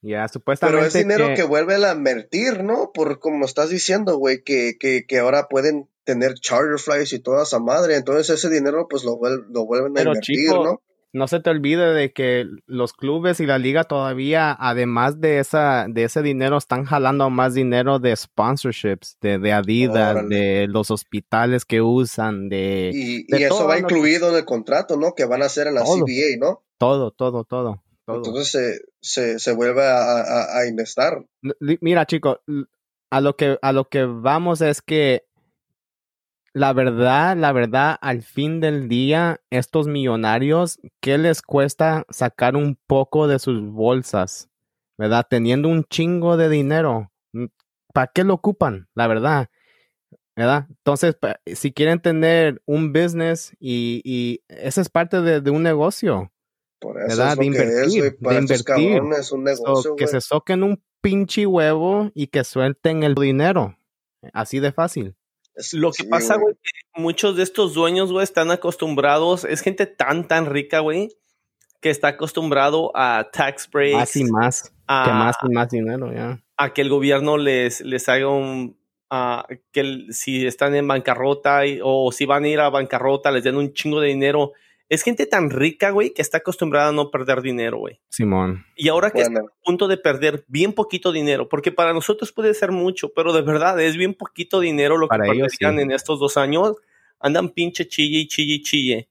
Ya, 0.03 0.29
supuestamente. 0.29 0.77
Pero 0.77 0.87
es 0.87 0.93
dinero 0.93 1.35
que, 1.35 1.43
vuelve 1.43 1.77
a 1.77 1.93
invertir, 1.93 2.63
¿no? 2.63 2.91
Por 2.93 3.19
como 3.19 3.47
estás 3.47 3.71
diciendo, 3.71 4.19
güey, 4.19 4.43
que, 4.43 4.77
que, 4.79 5.07
que, 5.07 5.21
ahora 5.21 5.49
pueden 5.49 5.89
tener 6.05 6.35
charter 6.35 6.79
flights 6.79 7.15
y 7.15 7.19
toda 7.19 7.45
esa 7.45 7.61
madre. 7.61 7.97
Entonces 7.97 8.29
ese 8.29 8.51
dinero, 8.51 8.89
pues 8.91 9.05
lo, 9.05 9.19
lo 9.23 9.65
vuelven 9.65 9.97
a 9.97 10.03
invertir, 10.03 10.51
¿no? 10.51 10.83
No 11.13 11.27
se 11.27 11.41
te 11.41 11.51
olvide 11.51 11.95
de 11.95 12.13
que 12.13 12.47
los 12.67 12.93
clubes 12.93 13.41
y 13.41 13.47
la 13.47 13.59
liga 13.59 13.85
todavía, 13.85 14.57
además 14.59 15.21
de 15.21 15.39
esa, 15.39 15.87
de 15.89 16.05
ese 16.05 16.23
dinero, 16.23 16.59
están 16.59 16.85
jalando 16.85 17.31
más 17.31 17.55
dinero 17.55 17.99
de 17.99 18.15
sponsorships, 18.15 19.17
de, 19.21 19.39
de 19.39 19.53
Adidas, 19.53 20.29
de 20.29 20.67
los 20.69 20.91
hospitales 20.91 21.65
que 21.65 21.81
usan, 21.81 22.49
de. 22.49 22.91
Y, 22.93 23.27
eso 23.35 23.67
va 23.67 23.79
incluido 23.79 24.31
en 24.31 24.37
el 24.37 24.45
contrato, 24.45 24.97
¿no? 24.97 25.15
Que 25.15 25.25
van 25.25 25.43
a 25.43 25.47
hacer 25.47 25.67
en 25.67 25.75
la 25.75 25.83
CBA, 25.83 26.39
¿no? 26.39 26.63
Todo, 26.79 27.11
todo, 27.11 27.45
todo. 27.45 27.83
Entonces 28.07 28.83
se, 29.01 29.39
se, 29.39 29.53
vuelve 29.53 29.85
a, 29.85 30.59
a, 30.59 30.67
investar. 30.67 31.27
Mira, 31.81 32.07
chicos, 32.07 32.39
a 33.11 33.21
lo 33.21 33.37
que 33.37 33.59
a 33.61 33.73
lo 33.73 33.89
que 33.89 34.05
vamos 34.05 34.63
es 34.63 34.81
que 34.81 35.28
la 36.59 36.73
verdad, 36.73 37.37
la 37.37 37.53
verdad, 37.53 37.97
al 38.01 38.23
fin 38.23 38.61
del 38.61 38.89
día, 38.89 39.41
estos 39.51 39.87
millonarios, 39.87 40.81
¿qué 41.01 41.17
les 41.17 41.41
cuesta 41.41 42.05
sacar 42.11 42.57
un 42.57 42.77
poco 42.87 43.29
de 43.29 43.39
sus 43.39 43.63
bolsas? 43.71 44.51
¿Verdad? 44.99 45.27
Teniendo 45.31 45.69
un 45.69 45.85
chingo 45.85 46.37
de 46.37 46.49
dinero. 46.49 47.13
Mm, 47.33 47.47
¿Para 47.95 48.11
qué 48.13 48.25
lo 48.25 48.35
ocupan? 48.35 48.89
La 48.95 49.07
verdad. 49.07 49.49
¿Verdad? 50.37 50.67
Entonces, 50.69 51.17
si 51.55 51.73
quieren 51.73 52.01
tener 52.01 52.61
un 52.67 52.93
business 52.93 53.53
y, 53.59 54.03
y 54.05 54.43
esa 54.49 54.81
es 54.81 54.89
parte 54.89 55.21
de, 55.21 55.51
un 55.51 55.63
negocio. 55.63 56.33
Por 56.81 57.01
eso 57.01 57.09
¿verdad? 57.09 57.37
de 57.37 57.45
invertir. 57.45 58.19
de 58.19 58.35
invertir. 58.37 59.03
Es 59.19 59.33
un 59.33 59.45
negocio, 59.45 59.97
que 59.97 60.07
se 60.07 60.21
soquen 60.21 60.63
un 60.63 60.83
pinche 61.01 61.47
huevo 61.47 62.11
y 62.15 62.29
que 62.29 62.45
suelten 62.45 63.03
el 63.03 63.15
dinero. 63.15 63.79
Así 64.33 64.61
de 64.61 64.73
fácil. 64.73 65.18
Lo 65.73 65.93
que 65.93 66.05
pasa, 66.05 66.37
güey, 66.37 66.55
que 66.55 67.01
muchos 67.01 67.37
de 67.37 67.43
estos 67.43 67.75
dueños, 67.75 68.13
güey, 68.13 68.25
están 68.25 68.51
acostumbrados, 68.51 69.45
es 69.45 69.61
gente 69.61 69.87
tan, 69.87 70.27
tan 70.29 70.47
rica, 70.47 70.81
güey, 70.81 71.09
que 71.81 71.91
está 71.91 72.09
acostumbrado 72.09 72.93
a 72.95 73.29
tax 73.33 73.69
breaks. 73.71 73.97
Más 73.97 74.17
y 74.17 74.25
más, 74.25 74.63
que 74.63 75.11
más 75.11 75.37
y 75.43 75.53
más 75.53 75.71
dinero, 75.71 76.13
ya. 76.13 76.43
A 76.57 76.73
que 76.73 76.83
el 76.83 76.89
gobierno 76.89 77.37
les, 77.37 77.81
les 77.81 78.09
haga 78.09 78.29
un, 78.29 78.79
que 79.73 80.07
si 80.11 80.47
están 80.47 80.75
en 80.75 80.87
bancarrota 80.87 81.63
o 81.83 82.13
si 82.13 82.27
van 82.27 82.45
a 82.45 82.49
ir 82.49 82.61
a 82.61 82.69
bancarrota, 82.69 83.31
les 83.31 83.45
den 83.45 83.57
un 83.57 83.73
chingo 83.73 84.01
de 84.01 84.09
dinero 84.09 84.53
es 84.89 85.03
gente 85.03 85.27
tan 85.27 85.51
rica, 85.51 85.91
güey, 85.91 86.11
que 86.11 86.23
está 86.23 86.39
acostumbrada 86.39 86.89
a 86.89 86.93
no 86.93 87.11
perder 87.11 87.43
dinero, 87.43 87.79
güey. 87.79 88.01
Simón. 88.09 88.65
Y 88.75 88.89
ahora 88.89 89.11
que 89.11 89.21
está 89.21 89.41
a 89.41 89.65
punto 89.65 89.87
de 89.87 89.99
perder 89.99 90.45
bien 90.49 90.73
poquito 90.73 91.13
dinero, 91.13 91.49
porque 91.49 91.73
para 91.73 91.93
nosotros 91.93 92.33
puede 92.33 92.55
ser 92.55 92.73
mucho, 92.73 93.11
pero 93.15 93.33
de 93.33 93.43
verdad 93.43 93.79
es 93.81 93.97
bien 93.97 94.15
poquito 94.15 94.61
dinero 94.61 94.97
lo 94.97 95.09
que 95.09 95.19
perderían 95.19 95.79
en 95.79 95.91
estos 95.91 96.19
dos 96.19 96.37
años. 96.37 96.75
Andan 97.21 97.51
pinche 97.51 97.87
chille 97.87 98.21
y 98.21 98.29
chille 98.29 98.55
y 98.55 98.63
chille. 98.63 99.09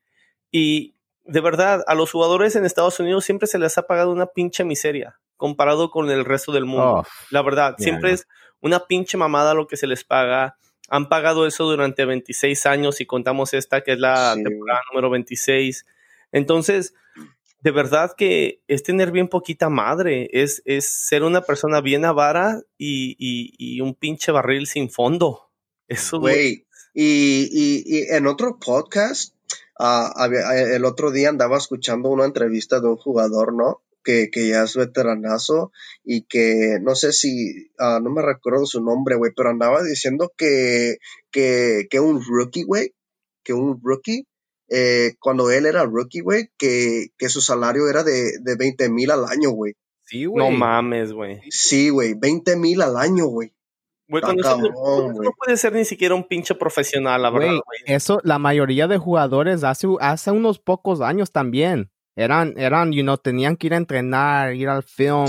Y 0.51 0.95
de 1.25 1.41
verdad, 1.41 1.83
a 1.87 1.93
los 1.93 2.11
jugadores 2.11 2.55
en 2.55 2.65
Estados 2.65 2.99
Unidos 2.99 3.25
siempre 3.25 3.47
se 3.47 3.59
les 3.59 3.77
ha 3.77 3.85
pagado 3.85 4.11
una 4.11 4.27
pinche 4.27 4.63
miseria 4.63 5.19
comparado 5.35 5.91
con 5.91 6.09
el 6.09 6.25
resto 6.25 6.51
del 6.51 6.65
mundo. 6.65 7.05
La 7.29 7.43
verdad, 7.43 7.75
siempre 7.77 8.13
es 8.13 8.27
una 8.61 8.79
pinche 8.79 9.17
mamada 9.17 9.53
lo 9.53 9.67
que 9.67 9.77
se 9.77 9.85
les 9.85 10.03
paga 10.03 10.57
han 10.87 11.09
pagado 11.09 11.47
eso 11.47 11.65
durante 11.65 12.05
26 12.05 12.65
años 12.65 13.01
y 13.01 13.05
contamos 13.05 13.53
esta 13.53 13.81
que 13.81 13.93
es 13.93 13.99
la 13.99 14.35
temporada 14.41 14.81
número 14.91 15.09
26. 15.09 15.85
Entonces, 16.31 16.93
de 17.61 17.71
verdad 17.71 18.13
que 18.17 18.61
es 18.67 18.83
tener 18.83 19.11
bien 19.11 19.27
poquita 19.27 19.69
madre, 19.69 20.29
es, 20.31 20.61
es 20.65 20.87
ser 20.87 21.23
una 21.23 21.41
persona 21.41 21.81
bien 21.81 22.05
avara 22.05 22.61
y, 22.77 23.15
y, 23.19 23.81
un 23.81 23.95
pinche 23.95 24.31
barril 24.31 24.67
sin 24.67 24.89
fondo. 24.89 25.51
Eso 25.87 26.19
Güey, 26.19 26.65
y, 26.93 27.49
y, 27.51 28.03
en 28.09 28.27
otro 28.27 28.57
podcast, 28.59 29.33
uh, 29.79 30.23
el 30.23 30.85
otro 30.85 31.11
día 31.11 31.29
andaba 31.29 31.57
escuchando 31.57 32.09
una 32.09 32.25
entrevista 32.25 32.79
de 32.79 32.87
un 32.87 32.97
jugador, 32.97 33.53
¿no? 33.53 33.81
Que, 34.31 34.47
ya 34.47 34.63
es 34.63 34.75
veteranazo 34.75 35.71
y 36.03 36.23
que 36.23 36.77
no 36.81 36.95
sé 36.95 37.11
si, 37.11 37.69
ah, 37.77 37.99
no 38.01 38.09
me 38.09 38.21
recuerdo 38.21 38.65
su 38.65 38.81
nombre, 38.81 39.15
güey, 39.15 39.31
pero 39.35 39.49
andaba 39.49 39.83
diciendo 39.83 40.31
que, 40.37 40.97
que, 41.31 41.87
que 41.89 41.99
un 41.99 42.23
rookie, 42.23 42.63
güey, 42.63 42.93
que 43.43 43.53
un 43.53 43.79
rookie, 43.83 44.25
eh, 44.69 45.15
cuando 45.19 45.51
él 45.51 45.65
era 45.65 45.85
rookie, 45.85 46.21
güey, 46.21 46.49
que, 46.57 47.07
que 47.17 47.29
su 47.29 47.41
salario 47.41 47.89
era 47.89 48.03
de, 48.03 48.39
de 48.41 48.55
20 48.55 48.89
mil 48.89 49.11
al 49.11 49.25
año, 49.25 49.51
güey. 49.51 49.73
Sí, 50.05 50.25
güey. 50.25 50.49
No 50.49 50.57
mames, 50.57 51.11
güey. 51.11 51.41
Sí, 51.49 51.89
güey, 51.89 52.13
20 52.13 52.55
mil 52.55 52.81
al 52.81 52.95
año, 52.95 53.25
güey. 53.25 53.53
Güey, 54.09 54.23
no, 54.23 55.31
puede 55.37 55.57
ser 55.57 55.73
ni 55.73 55.83
siquiera 55.83 56.15
un 56.15 56.25
pinche 56.25 56.55
profesional, 56.55 57.21
la 57.21 57.29
verdad. 57.29 57.47
Güey, 57.49 57.79
eso, 57.87 58.21
la 58.23 58.39
mayoría 58.39 58.87
de 58.87 58.97
jugadores 58.97 59.65
hace, 59.65 59.85
hace 59.99 60.31
unos 60.31 60.59
pocos 60.59 61.01
años 61.01 61.33
también 61.33 61.91
eran, 62.17 62.55
eran, 62.57 62.91
you 62.93 63.03
know, 63.03 63.15
tenían 63.15 63.55
que 63.55 63.67
ir 63.67 63.75
a 63.75 63.77
entrenar, 63.77 64.55
ir 64.55 64.69
al 64.69 64.81
film, 64.81 65.27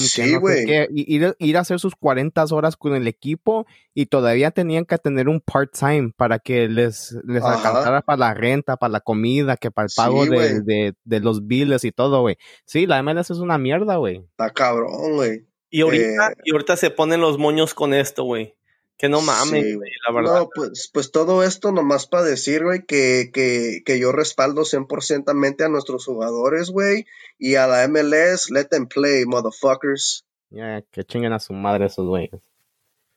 ir, 0.95 1.37
ir, 1.39 1.57
a 1.57 1.61
hacer 1.61 1.79
sus 1.79 1.95
40 1.95 2.43
horas 2.51 2.79
con 2.79 2.95
el 2.95 3.07
equipo 3.07 3.67
y 3.93 4.07
todavía 4.07 4.53
tenían 4.53 4.87
que 4.87 4.97
tener 4.97 5.29
un 5.29 5.43
part-time 5.43 6.13
para 6.17 6.39
que 6.39 6.67
les, 6.67 7.15
les 7.27 7.45
alcanzara 7.45 8.01
para 8.01 8.17
la 8.17 8.35
renta, 8.35 8.79
para 8.79 8.91
la 8.91 9.01
comida, 9.01 9.59
que 9.59 9.71
para 9.71 9.85
el 9.85 9.93
pago 9.95 10.25
de, 10.25 10.95
de, 11.05 11.21
los 11.21 11.47
billes 11.47 11.85
y 11.85 11.93
todo, 11.93 12.23
güey. 12.23 12.39
Sí, 12.65 12.87
la 12.87 13.03
MLS 13.03 13.31
es 13.33 13.39
una 13.39 13.59
mierda, 13.59 13.97
güey. 13.97 14.25
Está 14.31 14.49
cabrón, 14.49 15.13
güey. 15.13 15.47
Y 15.69 15.83
ahorita, 15.83 16.29
eh, 16.29 16.37
y 16.45 16.53
ahorita 16.53 16.79
se 16.79 16.89
ponen 16.89 17.21
los 17.21 17.37
moños 17.37 17.75
con 17.75 17.93
esto, 17.93 18.25
güey. 18.25 18.58
Que 18.99 19.09
no 19.09 19.21
mames, 19.21 19.79
la 20.07 20.13
verdad. 20.13 20.41
No, 20.41 20.49
pues, 20.53 20.91
pues 20.93 21.13
todo 21.13 21.45
esto 21.45 21.71
nomás 21.71 22.09
para 22.09 22.25
decir, 22.25 22.65
güey, 22.65 22.85
que, 22.85 23.31
que, 23.33 23.83
que 23.87 23.99
yo 24.01 24.11
respaldo 24.11 24.63
100% 24.63 25.65
a 25.65 25.69
nuestros 25.69 26.05
jugadores, 26.05 26.71
güey, 26.71 27.07
y 27.39 27.55
a 27.55 27.69
la 27.69 27.87
MLS, 27.87 28.51
let 28.51 28.65
them 28.65 28.89
play, 28.89 29.25
motherfuckers. 29.25 30.27
Ya, 30.51 30.83
que 30.91 31.05
chinguen 31.05 31.33
a 31.33 31.39
su 31.39 31.53
madre 31.53 31.87
esos 31.87 32.07
dueños. 32.07 32.43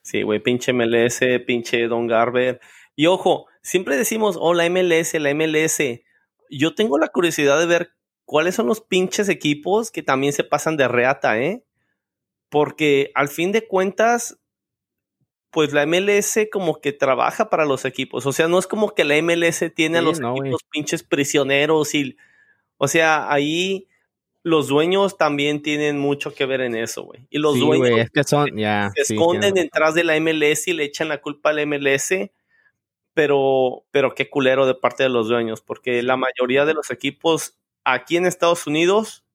Sí, 0.04 0.22
güey, 0.22 0.40
pinche 0.40 0.72
MLS, 0.72 1.20
pinche 1.48 1.88
Don 1.88 2.06
Garber. 2.08 2.60
Y 2.96 3.08
ojo, 3.08 3.48
siempre 3.64 3.98
decimos, 3.98 4.38
oh, 4.40 4.54
la 4.54 4.70
MLS, 4.70 5.14
la 5.16 5.34
MLS. 5.34 5.80
Yo 6.50 6.76
tengo 6.76 6.98
la 6.98 7.08
curiosidad 7.08 7.60
de 7.60 7.66
ver 7.66 7.94
cuáles 8.26 8.56
son 8.56 8.68
los 8.68 8.82
pinches 8.82 9.30
equipos 9.30 9.92
que 9.92 10.04
también 10.04 10.34
se 10.34 10.44
pasan 10.44 10.78
de 10.78 10.88
reata, 10.88 11.40
¿eh? 11.40 11.64
Porque 12.50 13.12
al 13.16 13.30
fin 13.30 13.52
de 13.52 13.68
cuentas, 13.68 14.38
pues 15.52 15.74
la 15.74 15.86
MLS 15.86 16.40
como 16.52 16.80
que 16.80 16.94
trabaja 16.94 17.50
para 17.50 17.66
los 17.66 17.86
equipos. 17.86 18.26
O 18.26 18.32
sea, 18.32 18.48
no 18.48 18.58
es 18.58 18.68
como 18.68 18.96
que 18.96 19.04
la 19.04 19.22
MLS 19.22 19.72
tiene 19.76 20.00
a 20.00 20.02
los 20.02 20.20
equipos 20.20 20.62
pinches 20.70 21.04
prisioneros 21.04 21.94
y. 21.94 22.18
O 22.78 22.88
sea, 22.88 23.32
ahí 23.32 23.88
los 24.44 24.68
dueños 24.68 25.18
también 25.18 25.62
tienen 25.62 26.00
mucho 26.00 26.34
que 26.34 26.46
ver 26.46 26.62
en 26.62 26.76
eso, 26.76 27.04
güey. 27.04 27.28
Y 27.30 27.38
los 27.38 27.60
dueños 27.60 28.00
es 28.00 28.10
que 28.10 28.24
son, 28.24 28.50
se 28.96 29.14
esconden 29.14 29.54
detrás 29.54 29.94
de 29.94 30.04
la 30.04 30.20
MLS 30.20 30.68
y 30.68 30.74
le 30.74 30.86
echan 30.86 31.10
la 31.10 31.22
culpa 31.22 31.52
a 31.52 31.54
la 31.54 31.66
MLS, 31.66 32.32
pero, 33.14 33.86
pero 33.92 34.16
qué 34.16 34.30
culero 34.30 34.66
de 34.66 34.74
parte 34.74 35.04
de 35.04 35.10
los 35.10 35.28
dueños, 35.28 35.62
porque 35.62 36.02
la 36.02 36.18
mayoría 36.18 36.66
de 36.66 36.74
los 36.74 36.90
equipos 36.90 37.60
aquí 37.84 38.18
en 38.18 38.26
Estados 38.26 38.66
Unidos, 38.66 39.26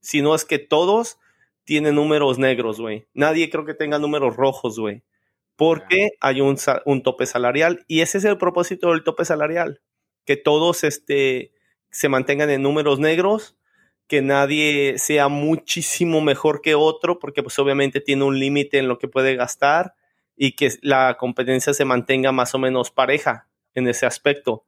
si 0.00 0.22
no 0.22 0.34
es 0.34 0.44
que 0.44 0.58
todos, 0.58 1.18
tienen 1.62 1.94
números 1.94 2.38
negros, 2.38 2.80
güey. 2.80 3.06
Nadie 3.14 3.50
creo 3.50 3.64
que 3.64 3.74
tenga 3.74 3.98
números 3.98 4.34
rojos, 4.36 4.78
güey. 4.78 5.02
Porque 5.58 6.10
hay 6.20 6.40
un, 6.40 6.56
un 6.86 7.02
tope 7.02 7.26
salarial 7.26 7.84
y 7.88 8.00
ese 8.00 8.18
es 8.18 8.24
el 8.24 8.38
propósito 8.38 8.92
del 8.92 9.02
tope 9.02 9.24
salarial, 9.24 9.82
que 10.24 10.36
todos 10.36 10.84
este, 10.84 11.52
se 11.90 12.08
mantengan 12.08 12.48
en 12.48 12.62
números 12.62 13.00
negros 13.00 13.56
que 14.06 14.22
nadie 14.22 14.94
sea 14.98 15.28
muchísimo 15.28 16.20
mejor 16.20 16.62
que 16.62 16.76
otro, 16.76 17.18
porque 17.18 17.42
pues 17.42 17.58
obviamente 17.58 18.00
tiene 18.00 18.24
un 18.24 18.38
límite 18.38 18.78
en 18.78 18.86
lo 18.86 18.98
que 18.98 19.08
puede 19.08 19.34
gastar 19.34 19.94
y 20.36 20.52
que 20.52 20.70
la 20.80 21.16
competencia 21.18 21.74
se 21.74 21.84
mantenga 21.84 22.30
más 22.30 22.54
o 22.54 22.58
menos 22.58 22.92
pareja 22.92 23.48
en 23.74 23.88
ese 23.88 24.06
aspecto. 24.06 24.64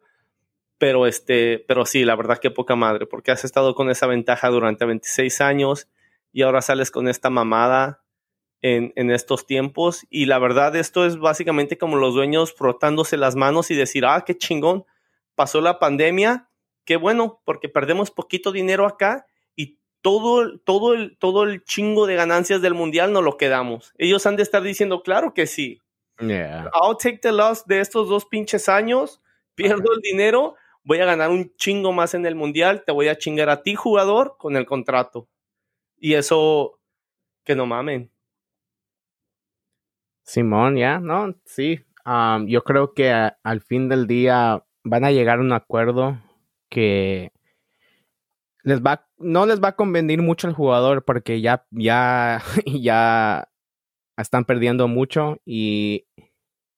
Pero 0.76 1.06
este, 1.06 1.64
pero 1.68 1.86
sí, 1.86 2.04
la 2.04 2.16
verdad 2.16 2.38
que 2.38 2.50
poca 2.50 2.74
madre, 2.74 3.06
porque 3.06 3.30
has 3.30 3.44
estado 3.44 3.76
con 3.76 3.90
esa 3.90 4.08
ventaja 4.08 4.48
durante 4.48 4.84
26 4.84 5.40
años 5.40 5.88
y 6.32 6.42
ahora 6.42 6.62
sales 6.62 6.90
con 6.90 7.08
esta 7.08 7.30
mamada 7.30 8.02
en, 8.62 8.92
en 8.96 9.10
estos 9.10 9.46
tiempos. 9.46 10.06
Y 10.10 10.26
la 10.26 10.38
verdad, 10.38 10.76
esto 10.76 11.06
es 11.06 11.18
básicamente 11.18 11.78
como 11.78 11.96
los 11.96 12.14
dueños 12.14 12.52
frotándose 12.52 13.16
las 13.16 13.36
manos 13.36 13.70
y 13.70 13.74
decir, 13.74 14.04
ah, 14.06 14.24
qué 14.26 14.36
chingón, 14.36 14.84
pasó 15.34 15.60
la 15.60 15.78
pandemia, 15.78 16.48
qué 16.84 16.96
bueno, 16.96 17.40
porque 17.44 17.68
perdemos 17.68 18.10
poquito 18.10 18.52
dinero 18.52 18.86
acá 18.86 19.26
todo, 20.02 20.58
todo, 20.60 20.94
el, 20.94 21.16
todo 21.18 21.44
el 21.44 21.64
chingo 21.64 22.06
de 22.06 22.14
ganancias 22.14 22.62
del 22.62 22.74
mundial 22.74 23.12
no 23.12 23.22
lo 23.22 23.36
quedamos. 23.36 23.92
Ellos 23.98 24.26
han 24.26 24.36
de 24.36 24.42
estar 24.42 24.62
diciendo, 24.62 25.02
claro 25.02 25.34
que 25.34 25.46
sí. 25.46 25.80
I'll 26.18 26.96
take 26.98 27.18
the 27.18 27.32
loss 27.32 27.66
de 27.66 27.80
estos 27.80 28.08
dos 28.08 28.26
pinches 28.26 28.68
años, 28.68 29.22
pierdo 29.54 29.92
el 29.94 30.00
dinero, 30.00 30.54
voy 30.82 30.98
a 31.00 31.06
ganar 31.06 31.30
un 31.30 31.54
chingo 31.56 31.92
más 31.92 32.14
en 32.14 32.26
el 32.26 32.34
mundial, 32.34 32.84
te 32.84 32.92
voy 32.92 33.08
a 33.08 33.16
chingar 33.16 33.48
a 33.48 33.62
ti, 33.62 33.74
jugador, 33.74 34.36
con 34.38 34.56
el 34.56 34.66
contrato. 34.66 35.28
Y 35.98 36.14
eso, 36.14 36.78
que 37.44 37.54
no 37.54 37.66
mamen. 37.66 38.10
Simón, 40.30 40.76
ya, 40.76 41.00
¿no? 41.00 41.34
Sí. 41.44 41.80
Um, 42.06 42.46
yo 42.46 42.62
creo 42.62 42.94
que 42.94 43.10
al 43.10 43.60
fin 43.62 43.88
del 43.88 44.06
día 44.06 44.64
van 44.84 45.04
a 45.04 45.10
llegar 45.10 45.38
a 45.38 45.42
un 45.42 45.52
acuerdo 45.52 46.20
que 46.68 47.32
les 48.62 48.80
va, 48.80 49.08
no 49.18 49.44
les 49.44 49.60
va 49.60 49.68
a 49.68 49.76
convenir 49.76 50.22
mucho 50.22 50.46
al 50.46 50.54
jugador 50.54 51.04
porque 51.04 51.40
ya, 51.40 51.66
ya, 51.72 52.42
ya 52.66 53.48
están 54.16 54.44
perdiendo 54.44 54.86
mucho 54.86 55.40
y, 55.44 56.06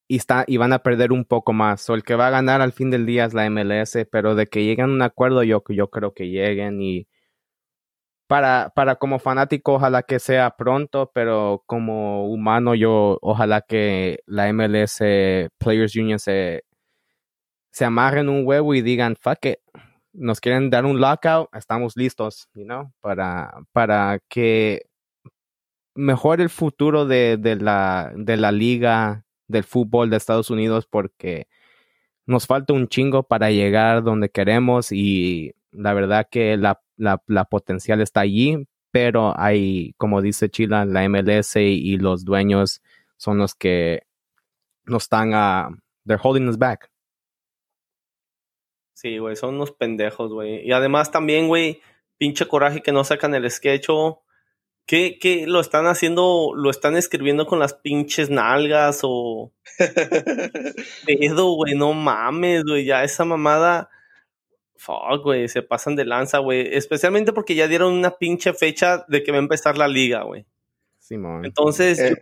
y, 0.08 0.16
está, 0.16 0.44
y 0.46 0.56
van 0.56 0.72
a 0.72 0.78
perder 0.78 1.12
un 1.12 1.26
poco 1.26 1.52
más. 1.52 1.88
O 1.90 1.94
el 1.94 2.04
que 2.04 2.14
va 2.14 2.28
a 2.28 2.30
ganar 2.30 2.62
al 2.62 2.72
fin 2.72 2.90
del 2.90 3.04
día 3.04 3.26
es 3.26 3.34
la 3.34 3.50
MLS, 3.50 3.98
pero 4.10 4.34
de 4.34 4.46
que 4.46 4.64
lleguen 4.64 4.86
a 4.86 4.94
un 4.94 5.02
acuerdo, 5.02 5.42
yo, 5.42 5.62
yo 5.68 5.90
creo 5.90 6.14
que 6.14 6.30
lleguen 6.30 6.80
y 6.80 7.06
para, 8.32 8.72
para 8.74 8.96
como 8.96 9.18
fanático, 9.18 9.74
ojalá 9.74 10.04
que 10.04 10.18
sea 10.18 10.56
pronto, 10.56 11.10
pero 11.12 11.62
como 11.66 12.26
humano, 12.32 12.74
yo 12.74 13.18
ojalá 13.20 13.60
que 13.60 14.20
la 14.24 14.50
MLS 14.54 15.02
Players 15.58 15.94
Union 15.96 16.18
se, 16.18 16.64
se 17.72 17.84
amarren 17.84 18.30
un 18.30 18.46
huevo 18.46 18.74
y 18.74 18.80
digan, 18.80 19.16
fuck 19.16 19.44
it 19.44 19.58
nos 20.14 20.40
quieren 20.40 20.70
dar 20.70 20.86
un 20.86 20.98
lockout, 20.98 21.50
estamos 21.54 21.94
listos, 21.94 22.48
you 22.54 22.64
know, 22.64 22.90
para, 23.02 23.52
para 23.70 24.18
que 24.30 24.86
mejore 25.94 26.42
el 26.42 26.48
futuro 26.48 27.04
de, 27.04 27.36
de, 27.36 27.56
la, 27.56 28.14
de 28.16 28.38
la 28.38 28.50
liga 28.50 29.26
del 29.46 29.64
fútbol 29.64 30.08
de 30.08 30.16
Estados 30.16 30.48
Unidos 30.48 30.86
porque 30.88 31.48
nos 32.24 32.46
falta 32.46 32.72
un 32.72 32.88
chingo 32.88 33.24
para 33.24 33.50
llegar 33.50 34.02
donde 34.02 34.30
queremos 34.30 34.90
y 34.90 35.54
la 35.70 35.92
verdad 35.92 36.28
que 36.30 36.56
la, 36.56 36.80
la, 37.02 37.22
la 37.26 37.44
potencial 37.44 38.00
está 38.00 38.20
allí, 38.20 38.66
pero 38.92 39.34
hay, 39.38 39.94
como 39.96 40.22
dice 40.22 40.48
Chila, 40.48 40.84
la 40.84 41.08
MLS 41.08 41.56
y 41.56 41.96
los 41.98 42.24
dueños 42.24 42.82
son 43.16 43.38
los 43.38 43.54
que 43.54 44.02
nos 44.84 45.04
están, 45.04 45.34
a 45.34 45.70
they're 46.06 46.20
holding 46.22 46.48
us 46.48 46.58
back. 46.58 46.90
Sí, 48.94 49.18
güey, 49.18 49.34
son 49.34 49.56
unos 49.56 49.72
pendejos, 49.72 50.32
güey. 50.32 50.64
Y 50.66 50.72
además 50.72 51.10
también, 51.10 51.48
güey, 51.48 51.80
pinche 52.18 52.46
coraje 52.46 52.82
que 52.82 52.92
no 52.92 53.02
sacan 53.02 53.34
el 53.34 53.50
sketch. 53.50 53.88
¿Qué, 54.86 55.18
¿Qué 55.20 55.46
lo 55.46 55.60
están 55.60 55.86
haciendo? 55.86 56.52
¿Lo 56.54 56.70
están 56.70 56.96
escribiendo 56.96 57.46
con 57.46 57.58
las 57.58 57.74
pinches 57.74 58.30
nalgas 58.30 59.00
o...? 59.02 59.52
Pedo, 61.06 61.54
güey, 61.54 61.74
no 61.74 61.92
mames, 61.94 62.62
güey, 62.64 62.84
ya 62.84 63.02
esa 63.02 63.24
mamada... 63.24 63.90
Fuck, 64.82 65.22
güey, 65.22 65.48
se 65.48 65.62
pasan 65.62 65.94
de 65.94 66.04
lanza, 66.04 66.38
güey. 66.38 66.74
Especialmente 66.74 67.32
porque 67.32 67.54
ya 67.54 67.68
dieron 67.68 67.92
una 67.92 68.16
pinche 68.18 68.52
fecha 68.52 69.04
de 69.06 69.22
que 69.22 69.30
va 69.30 69.38
a 69.38 69.40
empezar 69.40 69.78
la 69.78 69.86
liga, 69.86 70.24
güey. 70.24 70.44
Simón. 70.98 71.44
Entonces, 71.44 72.00
eh. 72.00 72.16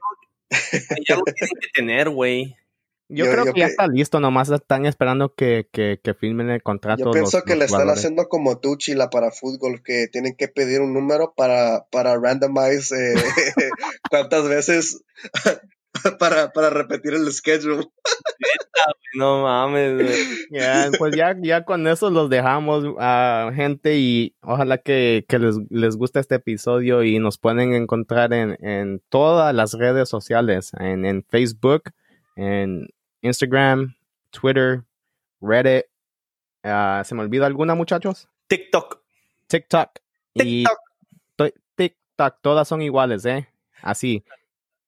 ya 1.08 1.16
lo 1.16 1.22
tienen 1.22 1.56
que 1.58 1.68
tener, 1.72 2.10
güey. 2.10 2.56
Yo, 3.08 3.24
creo 3.30 3.46
que 3.46 3.60
ya 3.60 3.66
está 3.66 3.86
listo, 3.88 4.20
nomás 4.20 4.50
están 4.50 4.84
esperando 4.84 5.34
que, 5.34 5.68
que, 5.72 6.00
que 6.04 6.12
firmen 6.12 6.50
el 6.50 6.62
contrato. 6.62 7.06
Yo 7.06 7.10
pienso 7.10 7.42
que 7.42 7.56
le 7.56 7.64
están 7.64 7.88
haciendo 7.88 8.28
como 8.28 8.58
tú, 8.58 8.76
Chila, 8.76 9.08
para 9.08 9.32
fútbol, 9.32 9.82
que 9.82 10.06
tienen 10.06 10.36
que 10.36 10.46
pedir 10.46 10.82
un 10.82 10.92
número 10.92 11.32
para, 11.34 11.86
para 11.90 12.16
randomize 12.18 13.14
eh, 13.14 13.16
cuántas 14.10 14.46
veces 14.48 15.02
para, 16.18 16.52
para 16.52 16.70
repetir 16.70 17.14
el 17.14 17.30
schedule. 17.32 17.86
no 19.14 19.42
mames, 19.42 20.46
Ya, 20.50 20.90
pues 20.98 21.16
ya, 21.16 21.36
ya 21.40 21.64
con 21.64 21.86
eso 21.86 22.10
los 22.10 22.30
dejamos 22.30 22.84
a 22.98 23.50
gente 23.54 23.96
y 23.98 24.34
ojalá 24.42 24.78
que, 24.78 25.24
que 25.28 25.38
les, 25.38 25.56
les, 25.68 25.96
guste 25.96 26.20
este 26.20 26.36
episodio 26.36 27.02
y 27.02 27.18
nos 27.18 27.38
pueden 27.38 27.74
encontrar 27.74 28.32
en, 28.32 28.56
en 28.64 29.02
todas 29.08 29.54
las 29.54 29.74
redes 29.74 30.08
sociales, 30.08 30.72
en, 30.78 31.04
en 31.04 31.24
Facebook, 31.24 31.84
en 32.36 32.88
Instagram, 33.22 33.94
Twitter, 34.30 34.84
Reddit. 35.40 35.86
Uh, 36.62 37.02
¿Se 37.04 37.14
me 37.14 37.22
olvida 37.22 37.46
alguna, 37.46 37.74
muchachos? 37.74 38.28
TikTok. 38.48 39.02
TikTok. 39.46 39.90
TikTok. 40.34 40.78
Y 41.38 41.52
TikTok, 41.76 42.36
todas 42.42 42.68
son 42.68 42.82
iguales, 42.82 43.24
¿eh? 43.24 43.48
Así. 43.82 44.22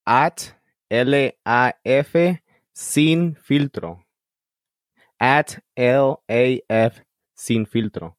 At 0.05 0.62
L-A-F 0.93 2.43
sin 2.73 3.37
filtro. 3.37 4.05
At 5.19 5.53
L-A-F 5.75 7.03
sin 7.35 7.67
filtro. 7.67 8.19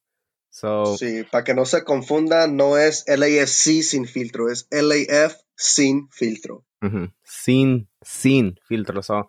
So, 0.50 0.96
sí, 0.96 1.24
para 1.30 1.44
que 1.44 1.54
no 1.54 1.66
se 1.66 1.84
confunda, 1.84 2.46
no 2.46 2.78
es 2.78 3.06
L-A-F-C 3.06 3.82
sin 3.82 4.06
filtro, 4.06 4.50
es 4.50 4.66
L-A-F 4.70 5.36
sin 5.56 6.08
filtro. 6.10 6.64
Sin, 7.22 7.88
sin 8.02 8.60
filtro. 8.66 9.02
So, 9.02 9.28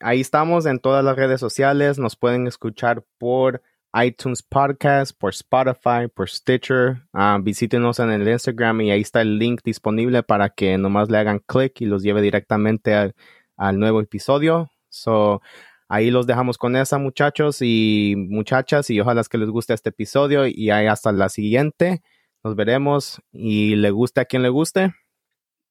Ahí 0.00 0.20
estamos 0.20 0.66
en 0.66 0.80
todas 0.80 1.04
las 1.04 1.16
redes 1.16 1.40
sociales. 1.40 1.98
Nos 1.98 2.16
pueden 2.16 2.46
escuchar 2.46 3.04
por 3.18 3.62
iTunes 3.94 4.42
Podcast, 4.42 5.16
por 5.16 5.30
Spotify, 5.30 6.08
por 6.12 6.28
Stitcher. 6.28 7.02
Ah, 7.12 7.38
visítenos 7.40 8.00
en 8.00 8.10
el 8.10 8.28
Instagram 8.28 8.80
y 8.80 8.90
ahí 8.90 9.00
está 9.00 9.20
el 9.20 9.38
link 9.38 9.60
disponible 9.64 10.22
para 10.22 10.50
que 10.50 10.76
nomás 10.78 11.10
le 11.10 11.18
hagan 11.18 11.38
clic 11.38 11.80
y 11.80 11.86
los 11.86 12.02
lleve 12.02 12.20
directamente 12.20 12.94
al, 12.94 13.78
nuevo 13.78 14.00
episodio. 14.00 14.70
So, 14.88 15.40
ahí 15.88 16.10
los 16.10 16.26
dejamos 16.26 16.58
con 16.58 16.74
esa, 16.74 16.98
muchachos 16.98 17.58
y 17.60 18.14
muchachas, 18.16 18.90
y 18.90 19.00
ojalá 19.00 19.22
que 19.30 19.38
les 19.38 19.48
guste 19.48 19.74
este 19.74 19.90
episodio. 19.90 20.46
Y 20.46 20.70
ahí 20.70 20.86
hasta 20.86 21.12
la 21.12 21.28
siguiente. 21.28 22.02
Nos 22.42 22.56
veremos 22.56 23.22
y 23.32 23.76
le 23.76 23.90
guste 23.90 24.20
a 24.20 24.24
quien 24.24 24.42
le 24.42 24.48
guste. 24.48 24.92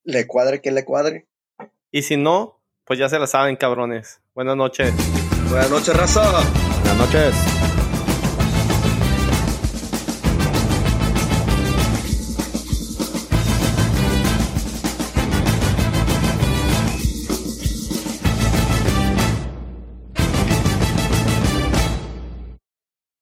Le 0.04 0.28
cuadre 0.28 0.62
quien 0.62 0.76
le 0.76 0.86
cuadre. 0.86 1.28
Y 1.92 2.04
si 2.04 2.18
no, 2.18 2.62
pues 2.86 2.98
ya 3.00 3.10
se 3.10 3.20
la 3.20 3.28
saben, 3.28 3.58
cabrones. 3.58 4.22
Buenas 4.34 4.56
noches. 4.56 4.94
Buenas 5.50 5.70
noches, 5.70 5.96
raza. 5.96 6.24
Buenas 6.82 6.98
noches. 6.98 7.83